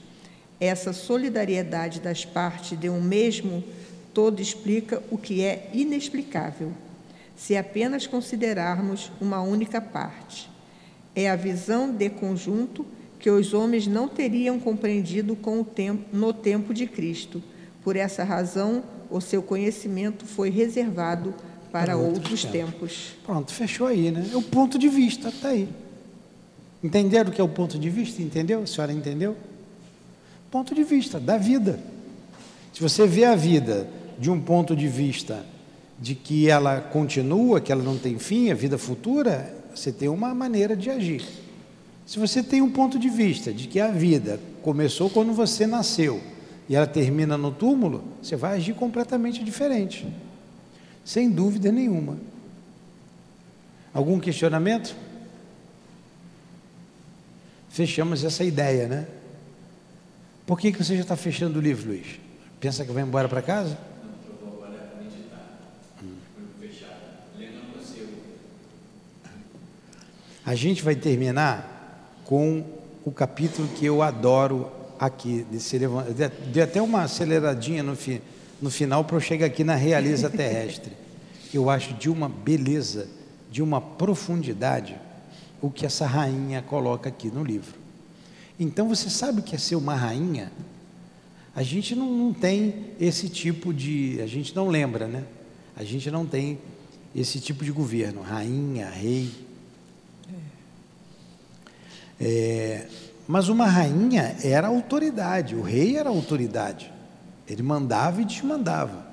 Essa 0.61 0.93
solidariedade 0.93 2.01
das 2.01 2.25
partes 2.25 2.79
de 2.79 2.89
um 2.91 3.01
mesmo 3.01 3.63
todo 4.13 4.41
explica 4.41 5.03
o 5.11 5.17
que 5.17 5.45
é 5.45 5.71
inexplicável, 5.73 6.73
se 7.39 7.57
apenas 7.57 8.05
considerarmos 8.05 9.13
uma 9.21 9.41
única 9.41 9.81
parte. 9.81 10.51
É 11.15 11.31
a 11.31 11.37
visão 11.37 11.89
de 11.89 12.11
conjunto 12.11 12.85
que 13.21 13.31
os 13.31 13.55
homens 13.55 13.87
não 13.87 14.09
teriam 14.09 14.59
compreendido 14.59 15.37
com 15.37 15.61
o 15.61 15.65
tempo, 15.65 16.05
no 16.13 16.33
tempo 16.33 16.75
de 16.75 16.87
Cristo. 16.87 17.41
Por 17.83 17.95
essa 17.95 18.25
razão, 18.25 18.83
o 19.09 19.21
seu 19.21 19.41
conhecimento 19.41 20.27
foi 20.27 20.51
reservado 20.51 21.33
para, 21.71 21.87
para 21.87 21.97
outros, 21.97 22.17
outros 22.17 22.45
tempos. 22.45 22.73
tempos. 22.73 23.17
Pronto, 23.25 23.55
fechou 23.55 23.87
aí, 23.87 24.11
né? 24.11 24.29
É 24.33 24.37
o 24.37 24.43
ponto 24.43 24.77
de 24.77 24.89
vista, 24.89 25.29
está 25.29 25.51
aí. 25.51 25.69
Entenderam 26.83 27.31
o 27.31 27.33
que 27.33 27.41
é 27.41 27.45
o 27.45 27.49
ponto 27.49 27.79
de 27.79 27.89
vista? 27.89 28.21
Entendeu? 28.21 28.63
A 28.63 28.67
senhora 28.67 28.93
entendeu? 28.93 29.37
Ponto 30.51 30.75
de 30.75 30.83
vista 30.83 31.21
da 31.21 31.39
vida. 31.39 31.79
Se 32.73 32.81
você 32.81 33.07
vê 33.07 33.25
a 33.25 33.37
vida 33.37 33.89
de 34.19 34.29
um 34.29 34.41
ponto 34.41 34.75
de 34.75 34.89
vista 34.89 35.47
de 36.01 36.15
que 36.15 36.49
ela 36.49 36.81
continua, 36.81 37.61
que 37.61 37.73
ela 37.73 37.83
não 37.83 37.99
tem 37.99 38.19
fim, 38.19 38.51
a 38.51 38.55
vida 38.55 38.79
futura, 38.79 39.55
você 39.75 39.91
tem 39.93 40.09
uma 40.09 40.35
maneira 40.35 40.77
de 40.77 40.91
agir. 40.91 41.25
Se 42.07 42.19
você 42.19 42.43
tem 42.43 42.63
um 42.63 42.71
ponto 42.71 42.99
de 42.99 43.09
vista 43.09 43.53
de 43.53 43.67
que 43.67 43.81
a 43.81 43.91
vida 43.91 44.41
começou 44.63 45.11
quando 45.11 45.33
você 45.33 45.67
nasceu 45.67 46.23
e 46.69 46.77
ela 46.77 46.87
termina 46.87 47.37
no 47.37 47.51
túmulo, 47.51 48.05
você 48.23 48.37
vai 48.37 48.57
agir 48.57 48.75
completamente 48.75 49.43
diferente. 49.43 50.07
Sem 51.05 51.31
dúvida 51.31 51.73
nenhuma. 51.73 52.19
Algum 53.93 54.21
questionamento? 54.21 54.95
Fechamos 57.69 58.25
essa 58.25 58.45
ideia, 58.45 58.87
né? 58.87 59.07
Por 60.47 60.59
que, 60.59 60.73
que 60.73 60.83
você 60.83 60.95
já 60.95 61.03
está 61.03 61.17
fechando 61.17 61.59
o 61.59 61.63
livro, 61.63 61.91
Luiz? 61.91 62.19
Pensa 62.61 62.85
que 62.85 62.93
vai 62.93 63.03
embora 63.03 63.29
para 63.29 63.43
casa? 63.43 63.79
A 70.49 70.55
gente 70.55 70.83
vai 70.83 70.97
terminar 70.97 72.23
com 72.25 72.65
o 73.05 73.13
capítulo 73.13 73.69
que 73.77 73.85
eu 73.85 74.01
adoro 74.01 74.73
aqui. 74.99 75.45
Dei 76.51 76.63
até 76.63 76.81
uma 76.81 77.03
aceleradinha 77.03 77.83
no, 77.83 77.95
fi, 77.95 78.23
no 78.59 78.71
final 78.71 79.05
para 79.05 79.17
eu 79.17 79.21
chegar 79.21 79.45
aqui 79.45 79.63
na 79.63 79.75
realeza 79.75 80.31
terrestre. 80.31 80.93
Eu 81.53 81.69
acho 81.69 81.93
de 81.95 82.09
uma 82.09 82.31
beleza, 82.31 83.09
de 83.51 83.63
uma 83.63 83.79
profundidade, 83.79 84.97
o 85.61 85.71
que 85.71 85.85
essa 85.85 86.07
rainha 86.07 86.63
coloca 86.63 87.11
aqui 87.11 87.29
no 87.29 87.45
livro. 87.45 87.75
Então 88.59 88.89
você 88.89 89.11
sabe 89.11 89.41
o 89.41 89.43
que 89.43 89.55
é 89.55 89.59
ser 89.59 89.77
uma 89.77 89.95
rainha? 89.95 90.51
A 91.55 91.63
gente 91.63 91.95
não, 91.95 92.11
não 92.11 92.33
tem 92.33 92.87
esse 92.99 93.29
tipo 93.29 93.73
de. 93.75 94.19
A 94.23 94.27
gente 94.27 94.57
não 94.57 94.69
lembra, 94.69 95.07
né? 95.07 95.25
A 95.77 95.85
gente 95.85 96.11
não 96.11 96.25
tem 96.25 96.59
esse 97.15 97.39
tipo 97.39 97.67
de 97.67 97.71
governo, 97.71 98.23
rainha, 98.23 98.89
rei. 98.89 99.48
É, 102.21 102.87
mas 103.27 103.49
uma 103.49 103.67
rainha 103.67 104.37
era 104.43 104.69
autoridade, 104.69 105.55
o 105.55 105.63
rei 105.63 105.97
era 105.97 106.09
autoridade. 106.09 106.93
Ele 107.47 107.63
mandava 107.63 108.21
e 108.23 108.25
desmandava. 108.25 109.07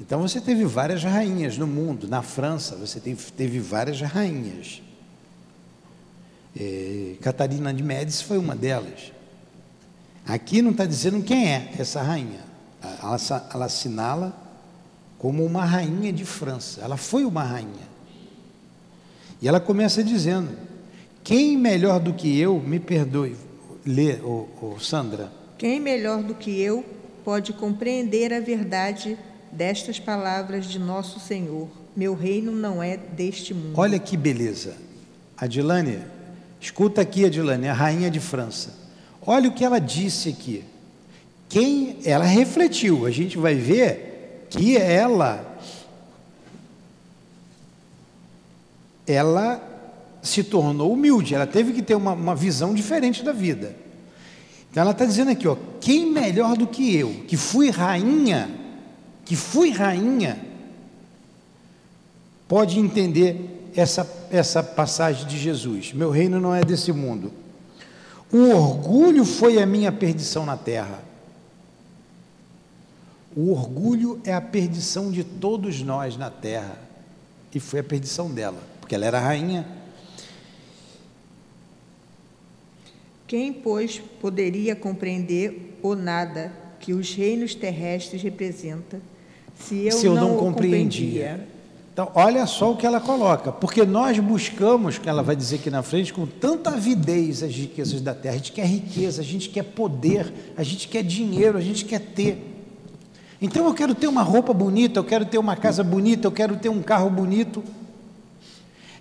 Então 0.00 0.20
você 0.20 0.40
teve 0.40 0.64
várias 0.64 1.02
rainhas 1.02 1.56
no 1.56 1.66
mundo. 1.66 2.06
Na 2.06 2.22
França 2.22 2.76
você 2.76 3.00
teve, 3.00 3.58
várias 3.58 4.00
rainhas. 4.00 4.82
É, 6.58 7.14
Catarina 7.20 7.72
de 7.72 7.82
Médici 7.82 8.24
foi 8.24 8.38
uma 8.38 8.54
delas. 8.54 9.12
Aqui 10.26 10.60
não 10.60 10.72
está 10.72 10.84
dizendo 10.84 11.22
quem 11.22 11.52
é 11.52 11.72
essa 11.78 12.02
rainha. 12.02 12.40
Ela, 12.82 13.16
ela 13.54 13.64
assinala 13.64 14.36
como 15.18 15.44
uma 15.44 15.64
rainha 15.64 16.12
de 16.12 16.24
França. 16.24 16.80
Ela 16.80 16.96
foi 16.96 17.24
uma 17.24 17.42
rainha. 17.42 17.86
E 19.40 19.48
ela 19.48 19.60
começa 19.60 20.02
dizendo: 20.02 20.50
quem 21.26 21.56
melhor 21.56 21.98
do 21.98 22.12
que 22.12 22.38
eu, 22.38 22.60
me 22.60 22.78
perdoe, 22.78 23.34
lê, 23.84 24.20
oh, 24.22 24.46
oh, 24.62 24.78
Sandra. 24.78 25.28
Quem 25.58 25.80
melhor 25.80 26.22
do 26.22 26.36
que 26.36 26.60
eu 26.60 26.84
pode 27.24 27.52
compreender 27.52 28.32
a 28.32 28.38
verdade 28.38 29.18
destas 29.50 29.98
palavras 29.98 30.66
de 30.66 30.78
nosso 30.78 31.18
Senhor? 31.18 31.68
Meu 31.96 32.14
reino 32.14 32.52
não 32.52 32.80
é 32.80 32.96
deste 32.96 33.52
mundo. 33.52 33.72
Olha 33.76 33.98
que 33.98 34.16
beleza. 34.16 34.76
Adilane, 35.36 35.98
escuta 36.60 37.00
aqui, 37.00 37.24
Adilane, 37.24 37.66
a 37.66 37.74
rainha 37.74 38.08
de 38.08 38.20
França. 38.20 38.72
Olha 39.20 39.48
o 39.48 39.52
que 39.52 39.64
ela 39.64 39.80
disse 39.80 40.28
aqui. 40.28 40.62
Quem 41.48 41.98
ela 42.04 42.24
refletiu, 42.24 43.04
a 43.04 43.10
gente 43.10 43.36
vai 43.36 43.56
ver 43.56 44.46
que 44.48 44.76
ela 44.76 45.58
ela 49.04 49.75
se 50.26 50.42
tornou 50.42 50.92
humilde, 50.92 51.34
ela 51.34 51.46
teve 51.46 51.72
que 51.72 51.82
ter 51.82 51.94
uma, 51.94 52.12
uma 52.12 52.34
visão 52.34 52.74
diferente 52.74 53.22
da 53.22 53.32
vida. 53.32 53.76
Então 54.70 54.82
ela 54.82 54.92
está 54.92 55.04
dizendo 55.04 55.30
aqui, 55.30 55.48
ó, 55.48 55.56
quem 55.80 56.10
melhor 56.10 56.56
do 56.56 56.66
que 56.66 56.94
eu, 56.94 57.24
que 57.26 57.36
fui 57.36 57.70
rainha, 57.70 58.50
que 59.24 59.34
fui 59.34 59.70
rainha, 59.70 60.38
pode 62.46 62.78
entender 62.78 63.70
essa, 63.74 64.06
essa 64.30 64.62
passagem 64.62 65.26
de 65.26 65.38
Jesus. 65.38 65.92
Meu 65.92 66.10
reino 66.10 66.40
não 66.40 66.54
é 66.54 66.62
desse 66.62 66.92
mundo. 66.92 67.32
O 68.32 68.50
orgulho 68.50 69.24
foi 69.24 69.62
a 69.62 69.66
minha 69.66 69.92
perdição 69.92 70.44
na 70.44 70.56
terra. 70.56 71.02
O 73.36 73.52
orgulho 73.52 74.20
é 74.24 74.34
a 74.34 74.40
perdição 74.40 75.10
de 75.10 75.22
todos 75.22 75.82
nós 75.82 76.16
na 76.16 76.30
terra. 76.30 76.78
E 77.54 77.60
foi 77.60 77.80
a 77.80 77.84
perdição 77.84 78.30
dela, 78.30 78.58
porque 78.80 78.94
ela 78.94 79.06
era 79.06 79.18
rainha, 79.18 79.66
Quem, 83.26 83.52
pois, 83.52 84.00
poderia 84.20 84.76
compreender 84.76 85.78
o 85.82 85.94
nada 85.94 86.52
que 86.78 86.92
os 86.92 87.12
reinos 87.12 87.54
terrestres 87.54 88.22
representam, 88.22 89.00
se 89.58 89.86
eu, 89.86 89.92
se 89.92 90.06
eu 90.06 90.14
não, 90.14 90.28
não 90.28 90.36
compreendia? 90.36 91.48
Então, 91.92 92.10
olha 92.14 92.46
só 92.46 92.72
o 92.72 92.76
que 92.76 92.86
ela 92.86 93.00
coloca, 93.00 93.50
porque 93.50 93.84
nós 93.84 94.18
buscamos, 94.18 94.98
que 94.98 95.08
ela 95.08 95.22
vai 95.22 95.34
dizer 95.34 95.56
aqui 95.56 95.70
na 95.70 95.82
frente, 95.82 96.12
com 96.12 96.26
tanta 96.26 96.70
avidez 96.70 97.42
as 97.42 97.52
riquezas 97.52 98.00
da 98.00 98.14
terra. 98.14 98.34
A 98.34 98.38
gente 98.38 98.52
quer 98.52 98.66
riqueza, 98.66 99.22
a 99.22 99.24
gente 99.24 99.48
quer 99.48 99.62
poder, 99.64 100.32
a 100.56 100.62
gente 100.62 100.88
quer 100.88 101.02
dinheiro, 101.02 101.56
a 101.56 101.60
gente 101.60 101.84
quer 101.84 102.00
ter. 102.00 102.54
Então 103.40 103.66
eu 103.66 103.74
quero 103.74 103.94
ter 103.94 104.06
uma 104.06 104.22
roupa 104.22 104.52
bonita, 104.52 105.00
eu 105.00 105.04
quero 105.04 105.24
ter 105.24 105.38
uma 105.38 105.56
casa 105.56 105.82
bonita, 105.82 106.28
eu 106.28 106.32
quero 106.32 106.56
ter 106.56 106.68
um 106.68 106.82
carro 106.82 107.10
bonito. 107.10 107.64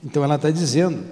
Então 0.04 0.24
ela 0.24 0.36
está 0.36 0.50
dizendo 0.50 1.04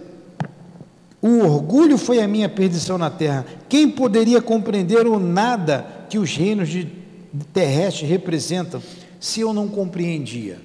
o 1.23 1.39
orgulho 1.39 1.97
foi 1.97 2.21
a 2.21 2.27
minha 2.27 2.49
perdição 2.49 2.97
na 2.97 3.09
terra. 3.09 3.45
Quem 3.69 3.89
poderia 3.89 4.41
compreender 4.41 5.07
o 5.07 5.17
nada 5.17 6.05
que 6.09 6.19
os 6.19 6.35
reinos 6.35 6.69
terrestres 7.53 8.09
representam, 8.09 8.83
se 9.21 9.39
eu 9.39 9.53
não 9.53 9.69
compreendia? 9.69 10.59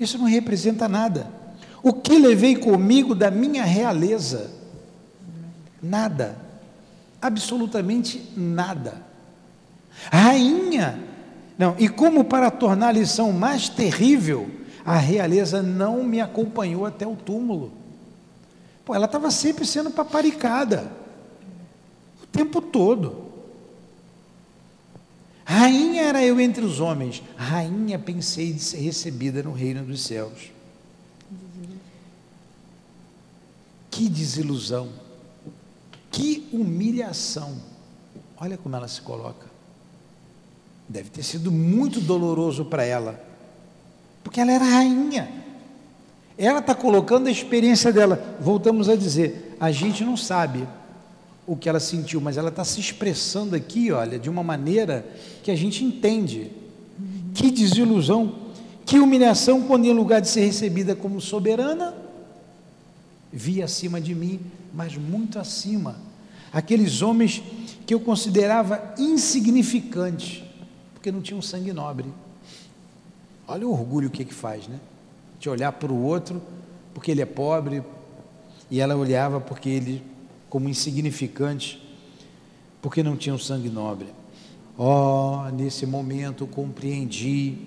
Isso 0.00 0.16
não 0.16 0.24
representa 0.24 0.88
nada. 0.88 1.30
O 1.82 1.92
que 1.92 2.18
levei 2.18 2.56
comigo 2.56 3.14
da 3.14 3.30
minha 3.30 3.62
realeza? 3.62 4.50
Nada. 5.82 6.34
Absolutamente 7.20 8.32
nada. 8.34 9.02
Rainha. 10.10 10.98
Não, 11.58 11.76
e 11.78 11.90
como 11.90 12.24
para 12.24 12.50
tornar 12.50 12.88
a 12.88 12.92
lição 12.92 13.30
mais 13.32 13.68
terrível, 13.68 14.48
a 14.82 14.96
realeza 14.96 15.62
não 15.62 16.02
me 16.02 16.22
acompanhou 16.22 16.86
até 16.86 17.06
o 17.06 17.14
túmulo. 17.14 17.81
Pô, 18.84 18.94
ela 18.94 19.06
estava 19.06 19.30
sempre 19.30 19.64
sendo 19.64 19.90
paparicada. 19.90 20.90
O 22.22 22.26
tempo 22.26 22.60
todo. 22.60 23.30
Rainha 25.44 26.02
era 26.02 26.24
eu 26.24 26.40
entre 26.40 26.64
os 26.64 26.80
homens. 26.80 27.22
Rainha 27.36 27.98
pensei 27.98 28.52
de 28.52 28.60
ser 28.60 28.78
recebida 28.78 29.42
no 29.42 29.52
reino 29.52 29.84
dos 29.84 30.02
céus. 30.02 30.50
Que 33.90 34.08
desilusão. 34.08 34.88
Que 36.10 36.48
humilhação. 36.52 37.56
Olha 38.36 38.56
como 38.56 38.74
ela 38.74 38.88
se 38.88 39.00
coloca. 39.02 39.46
Deve 40.88 41.10
ter 41.10 41.22
sido 41.22 41.52
muito 41.52 42.00
doloroso 42.00 42.64
para 42.64 42.84
ela. 42.84 43.22
Porque 44.24 44.40
ela 44.40 44.52
era 44.52 44.64
rainha. 44.64 45.41
Ela 46.44 46.58
está 46.58 46.74
colocando 46.74 47.28
a 47.28 47.30
experiência 47.30 47.92
dela. 47.92 48.36
Voltamos 48.40 48.88
a 48.88 48.96
dizer, 48.96 49.56
a 49.60 49.70
gente 49.70 50.04
não 50.04 50.16
sabe 50.16 50.66
o 51.46 51.54
que 51.54 51.68
ela 51.68 51.78
sentiu, 51.78 52.20
mas 52.20 52.36
ela 52.36 52.48
está 52.48 52.64
se 52.64 52.80
expressando 52.80 53.54
aqui, 53.54 53.92
olha, 53.92 54.18
de 54.18 54.28
uma 54.28 54.42
maneira 54.42 55.06
que 55.40 55.52
a 55.52 55.54
gente 55.54 55.84
entende. 55.84 56.50
Que 57.32 57.48
desilusão, 57.48 58.34
que 58.84 58.98
humilhação 58.98 59.62
quando 59.62 59.84
em 59.84 59.92
lugar 59.92 60.20
de 60.20 60.28
ser 60.28 60.40
recebida 60.40 60.96
como 60.96 61.20
soberana, 61.20 61.94
vi 63.32 63.62
acima 63.62 64.00
de 64.00 64.12
mim, 64.12 64.40
mas 64.74 64.96
muito 64.96 65.38
acima. 65.38 65.94
Aqueles 66.52 67.02
homens 67.02 67.40
que 67.86 67.94
eu 67.94 68.00
considerava 68.00 68.94
insignificantes, 68.98 70.42
porque 70.92 71.12
não 71.12 71.22
tinham 71.22 71.40
sangue 71.40 71.72
nobre. 71.72 72.12
Olha 73.46 73.64
o 73.64 73.70
orgulho 73.70 74.10
que 74.10 74.24
que 74.24 74.34
faz, 74.34 74.66
né? 74.66 74.80
De 75.42 75.50
olhar 75.50 75.72
para 75.72 75.92
o 75.92 76.00
outro 76.00 76.40
porque 76.94 77.10
ele 77.10 77.20
é 77.20 77.26
pobre, 77.26 77.82
e 78.70 78.80
ela 78.80 78.94
olhava 78.94 79.40
porque 79.40 79.68
ele 79.68 80.02
como 80.48 80.68
insignificante, 80.68 81.82
porque 82.80 83.02
não 83.02 83.16
tinha 83.16 83.34
um 83.34 83.38
sangue 83.38 83.68
nobre. 83.68 84.06
Oh, 84.78 85.48
nesse 85.52 85.84
momento 85.84 86.46
compreendi 86.46 87.58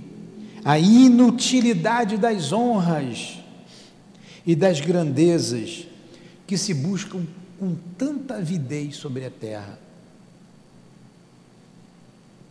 a 0.64 0.80
inutilidade 0.80 2.18
das 2.18 2.54
honras 2.54 3.40
e 4.46 4.56
das 4.56 4.80
grandezas 4.80 5.86
que 6.48 6.58
se 6.58 6.74
buscam 6.74 7.26
com 7.60 7.76
tanta 7.98 8.36
avidez 8.36 8.96
sobre 8.96 9.26
a 9.26 9.30
terra. 9.30 9.80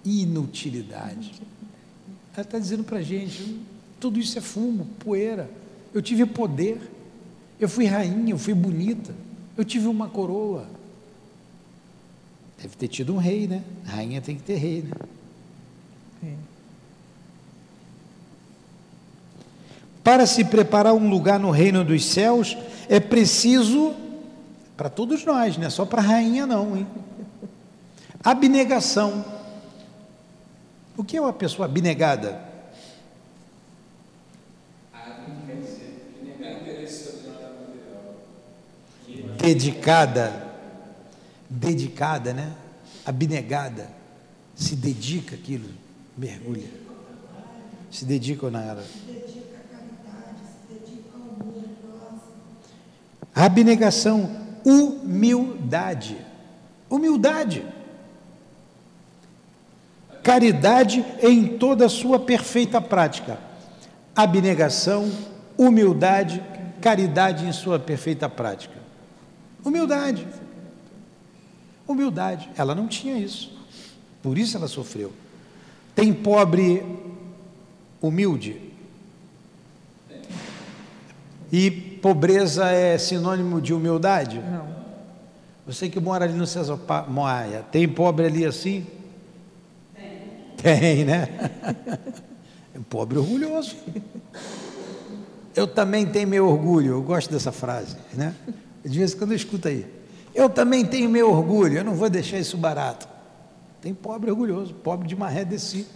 Inutilidade. 0.04 1.40
Ela 2.34 2.42
está 2.42 2.58
dizendo 2.58 2.84
para 2.84 2.98
a 2.98 3.02
gente: 3.02 3.60
tudo 4.00 4.18
isso 4.18 4.38
é 4.38 4.40
fumo, 4.40 4.86
poeira. 4.98 5.50
Eu 5.92 6.02
tive 6.02 6.26
poder, 6.26 6.80
eu 7.58 7.68
fui 7.68 7.86
rainha, 7.86 8.32
eu 8.32 8.38
fui 8.38 8.54
bonita, 8.54 9.14
eu 9.56 9.64
tive 9.64 9.86
uma 9.86 10.08
coroa. 10.08 10.66
Deve 12.60 12.76
ter 12.76 12.88
tido 12.88 13.14
um 13.14 13.18
rei, 13.18 13.46
né? 13.46 13.62
Rainha 13.84 14.20
tem 14.20 14.36
que 14.36 14.42
ter 14.42 14.56
rei, 14.56 14.82
né? 14.82 14.90
É. 16.24 16.34
Para 20.02 20.26
se 20.26 20.44
preparar 20.44 20.92
um 20.94 21.08
lugar 21.08 21.38
no 21.38 21.50
reino 21.50 21.82
dos 21.84 22.04
céus, 22.04 22.56
é 22.88 23.00
preciso, 23.00 23.94
para 24.76 24.90
todos 24.90 25.24
nós, 25.24 25.56
não 25.56 25.66
é 25.66 25.70
só 25.70 25.86
para 25.86 26.02
a 26.02 26.04
rainha, 26.04 26.46
não, 26.46 26.76
hein? 26.76 26.86
Abnegação. 28.22 29.24
O 30.96 31.02
que 31.02 31.16
é 31.16 31.20
uma 31.20 31.32
pessoa 31.32 31.66
abnegada? 31.66 32.53
Dedicada, 39.44 40.32
dedicada, 41.50 42.32
né? 42.32 42.50
Abnegada, 43.04 43.90
se 44.54 44.74
dedica 44.74 45.34
aquilo, 45.34 45.68
mergulha. 46.16 46.70
Se 47.90 48.06
dedica 48.06 48.46
ou 48.46 48.50
nada. 48.50 48.82
Abnegação, 53.34 54.30
humildade. 54.64 56.16
Humildade. 56.88 57.66
Caridade 60.22 61.04
em 61.22 61.58
toda 61.58 61.84
a 61.84 61.88
sua 61.90 62.18
perfeita 62.18 62.80
prática. 62.80 63.38
Abnegação, 64.16 65.12
humildade, 65.58 66.42
caridade 66.80 67.44
em 67.44 67.52
sua 67.52 67.78
perfeita 67.78 68.26
prática. 68.26 68.73
Humildade. 69.64 70.26
Humildade. 71.86 72.50
Ela 72.56 72.74
não 72.74 72.86
tinha 72.86 73.18
isso. 73.18 73.52
Por 74.22 74.38
isso 74.38 74.56
ela 74.56 74.68
sofreu. 74.68 75.12
Tem 75.94 76.12
pobre 76.12 76.84
humilde? 78.00 78.60
E 81.52 81.70
pobreza 81.70 82.68
é 82.68 82.98
sinônimo 82.98 83.60
de 83.60 83.72
humildade? 83.72 84.40
Não. 84.40 84.74
Você 85.66 85.88
que 85.88 86.00
mora 86.00 86.24
ali 86.24 86.34
no 86.34 86.46
César 86.46 86.78
Moaia, 87.08 87.64
tem 87.70 87.88
pobre 87.88 88.26
ali 88.26 88.44
assim? 88.44 88.86
Tem. 89.94 90.78
Tem, 90.78 91.04
né? 91.04 91.28
É 92.74 92.78
um 92.80 92.82
pobre 92.82 93.16
orgulhoso. 93.16 93.76
Eu 95.54 95.68
também 95.68 96.04
tenho 96.04 96.26
meu 96.26 96.48
orgulho, 96.48 96.94
eu 96.94 97.02
gosto 97.02 97.30
dessa 97.30 97.52
frase, 97.52 97.96
né? 98.12 98.34
De 98.84 98.98
vez 98.98 99.14
em 99.14 99.16
quando 99.16 99.30
eu 99.30 99.36
escuto 99.36 99.68
aí. 99.68 99.86
Eu 100.34 100.50
também 100.50 100.84
tenho 100.84 101.08
meu 101.08 101.30
orgulho, 101.30 101.78
eu 101.78 101.84
não 101.84 101.94
vou 101.94 102.10
deixar 102.10 102.38
isso 102.38 102.56
barato. 102.56 103.08
Tem 103.80 103.94
pobre 103.94 104.30
orgulhoso, 104.30 104.74
pobre 104.74 105.06
de 105.06 105.14
maré 105.14 105.44
de 105.44 105.58
si. 105.58 105.86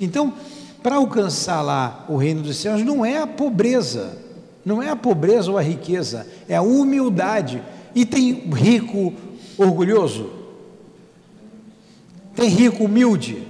Então, 0.00 0.34
para 0.82 0.96
alcançar 0.96 1.62
lá 1.62 2.04
o 2.08 2.16
reino 2.16 2.42
dos 2.42 2.56
céus, 2.56 2.82
não 2.82 3.04
é 3.04 3.18
a 3.18 3.26
pobreza, 3.26 4.18
não 4.64 4.82
é 4.82 4.90
a 4.90 4.96
pobreza 4.96 5.50
ou 5.50 5.58
a 5.58 5.62
riqueza, 5.62 6.26
é 6.48 6.56
a 6.56 6.62
humildade. 6.62 7.62
E 7.94 8.04
tem 8.04 8.32
rico 8.50 9.14
orgulhoso? 9.56 10.30
Tem 12.34 12.48
rico 12.48 12.84
humilde? 12.84 13.46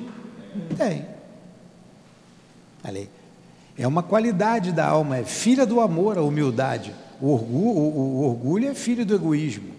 Tem. 0.77 1.07
Olha. 2.87 3.09
É 3.77 3.89
uma 3.89 4.05
qualidade 4.05 4.71
da 4.71 4.87
alma, 4.87 5.17
é 5.17 5.25
filha 5.25 5.67
do 5.67 5.81
amor, 5.81 6.17
a 6.17 6.23
humildade. 6.23 6.95
O 7.25 7.29
orgulho, 7.29 7.69
o, 7.71 8.19
o 8.19 8.25
orgulho 8.29 8.69
é 8.69 8.75
filho 8.75 9.07
do 9.07 9.15
egoísmo. 9.15 9.73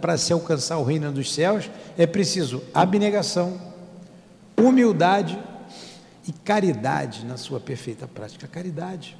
Para 0.00 0.16
se 0.16 0.32
alcançar 0.32 0.78
o 0.78 0.84
reino 0.84 1.10
dos 1.10 1.34
céus, 1.34 1.68
é 1.96 2.06
preciso 2.06 2.62
abnegação, 2.72 3.60
humildade 4.56 5.36
e 6.24 6.30
caridade 6.30 7.26
na 7.26 7.36
sua 7.36 7.58
perfeita 7.58 8.06
prática. 8.06 8.46
Caridade. 8.46 9.18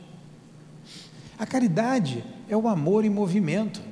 A 1.37 1.45
caridade 1.45 2.25
é 2.49 2.57
o 2.57 2.69
amor 2.69 3.05
em 3.05 3.11
movimento. 3.11 3.83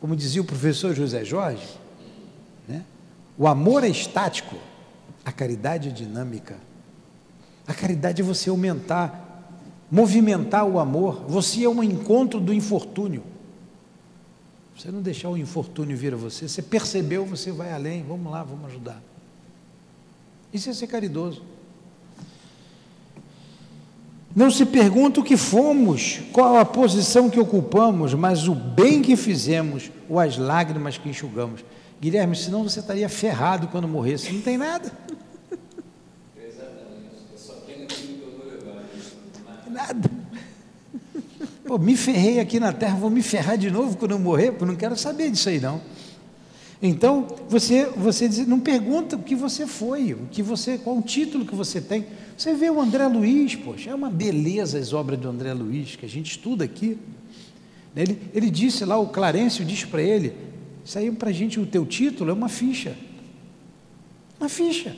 Como 0.00 0.14
dizia 0.14 0.40
o 0.40 0.44
professor 0.44 0.94
José 0.94 1.24
Jorge, 1.24 1.66
né? 2.68 2.84
o 3.36 3.48
amor 3.48 3.82
é 3.82 3.88
estático, 3.88 4.54
a 5.24 5.32
caridade 5.32 5.88
é 5.88 5.92
dinâmica. 5.92 6.56
A 7.66 7.74
caridade 7.74 8.22
é 8.22 8.24
você 8.24 8.48
aumentar, 8.48 9.25
movimentar 9.90 10.64
o 10.66 10.78
amor. 10.78 11.24
Você 11.28 11.64
é 11.64 11.68
um 11.68 11.82
encontro 11.82 12.40
do 12.40 12.52
infortúnio. 12.52 13.22
Você 14.76 14.90
não 14.90 15.00
deixar 15.00 15.30
o 15.30 15.38
infortúnio 15.38 15.96
vir 15.96 16.12
a 16.12 16.16
você, 16.16 16.48
você 16.48 16.60
percebeu, 16.60 17.24
você 17.24 17.50
vai 17.50 17.72
além. 17.72 18.04
Vamos 18.06 18.30
lá, 18.30 18.42
vamos 18.42 18.66
ajudar. 18.66 19.02
Isso 20.52 20.68
é 20.68 20.74
ser 20.74 20.86
caridoso. 20.86 21.42
Não 24.34 24.50
se 24.50 24.66
pergunta 24.66 25.20
o 25.20 25.24
que 25.24 25.34
fomos, 25.34 26.20
qual 26.30 26.58
a 26.58 26.64
posição 26.64 27.30
que 27.30 27.40
ocupamos, 27.40 28.12
mas 28.12 28.46
o 28.46 28.54
bem 28.54 29.00
que 29.00 29.16
fizemos 29.16 29.90
ou 30.10 30.20
as 30.20 30.36
lágrimas 30.36 30.98
que 30.98 31.08
enxugamos. 31.08 31.64
Guilherme, 31.98 32.36
senão 32.36 32.62
você 32.62 32.80
estaria 32.80 33.08
ferrado 33.08 33.68
quando 33.68 33.88
morresse. 33.88 34.30
Não 34.30 34.42
tem 34.42 34.58
nada. 34.58 34.92
Nada. 39.76 40.10
Pô, 41.66 41.76
me 41.76 41.96
ferrei 41.98 42.40
aqui 42.40 42.58
na 42.58 42.72
terra, 42.72 42.96
vou 42.96 43.10
me 43.10 43.20
ferrar 43.20 43.58
de 43.58 43.70
novo 43.70 43.94
quando 43.98 44.12
eu 44.12 44.18
morrer, 44.18 44.52
porque 44.52 44.64
eu 44.64 44.68
não 44.68 44.76
quero 44.76 44.96
saber 44.96 45.30
disso 45.30 45.50
aí 45.50 45.60
não. 45.60 45.82
Então, 46.80 47.26
você, 47.46 47.84
você 47.84 48.26
diz, 48.26 48.46
não 48.46 48.58
pergunta 48.58 49.16
o 49.16 49.22
que 49.22 49.34
você 49.34 49.66
foi, 49.66 50.14
o 50.14 50.28
que 50.30 50.42
você, 50.42 50.78
qual 50.78 50.96
o 50.96 51.02
título 51.02 51.44
que 51.44 51.54
você 51.54 51.78
tem. 51.78 52.06
Você 52.38 52.54
vê 52.54 52.70
o 52.70 52.80
André 52.80 53.06
Luiz, 53.06 53.54
poxa, 53.54 53.90
é 53.90 53.94
uma 53.94 54.08
beleza 54.08 54.78
as 54.78 54.94
obras 54.94 55.18
do 55.18 55.28
André 55.28 55.52
Luiz, 55.52 55.94
que 55.94 56.06
a 56.06 56.08
gente 56.08 56.30
estuda 56.30 56.64
aqui. 56.64 56.96
Ele, 57.94 58.18
ele 58.32 58.50
disse 58.50 58.82
lá, 58.84 58.96
o 58.98 59.08
Clarencio 59.08 59.64
disse 59.64 59.86
para 59.86 60.00
ele, 60.00 60.34
saiu 60.86 61.14
para 61.14 61.28
a 61.28 61.32
gente 61.32 61.60
o 61.60 61.66
teu 61.66 61.84
título, 61.84 62.30
é 62.30 62.32
uma 62.32 62.48
ficha. 62.48 62.96
Uma 64.40 64.48
ficha. 64.48 64.96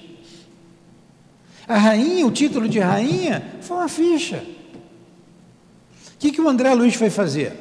A 1.67 1.77
rainha, 1.77 2.25
o 2.27 2.31
título 2.31 2.69
de 2.69 2.79
rainha, 2.79 3.59
foi 3.61 3.77
uma 3.77 3.89
ficha. 3.89 4.58
O 6.19 6.21
que, 6.21 6.33
que 6.33 6.41
o 6.41 6.49
André 6.49 6.75
Luiz 6.75 6.97
foi 6.97 7.11
fazer? 7.11 7.57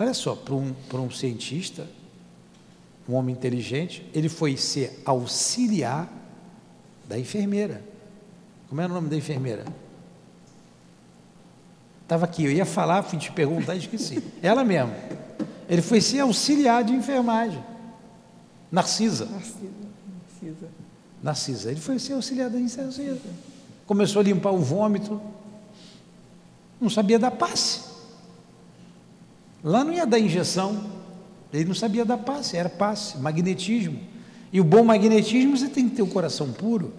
Olha 0.00 0.14
só, 0.14 0.34
para 0.34 0.54
um, 0.54 0.72
para 0.88 0.98
um 0.98 1.10
cientista, 1.10 1.86
um 3.06 3.12
homem 3.12 3.34
inteligente, 3.34 4.02
ele 4.14 4.30
foi 4.30 4.56
ser 4.56 5.02
auxiliar 5.04 6.10
da 7.06 7.18
enfermeira. 7.18 7.84
Como 8.66 8.80
era 8.80 8.90
o 8.90 8.94
nome 8.94 9.10
da 9.10 9.16
enfermeira? 9.16 9.66
Estava 12.02 12.24
aqui, 12.24 12.44
eu 12.44 12.50
ia 12.50 12.64
falar, 12.64 13.02
fui 13.02 13.18
te 13.18 13.30
perguntar 13.30 13.74
e 13.74 13.78
esqueci. 13.80 14.22
Ela 14.42 14.64
mesma. 14.64 14.94
Ele 15.68 15.82
foi 15.82 16.00
ser 16.00 16.20
auxiliar 16.20 16.82
de 16.82 16.94
enfermagem. 16.94 17.62
Narcisa. 18.72 19.26
Narcisa. 19.26 19.68
Narcisa. 20.40 20.68
Narcisa. 21.22 21.70
Ele 21.70 21.80
foi 21.80 21.98
ser 21.98 22.14
auxiliar 22.14 22.48
da 22.48 22.58
Narcisa. 22.58 23.20
Começou 23.86 24.20
a 24.20 24.22
limpar 24.22 24.50
o 24.50 24.60
vômito. 24.60 25.20
Não 26.84 26.90
sabia 26.90 27.18
dar 27.18 27.30
passe. 27.30 27.80
Lá 29.62 29.82
não 29.82 29.90
ia 29.94 30.06
dar 30.06 30.18
injeção. 30.18 30.84
Ele 31.50 31.64
não 31.64 31.74
sabia 31.74 32.04
dar 32.04 32.18
passe, 32.18 32.58
era 32.58 32.68
passe, 32.68 33.16
magnetismo. 33.16 33.98
E 34.52 34.60
o 34.60 34.64
bom 34.64 34.84
magnetismo 34.84 35.56
você 35.56 35.70
tem 35.70 35.88
que 35.88 35.96
ter 35.96 36.02
o 36.02 36.06
coração 36.06 36.52
puro. 36.52 36.92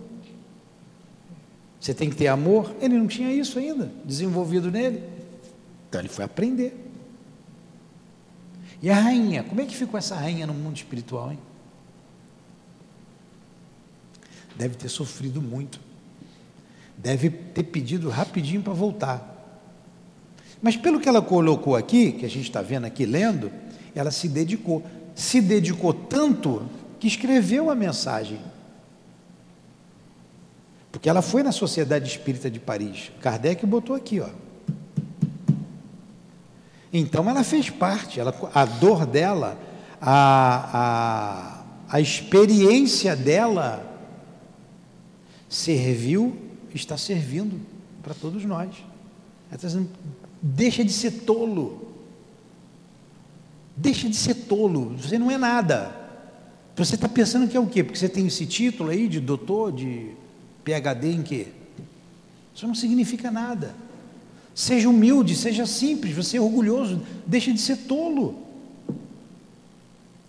Você 1.80 1.94
tem 1.94 2.10
que 2.10 2.16
ter 2.16 2.26
amor. 2.26 2.76
Ele 2.82 2.98
não 2.98 3.06
tinha 3.06 3.32
isso 3.32 3.60
ainda 3.60 3.92
desenvolvido 4.04 4.72
nele. 4.72 5.04
Então 5.88 6.02
ele 6.02 6.10
foi 6.10 6.26
aprender. 6.26 6.76
E 8.82 8.90
a 8.90 8.96
rainha, 8.96 9.44
como 9.44 9.62
é 9.62 9.66
que 9.68 9.76
ficou 9.76 10.00
essa 10.00 10.16
rainha 10.16 10.48
no 10.48 10.54
mundo 10.56 10.78
espiritual, 10.78 11.32
hein? 11.32 11.40
Deve 14.56 14.74
ter 14.74 14.90
sofrido 14.90 15.44
muito. 15.44 15.80
Deve 16.98 17.30
ter 17.30 17.64
pedido 17.66 18.10
rapidinho 18.10 18.64
para 18.64 18.74
voltar. 18.74 19.35
Mas 20.66 20.76
pelo 20.76 21.00
que 21.00 21.08
ela 21.08 21.22
colocou 21.22 21.76
aqui, 21.76 22.12
que 22.12 22.26
a 22.26 22.28
gente 22.28 22.46
está 22.46 22.60
vendo 22.60 22.86
aqui 22.86 23.06
lendo, 23.06 23.52
ela 23.94 24.10
se 24.10 24.28
dedicou. 24.28 24.84
Se 25.14 25.40
dedicou 25.40 25.94
tanto 25.94 26.68
que 27.00 27.08
escreveu 27.08 27.70
a 27.70 27.76
mensagem. 27.76 28.42
Porque 30.92 31.08
ela 31.08 31.22
foi 31.22 31.44
na 31.44 31.52
Sociedade 31.52 32.10
Espírita 32.10 32.50
de 32.50 32.60
Paris. 32.60 33.12
Kardec 33.22 33.64
botou 33.64 33.96
aqui, 33.96 34.20
ó. 34.20 34.30
Então 36.92 37.30
ela 37.30 37.44
fez 37.44 37.70
parte, 37.70 38.20
ela, 38.20 38.34
a 38.52 38.66
dor 38.66 39.06
dela, 39.06 39.60
a, 40.02 41.62
a, 41.92 41.96
a 41.96 42.02
experiência 42.02 43.16
dela 43.16 43.86
serviu, 45.48 46.36
está 46.74 46.98
servindo 46.98 47.62
para 48.02 48.16
todos 48.16 48.44
nós. 48.46 48.70
Ela 49.50 49.58
está 49.58 49.68
dizendo, 49.68 49.90
deixa 50.46 50.86
de 50.86 50.92
ser 50.92 51.12
tolo. 51.12 51.82
Deixa 53.76 54.08
de 54.08 54.16
ser 54.16 54.36
tolo, 54.36 54.96
você 54.98 55.18
não 55.18 55.32
é 55.32 55.38
nada. 55.38 56.04
Você 56.76 56.96
está 56.96 57.10
pensando 57.10 57.48
que 57.48 57.58
é 57.58 57.60
o 57.60 57.66
quê? 57.66 57.84
Porque 57.84 57.98
você 57.98 58.08
tem 58.08 58.28
esse 58.28 58.46
título 58.46 58.90
aí 58.92 59.08
de 59.08 59.20
doutor, 59.20 59.72
de 59.72 60.12
PhD 60.64 61.12
em 61.12 61.24
quê? 61.24 61.48
Isso 62.54 62.68
não 62.68 62.76
significa 62.76 63.32
nada. 63.32 63.74
Seja 64.54 64.88
humilde, 64.88 65.36
seja 65.36 65.66
simples, 65.66 66.16
você 66.16 66.38
é 66.38 66.42
orgulhoso, 66.42 67.02
deixa 67.26 67.52
de 67.52 67.60
ser 67.60 67.78
tolo. 67.78 68.46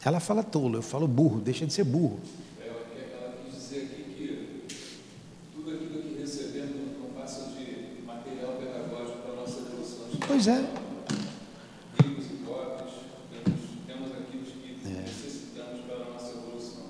Ela 0.05 0.21
fala 0.21 0.43
tolo, 0.43 0.79
eu 0.79 0.83
falo 0.83 1.07
burro, 1.09 1.41
deixa 1.41 1.67
de 1.67 1.73
ser 1.73 1.85
burro. 1.85 2.21
É, 2.61 2.69
ela 2.69 3.35
quis 3.45 3.61
dizer 3.61 3.83
aqui 3.83 4.03
que 4.17 4.77
tudo 5.53 5.71
aquilo 5.71 6.01
que 6.01 6.21
recebemos 6.21 6.77
não 7.01 7.11
passa 7.21 7.51
de 7.51 8.07
material 8.07 8.53
pedagógico 8.53 9.19
para 9.19 9.33
a 9.33 9.37
nossa 9.37 9.59
evolução. 9.59 10.07
Pois 10.27 10.49
é. 10.49 10.64
E 11.99 12.03
temos, 12.03 12.24
aquilo 14.12 14.45
que 14.45 14.77
É. 14.87 15.01
necessitamos 15.01 15.81
para 15.87 15.97
a 15.97 16.12
nossa 16.12 16.33
evolução. 16.33 16.85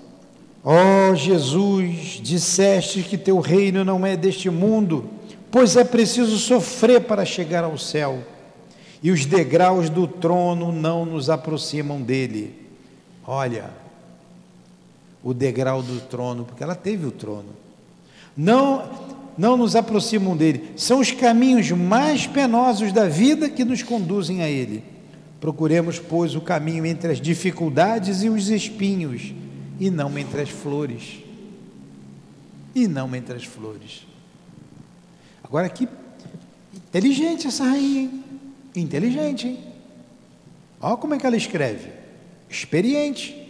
Ó 0.63 1.13
Jesus, 1.15 2.19
disseste 2.21 3.03
que 3.03 3.17
teu 3.17 3.39
reino 3.39 3.85
não 3.85 4.05
é 4.05 4.17
deste 4.17 4.49
mundo, 4.49 5.09
pois 5.51 5.75
é 5.75 5.83
preciso 5.83 6.37
sofrer 6.37 7.01
para 7.01 7.23
chegar 7.25 7.63
ao 7.63 7.77
céu, 7.77 8.23
e 9.01 9.11
os 9.11 9.25
degraus 9.25 9.89
do 9.89 10.07
trono 10.07 10.71
não 10.71 11.05
nos 11.05 11.29
aproximam 11.29 12.01
dele. 12.01 12.67
Olha, 13.25 13.69
o 15.23 15.33
degrau 15.33 15.83
do 15.83 15.99
trono, 16.01 16.43
porque 16.45 16.63
ela 16.63 16.75
teve 16.75 17.05
o 17.05 17.11
trono, 17.11 17.49
não, 18.35 19.06
não 19.37 19.55
nos 19.55 19.75
aproximam 19.75 20.35
dele, 20.35 20.71
são 20.75 20.99
os 20.99 21.11
caminhos 21.11 21.71
mais 21.71 22.25
penosos 22.25 22.91
da 22.91 23.07
vida 23.07 23.49
que 23.49 23.63
nos 23.63 23.83
conduzem 23.83 24.41
a 24.41 24.49
ele. 24.49 24.83
Procuremos, 25.39 25.99
pois, 25.99 26.35
o 26.35 26.41
caminho 26.41 26.85
entre 26.85 27.11
as 27.11 27.21
dificuldades 27.21 28.23
e 28.23 28.29
os 28.29 28.49
espinhos, 28.49 29.33
e 29.79 29.91
não 29.91 30.17
entre 30.17 30.41
as 30.41 30.49
flores. 30.49 31.19
E 32.73 32.87
não 32.87 33.15
entre 33.15 33.35
as 33.35 33.43
flores. 33.43 34.07
Agora 35.43 35.69
que 35.69 35.87
inteligente 36.73 37.47
essa 37.47 37.63
rainha, 37.63 38.01
hein? 38.01 38.23
Inteligente, 38.75 39.47
hein? 39.47 39.59
Olha 40.81 40.97
como 40.97 41.13
é 41.13 41.17
que 41.17 41.25
ela 41.25 41.37
escreve. 41.37 41.89
Experiente. 42.49 43.47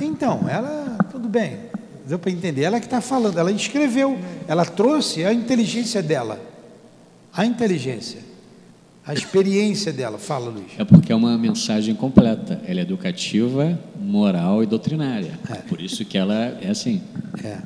Então, 0.00 0.48
ela, 0.48 0.96
tudo 1.28 1.32
bem, 1.32 1.58
deu 2.06 2.18
para 2.18 2.30
entender. 2.30 2.62
Ela 2.62 2.80
que 2.80 2.86
está 2.86 3.02
falando, 3.02 3.38
ela 3.38 3.52
escreveu, 3.52 4.18
ela 4.48 4.64
trouxe 4.64 5.24
a 5.26 5.32
inteligência 5.32 6.02
dela. 6.02 6.40
A 7.34 7.44
inteligência, 7.44 8.20
a 9.06 9.12
experiência 9.12 9.92
dela. 9.92 10.16
Fala, 10.18 10.48
Luiz. 10.48 10.72
É 10.78 10.84
porque 10.84 11.12
é 11.12 11.14
uma 11.14 11.36
mensagem 11.36 11.94
completa. 11.94 12.62
Ela 12.66 12.80
é 12.80 12.82
educativa, 12.82 13.78
moral 14.00 14.62
e 14.62 14.66
doutrinária. 14.66 15.38
É. 15.50 15.56
Por 15.56 15.82
isso 15.82 16.02
que 16.04 16.16
ela 16.16 16.34
é 16.62 16.70
assim. 16.70 17.02
É. 17.44 17.58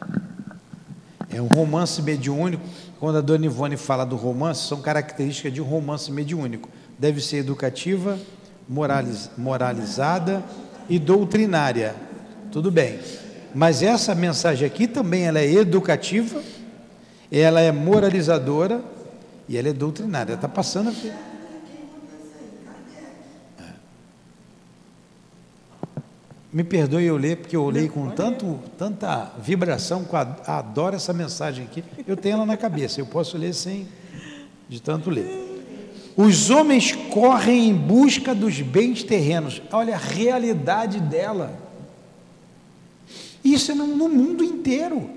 É 1.37 1.41
um 1.41 1.47
romance 1.47 2.03
mediúnico. 2.03 2.65
Quando 2.99 3.19
a 3.19 3.21
Dona 3.21 3.47
Ivone 3.47 3.77
fala 3.77 4.05
do 4.05 4.17
romance, 4.17 4.67
são 4.67 4.83
características 4.83 5.53
de 5.55 5.63
um 5.63 5.65
romance 5.65 6.11
mediúnico. 6.11 6.69
Deve 6.99 7.21
ser 7.21 7.39
educativa, 7.39 8.19
moraliz, 8.69 9.31
moralizada 9.39 10.43
e 10.89 10.99
doutrinária. 10.99 11.95
Tudo 12.51 12.71
bem. 12.71 12.99
Mas 13.55 13.83
essa 13.83 14.15
mensagem 14.15 14.67
aqui 14.67 14.87
também 14.87 15.25
ela 15.25 15.39
é 15.39 15.53
educativa, 15.53 16.43
ela 17.31 17.61
é 17.61 17.71
moralizadora 17.71 18.83
e 19.49 19.57
ela 19.59 19.69
é 19.69 19.73
doutrinária. 19.73 20.35
Está 20.35 20.49
passando 20.49 20.89
aqui. 20.91 21.13
É. 23.61 23.65
Me 26.53 26.63
perdoe 26.65 27.05
eu 27.05 27.17
ler, 27.17 27.39
porque 27.39 27.57
eu 27.57 27.65
olhei 27.65 27.89
com 27.89 28.11
tanto, 28.11 28.59
tanta 28.77 29.33
vibração, 29.43 30.07
eu 30.11 30.19
ad- 30.19 30.41
adoro 30.47 30.97
essa 30.97 31.13
mensagem 31.13 31.65
aqui. 31.65 31.83
Eu 32.07 32.17
tenho 32.17 32.35
ela 32.35 32.47
na 32.47 32.57
cabeça, 32.57 33.01
eu 33.01 33.07
posso 33.07 33.39
ler 33.39 33.55
sem, 33.55 33.87
de 34.69 34.81
tanto 34.81 35.09
ler. 35.09 35.51
Os 36.15 36.51
homens 36.51 36.93
correm 37.11 37.71
em 37.71 37.75
busca 37.75 38.35
dos 38.35 38.61
bens 38.61 39.03
terrenos. 39.03 39.63
Olha 39.73 39.95
a 39.95 39.99
realidade 39.99 41.01
dela. 41.01 41.59
Isso 43.45 43.72
é 43.72 43.74
no, 43.74 43.86
no 43.86 44.09
mundo 44.09 44.43
inteiro. 44.45 45.09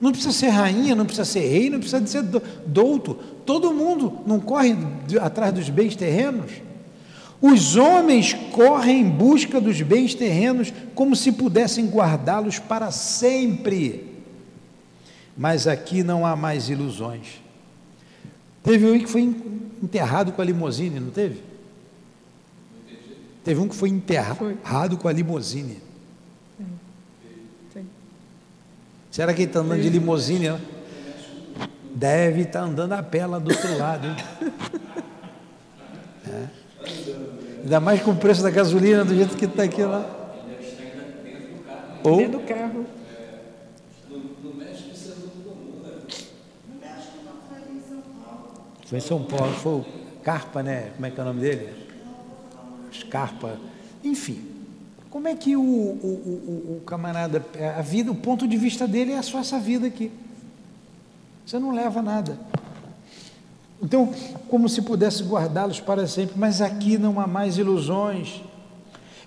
Não 0.00 0.10
precisa 0.12 0.32
ser 0.32 0.48
rainha, 0.48 0.94
não 0.94 1.04
precisa 1.06 1.24
ser 1.24 1.40
rei, 1.40 1.70
não 1.70 1.78
precisa 1.80 2.06
ser 2.06 2.22
do- 2.22 2.42
douto. 2.66 3.14
Todo 3.46 3.72
mundo 3.72 4.18
não 4.26 4.38
corre 4.40 4.76
atrás 5.20 5.52
dos 5.52 5.68
bens 5.70 5.96
terrenos. 5.96 6.50
Os 7.40 7.76
homens 7.76 8.32
correm 8.52 9.00
em 9.02 9.10
busca 9.10 9.60
dos 9.60 9.80
bens 9.82 10.14
terrenos 10.14 10.72
como 10.94 11.14
se 11.14 11.30
pudessem 11.32 11.86
guardá-los 11.86 12.58
para 12.58 12.90
sempre. 12.90 14.12
Mas 15.36 15.66
aqui 15.66 16.02
não 16.02 16.24
há 16.24 16.34
mais 16.34 16.68
ilusões. 16.70 17.40
Teve 18.62 18.90
um 18.90 18.98
que 18.98 19.06
foi 19.06 19.22
enterrado 19.82 20.32
com 20.32 20.40
a 20.42 20.44
limusine, 20.44 20.98
não 20.98 21.10
teve? 21.10 21.40
Teve 23.44 23.60
um 23.60 23.68
que 23.68 23.76
foi 23.76 23.90
enterrado 23.90 24.96
com 24.96 25.06
a 25.08 25.12
limusine. 25.12 25.78
Sim. 27.72 27.86
Será 29.16 29.32
que 29.32 29.40
ele 29.40 29.48
está 29.48 29.60
andando 29.60 29.80
de 29.80 29.88
limusine? 29.88 30.60
Deve 31.94 32.42
estar 32.42 32.60
andando 32.60 32.92
a 32.92 33.02
pé 33.02 33.24
lá 33.24 33.38
do 33.38 33.50
outro 33.50 33.78
lado. 33.78 34.08
Hein? 34.08 34.16
É. 36.28 36.44
Ainda 37.62 37.80
mais 37.80 38.02
com 38.02 38.10
o 38.10 38.16
preço 38.16 38.42
da 38.42 38.50
gasolina 38.50 39.06
do 39.06 39.14
jeito 39.14 39.34
que 39.34 39.46
está 39.46 39.62
aqui 39.62 39.82
lá. 39.82 40.04
Ou, 42.04 42.18
Dentro 42.18 42.40
do 42.40 42.44
carro. 42.46 42.84
foi 48.84 48.98
em 48.98 49.00
São 49.00 49.22
Paulo, 49.22 49.54
foi 49.54 49.72
o 49.72 49.86
Carpa, 50.22 50.62
né? 50.62 50.90
Como 50.94 51.06
é 51.06 51.10
que 51.10 51.18
é 51.18 51.22
o 51.22 51.26
nome 51.26 51.40
dele? 51.40 51.72
Scarpa. 52.92 53.58
Enfim, 54.04 54.55
como 55.10 55.28
é 55.28 55.34
que 55.34 55.56
o, 55.56 55.62
o, 55.62 55.64
o, 55.64 56.76
o 56.76 56.82
camarada, 56.84 57.44
a 57.76 57.82
vida, 57.82 58.10
o 58.10 58.14
ponto 58.14 58.46
de 58.46 58.56
vista 58.56 58.86
dele 58.86 59.12
é 59.12 59.22
só 59.22 59.38
essa 59.38 59.58
vida 59.58 59.86
aqui. 59.86 60.10
Você 61.44 61.58
não 61.58 61.72
leva 61.72 62.02
nada. 62.02 62.38
Então, 63.82 64.12
como 64.48 64.68
se 64.68 64.82
pudesse 64.82 65.22
guardá-los 65.22 65.80
para 65.80 66.06
sempre, 66.06 66.34
mas 66.38 66.60
aqui 66.60 66.98
não 66.98 67.20
há 67.20 67.26
mais 67.26 67.58
ilusões. 67.58 68.42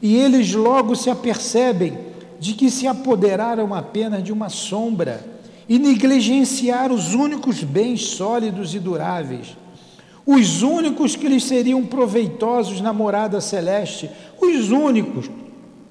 E 0.02 0.16
eles 0.16 0.54
logo 0.54 0.96
se 0.96 1.10
apercebem 1.10 1.98
de 2.40 2.54
que 2.54 2.70
se 2.70 2.88
apoderaram 2.88 3.74
apenas 3.74 4.24
de 4.24 4.32
uma 4.32 4.50
sombra 4.50 5.24
e 5.68 5.78
negligenciaram 5.78 6.96
os 6.96 7.14
únicos 7.14 7.64
bens 7.64 8.06
sólidos 8.06 8.74
e 8.74 8.80
duráveis, 8.80 9.56
os 10.26 10.62
únicos 10.62 11.16
que 11.16 11.28
lhes 11.28 11.44
seriam 11.44 11.86
proveitosos 11.86 12.82
na 12.82 12.94
morada 12.94 13.40
celeste, 13.40 14.10
os 14.42 14.72
únicos 14.72 15.30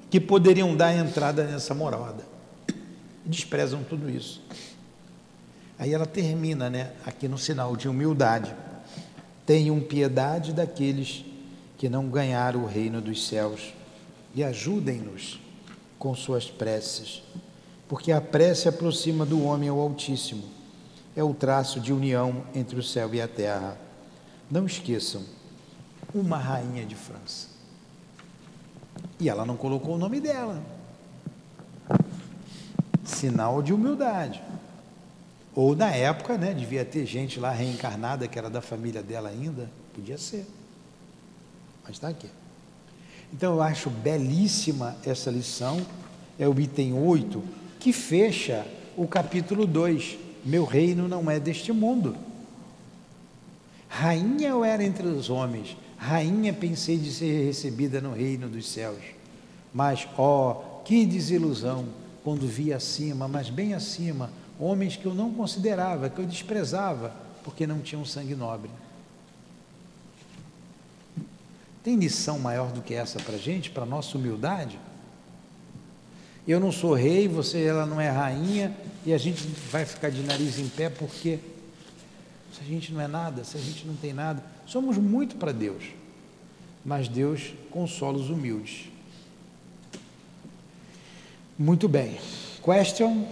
que 0.09 0.19
poderiam 0.19 0.75
dar 0.75 0.93
entrada 0.93 1.43
nessa 1.43 1.73
morada. 1.73 2.23
Desprezam 3.25 3.83
tudo 3.83 4.09
isso. 4.09 4.41
Aí 5.77 5.93
ela 5.93 6.05
termina, 6.05 6.69
né, 6.69 6.91
aqui 7.05 7.27
no 7.27 7.37
sinal 7.37 7.75
de 7.75 7.87
humildade. 7.87 8.53
Tenham 9.45 9.79
piedade 9.79 10.51
daqueles 10.51 11.23
que 11.77 11.87
não 11.87 12.09
ganharam 12.09 12.63
o 12.63 12.67
reino 12.67 13.01
dos 13.01 13.27
céus 13.27 13.73
e 14.35 14.43
ajudem-nos 14.43 15.39
com 15.97 16.13
suas 16.15 16.49
preces, 16.49 17.21
porque 17.87 18.11
a 18.11 18.21
prece 18.21 18.67
aproxima 18.67 19.25
do 19.25 19.43
homem 19.43 19.69
ao 19.69 19.79
Altíssimo 19.79 20.43
é 21.15 21.23
o 21.23 21.33
traço 21.33 21.79
de 21.79 21.91
união 21.91 22.43
entre 22.53 22.79
o 22.79 22.83
céu 22.83 23.13
e 23.13 23.21
a 23.21 23.27
terra. 23.27 23.77
Não 24.49 24.65
esqueçam, 24.65 25.23
uma 26.13 26.37
rainha 26.37 26.85
de 26.85 26.95
França. 26.95 27.48
E 29.19 29.29
ela 29.29 29.45
não 29.45 29.57
colocou 29.57 29.95
o 29.95 29.97
nome 29.97 30.19
dela. 30.19 30.61
Sinal 33.03 33.61
de 33.61 33.73
humildade. 33.73 34.41
Ou 35.55 35.75
na 35.75 35.89
época, 35.89 36.37
né, 36.37 36.53
devia 36.53 36.85
ter 36.85 37.05
gente 37.05 37.39
lá 37.39 37.51
reencarnada 37.51 38.27
que 38.27 38.37
era 38.37 38.49
da 38.49 38.61
família 38.61 39.03
dela 39.03 39.29
ainda, 39.29 39.69
podia 39.93 40.17
ser. 40.17 40.45
Mas 41.83 41.93
está 41.93 42.07
aqui. 42.07 42.29
Então 43.33 43.55
eu 43.55 43.61
acho 43.61 43.89
belíssima 43.89 44.95
essa 45.05 45.29
lição, 45.29 45.85
é 46.37 46.47
o 46.47 46.59
item 46.59 46.93
8, 46.93 47.43
que 47.79 47.91
fecha 47.91 48.65
o 48.95 49.07
capítulo 49.07 49.67
2. 49.67 50.17
Meu 50.45 50.65
reino 50.65 51.07
não 51.07 51.29
é 51.29 51.39
deste 51.39 51.71
mundo. 51.71 52.15
Rainha 53.87 54.49
eu 54.49 54.63
era 54.63 54.83
entre 54.83 55.07
os 55.07 55.29
homens, 55.29 55.75
rainha 55.99 56.53
pensei 56.53 56.97
de 56.97 57.11
ser 57.11 57.45
recebida 57.45 57.99
no 57.99 58.13
reino 58.13 58.47
dos 58.47 58.67
céus. 58.69 59.03
Mas, 59.73 60.07
ó, 60.17 60.81
que 60.85 61.05
desilusão 61.05 61.85
quando 62.23 62.47
vi 62.47 62.73
acima, 62.73 63.27
mas 63.27 63.49
bem 63.49 63.73
acima, 63.73 64.31
homens 64.57 64.95
que 64.95 65.05
eu 65.05 65.13
não 65.13 65.33
considerava, 65.33 66.09
que 66.09 66.19
eu 66.19 66.25
desprezava, 66.25 67.13
porque 67.43 67.67
não 67.67 67.81
tinham 67.81 68.05
sangue 68.05 68.33
nobre. 68.33 68.71
Tem 71.83 71.95
lição 71.95 72.39
maior 72.39 72.71
do 72.71 72.81
que 72.81 72.93
essa 72.93 73.19
para 73.19 73.35
a 73.35 73.39
gente, 73.39 73.69
para 73.69 73.85
nossa 73.85 74.17
humildade? 74.17 74.79
Eu 76.47 76.59
não 76.59 76.71
sou 76.71 76.93
rei, 76.93 77.27
você 77.27 77.63
ela 77.63 77.85
não 77.85 77.99
é 77.99 78.09
rainha, 78.09 78.75
e 79.05 79.13
a 79.13 79.17
gente 79.17 79.45
vai 79.71 79.85
ficar 79.85 80.09
de 80.09 80.21
nariz 80.23 80.59
em 80.59 80.67
pé 80.67 80.89
porque 80.89 81.39
se 82.53 82.61
a 82.61 82.65
gente 82.65 82.91
não 82.91 83.01
é 83.01 83.07
nada, 83.07 83.43
se 83.43 83.57
a 83.57 83.59
gente 83.59 83.85
não 83.85 83.95
tem 83.95 84.13
nada, 84.13 84.43
somos 84.65 84.97
muito 84.97 85.35
para 85.35 85.51
Deus. 85.51 85.83
Mas 86.83 87.07
Deus 87.07 87.53
consola 87.69 88.17
os 88.17 88.29
humildes. 88.29 88.89
Muito 91.57 91.87
bem. 91.87 92.17
Question? 92.63 93.27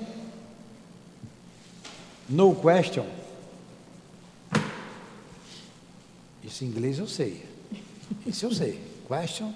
No 2.30 2.54
question? 2.56 3.06
Isso 6.44 6.64
em 6.64 6.68
inglês 6.68 7.00
eu 7.00 7.08
sei. 7.08 7.46
Isso 8.26 8.46
eu 8.46 8.54
sei. 8.54 8.82
Question? 9.08 9.54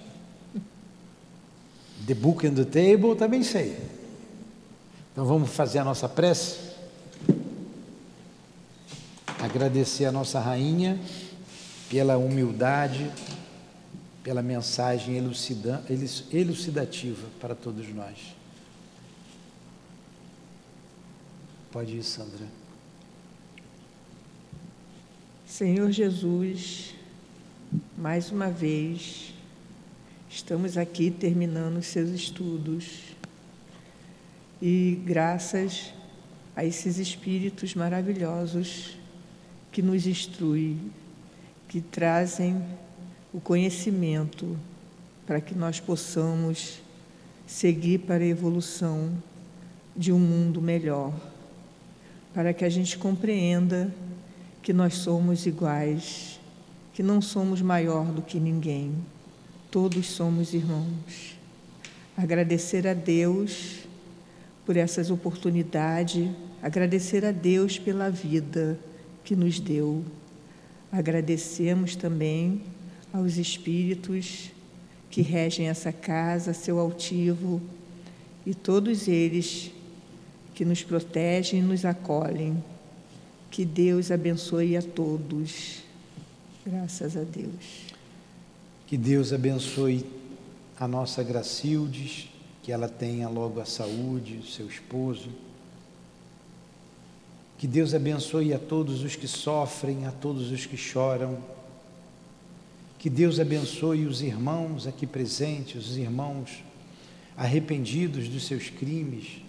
The 2.05 2.14
book 2.14 2.47
and 2.47 2.55
the 2.55 2.66
table 2.66 3.16
também 3.16 3.43
sei. 3.43 3.78
Então 5.12 5.26
vamos 5.26 5.49
fazer 5.49 5.80
a 5.80 5.84
nossa 5.84 6.07
prece. 6.07 6.70
Agradecer 9.42 10.06
a 10.06 10.12
nossa 10.12 10.39
rainha 10.39 11.00
pela 11.89 12.16
humildade, 12.16 13.12
pela 14.24 14.44
mensagem 14.44 15.18
elucidativa 15.18 17.28
para 17.39 17.56
todos 17.56 17.89
nós. 17.89 18.36
Pode 21.72 21.98
ir, 21.98 22.04
Sandra. 22.04 22.46
Senhor 25.48 25.92
Jesus, 25.92 26.94
mais 27.98 28.30
uma 28.30 28.52
vez, 28.52 29.34
estamos 30.30 30.78
aqui 30.78 31.10
terminando 31.10 31.78
os 31.78 31.88
seus 31.88 32.12
estudos 32.12 33.16
e 34.62 35.02
graças 35.04 35.92
a 36.56 36.64
esses 36.64 37.00
espíritos 37.00 37.74
maravilhosos 37.74 39.01
que 39.72 39.82
nos 39.82 40.05
instruem, 40.05 40.80
que 41.67 41.82
trazem 41.82 42.61
o 43.34 43.39
conhecimento 43.39 44.57
para 45.26 45.39
que 45.39 45.55
nós 45.55 45.80
possamos 45.80 46.82
seguir 47.47 47.99
para 47.99 48.24
a 48.24 48.28
evolução 48.28 49.11
de 49.95 50.11
um 50.11 50.19
mundo 50.19 50.61
melhor, 50.61 51.13
para 52.34 52.53
que 52.53 52.65
a 52.65 52.69
gente 52.69 52.97
compreenda 52.97 53.93
que 54.61 54.74
nós 54.74 54.95
somos 54.95 55.45
iguais 55.45 56.41
que 56.93 57.01
não 57.01 57.22
somos 57.22 57.61
maior 57.61 58.05
do 58.05 58.22
que 58.22 58.39
ninguém, 58.39 58.93
todos 59.69 60.07
somos 60.07 60.53
irmãos. 60.53 61.38
Agradecer 62.15 62.86
a 62.86 62.93
Deus 62.93 63.88
por 64.65 64.76
essas 64.76 65.09
oportunidades, 65.09 66.30
agradecer 66.61 67.26
a 67.26 67.32
Deus 67.32 67.80
pela 67.80 68.09
vida 68.09 68.78
que 69.32 69.36
nos 69.38 69.61
deu. 69.61 70.03
Agradecemos 70.91 71.95
também 71.95 72.63
aos 73.13 73.38
espíritos 73.38 74.51
que 75.09 75.21
regem 75.21 75.69
essa 75.69 75.93
casa, 75.93 76.53
seu 76.53 76.77
altivo, 76.77 77.61
e 78.45 78.53
todos 78.53 79.07
eles 79.07 79.71
que 80.53 80.65
nos 80.65 80.84
protegem 80.84 81.61
e 81.61 81.63
nos 81.63 81.86
acolhem. 81.86 82.61
Que 83.49 83.63
Deus 83.63 84.11
abençoe 84.11 84.75
a 84.75 84.82
todos. 84.82 85.82
Graças 86.65 87.15
a 87.15 87.23
Deus. 87.23 87.86
Que 88.86 88.97
Deus 88.97 89.32
abençoe 89.32 90.05
a 90.77 90.89
nossa 90.89 91.23
Gracildes, 91.23 92.27
que 92.61 92.73
ela 92.73 92.89
tenha 92.89 93.29
logo 93.29 93.61
a 93.61 93.65
saúde, 93.65 94.41
seu 94.51 94.67
esposo. 94.67 95.29
Que 97.62 97.68
Deus 97.68 97.93
abençoe 97.93 98.55
a 98.55 98.57
todos 98.57 99.03
os 99.03 99.16
que 99.16 99.28
sofrem, 99.28 100.07
a 100.07 100.12
todos 100.12 100.49
os 100.49 100.66
que 100.66 100.76
choram. 100.76 101.38
Que 102.97 103.07
Deus 103.07 103.39
abençoe 103.39 104.07
os 104.07 104.24
irmãos 104.24 104.88
aqui 104.88 105.05
presentes, 105.05 105.91
os 105.91 105.95
irmãos 105.95 106.64
arrependidos 107.38 108.28
dos 108.28 108.47
seus 108.47 108.72
crimes, 108.72 109.43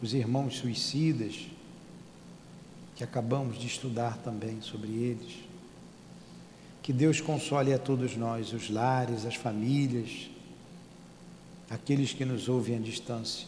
os 0.00 0.14
irmãos 0.14 0.56
suicidas, 0.56 1.48
que 2.96 3.04
acabamos 3.04 3.58
de 3.58 3.66
estudar 3.66 4.16
também 4.24 4.62
sobre 4.62 4.88
eles. 4.88 5.34
Que 6.82 6.94
Deus 6.94 7.20
console 7.20 7.74
a 7.74 7.78
todos 7.78 8.16
nós, 8.16 8.54
os 8.54 8.70
lares, 8.70 9.26
as 9.26 9.34
famílias, 9.34 10.30
aqueles 11.68 12.14
que 12.14 12.24
nos 12.24 12.48
ouvem 12.48 12.76
à 12.76 12.80
distância. 12.80 13.46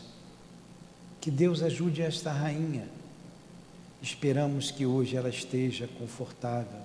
Que 1.18 1.30
Deus 1.30 1.62
ajude 1.62 2.02
esta 2.02 2.30
rainha. 2.30 2.99
Esperamos 4.02 4.70
que 4.70 4.86
hoje 4.86 5.16
ela 5.16 5.28
esteja 5.28 5.86
confortável, 5.98 6.80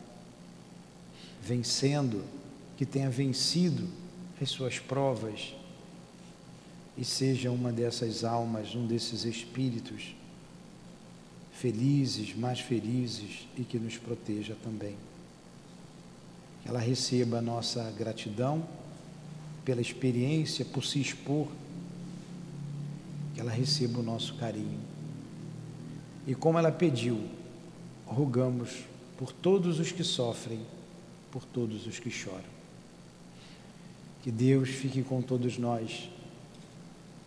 vencendo, 1.42 2.24
que 2.78 2.86
tenha 2.86 3.10
vencido 3.10 3.88
as 4.42 4.50
suas 4.50 4.80
provas 4.80 5.54
e 6.98 7.06
seja 7.06 7.52
uma 7.52 7.72
dessas 7.72 8.24
almas, 8.24 8.76
um 8.76 8.86
desses 8.86 9.24
espíritos 9.24 10.16
felizes, 11.54 12.36
mais 12.36 12.60
felizes 12.60 13.48
e 13.58 13.64
que 13.64 13.80
nos 13.80 13.98
proteja 13.98 14.56
também 14.62 14.98
que 16.66 16.70
ela 16.70 16.80
receba 16.80 17.38
a 17.38 17.42
nossa 17.44 17.84
gratidão 17.92 18.68
pela 19.64 19.82
experiência, 19.82 20.66
por 20.66 20.84
se 20.84 21.00
expor, 21.00 21.48
que 23.36 23.40
ela 23.40 23.52
receba 23.52 24.00
o 24.00 24.04
nosso 24.04 24.34
carinho. 24.34 24.80
E 26.28 26.34
como 26.34 26.58
ela 26.58 26.72
pediu, 26.72 27.24
rogamos 28.06 28.84
por 29.18 29.32
todos 29.32 29.80
os 29.80 29.92
que 29.92 30.04
sofrem, 30.04 30.60
por 31.32 31.44
todos 31.46 31.86
os 31.86 32.00
que 32.00 32.10
choram. 32.10 32.56
Que 34.24 34.32
Deus 34.32 34.70
fique 34.70 35.04
com 35.04 35.22
todos 35.22 35.58
nós. 35.58 36.10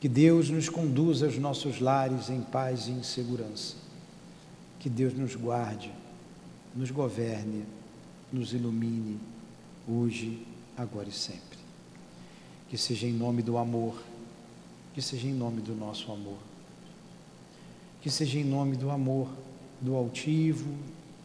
Que 0.01 0.09
Deus 0.09 0.51
nos 0.51 0.69
conduza 0.69 1.27
aos 1.27 1.39
nossos 1.39 1.81
lares 1.81 2.29
em 2.29 2.41
paz 2.41 2.89
e 2.89 2.93
em 2.93 3.03
segurança. 3.03 3.77
Que 4.79 4.89
Deus 4.89 5.15
nos 5.15 5.35
guarde, 5.35 5.93
nos 6.75 6.91
governe 6.91 7.65
nos 8.33 8.53
ilumine 8.53 9.19
hoje, 9.89 10.43
agora 10.77 11.09
e 11.09 11.13
sempre. 11.13 11.59
Que 12.69 12.77
seja 12.77 13.07
em 13.07 13.13
nome 13.13 13.43
do 13.43 13.57
amor, 13.57 14.01
que 14.95 15.01
seja 15.01 15.27
em 15.27 15.33
nome 15.33 15.61
do 15.61 15.75
nosso 15.75 16.13
amor, 16.13 16.39
que 18.01 18.11
seja 18.11 18.39
em 18.39 18.45
nome 18.45 18.77
do 18.77 18.91
amor 18.91 19.29
do 19.81 19.95
altivo, 19.95 20.69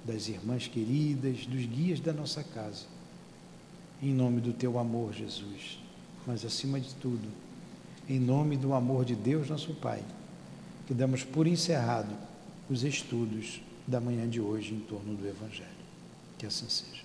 das 0.06 0.28
irmãs 0.28 0.68
queridas, 0.68 1.46
dos 1.46 1.66
guias 1.66 2.00
da 2.00 2.14
nossa 2.14 2.44
casa, 2.44 2.86
em 4.02 4.14
nome 4.14 4.42
do 4.42 4.54
teu 4.54 4.78
amor, 4.78 5.14
Jesus, 5.14 5.80
mas 6.28 6.44
acima 6.46 6.80
de 6.80 6.94
tudo, 6.96 7.28
em 8.08 8.20
nome 8.20 8.58
do 8.58 8.74
amor 8.74 9.06
de 9.06 9.16
Deus, 9.16 9.50
nosso 9.50 9.74
Pai, 9.76 10.04
que 10.86 10.94
damos 10.94 11.24
por 11.24 11.48
encerrado 11.48 12.14
os 12.70 12.84
estudos 12.84 13.62
da 13.88 14.00
manhã 14.00 14.28
de 14.28 14.42
hoje 14.42 14.74
em 14.74 14.80
torno 14.80 15.16
do 15.16 15.28
Evangelho. 15.28 15.70
Que 16.38 16.46
assim 16.46 16.68
seja. 16.68 17.03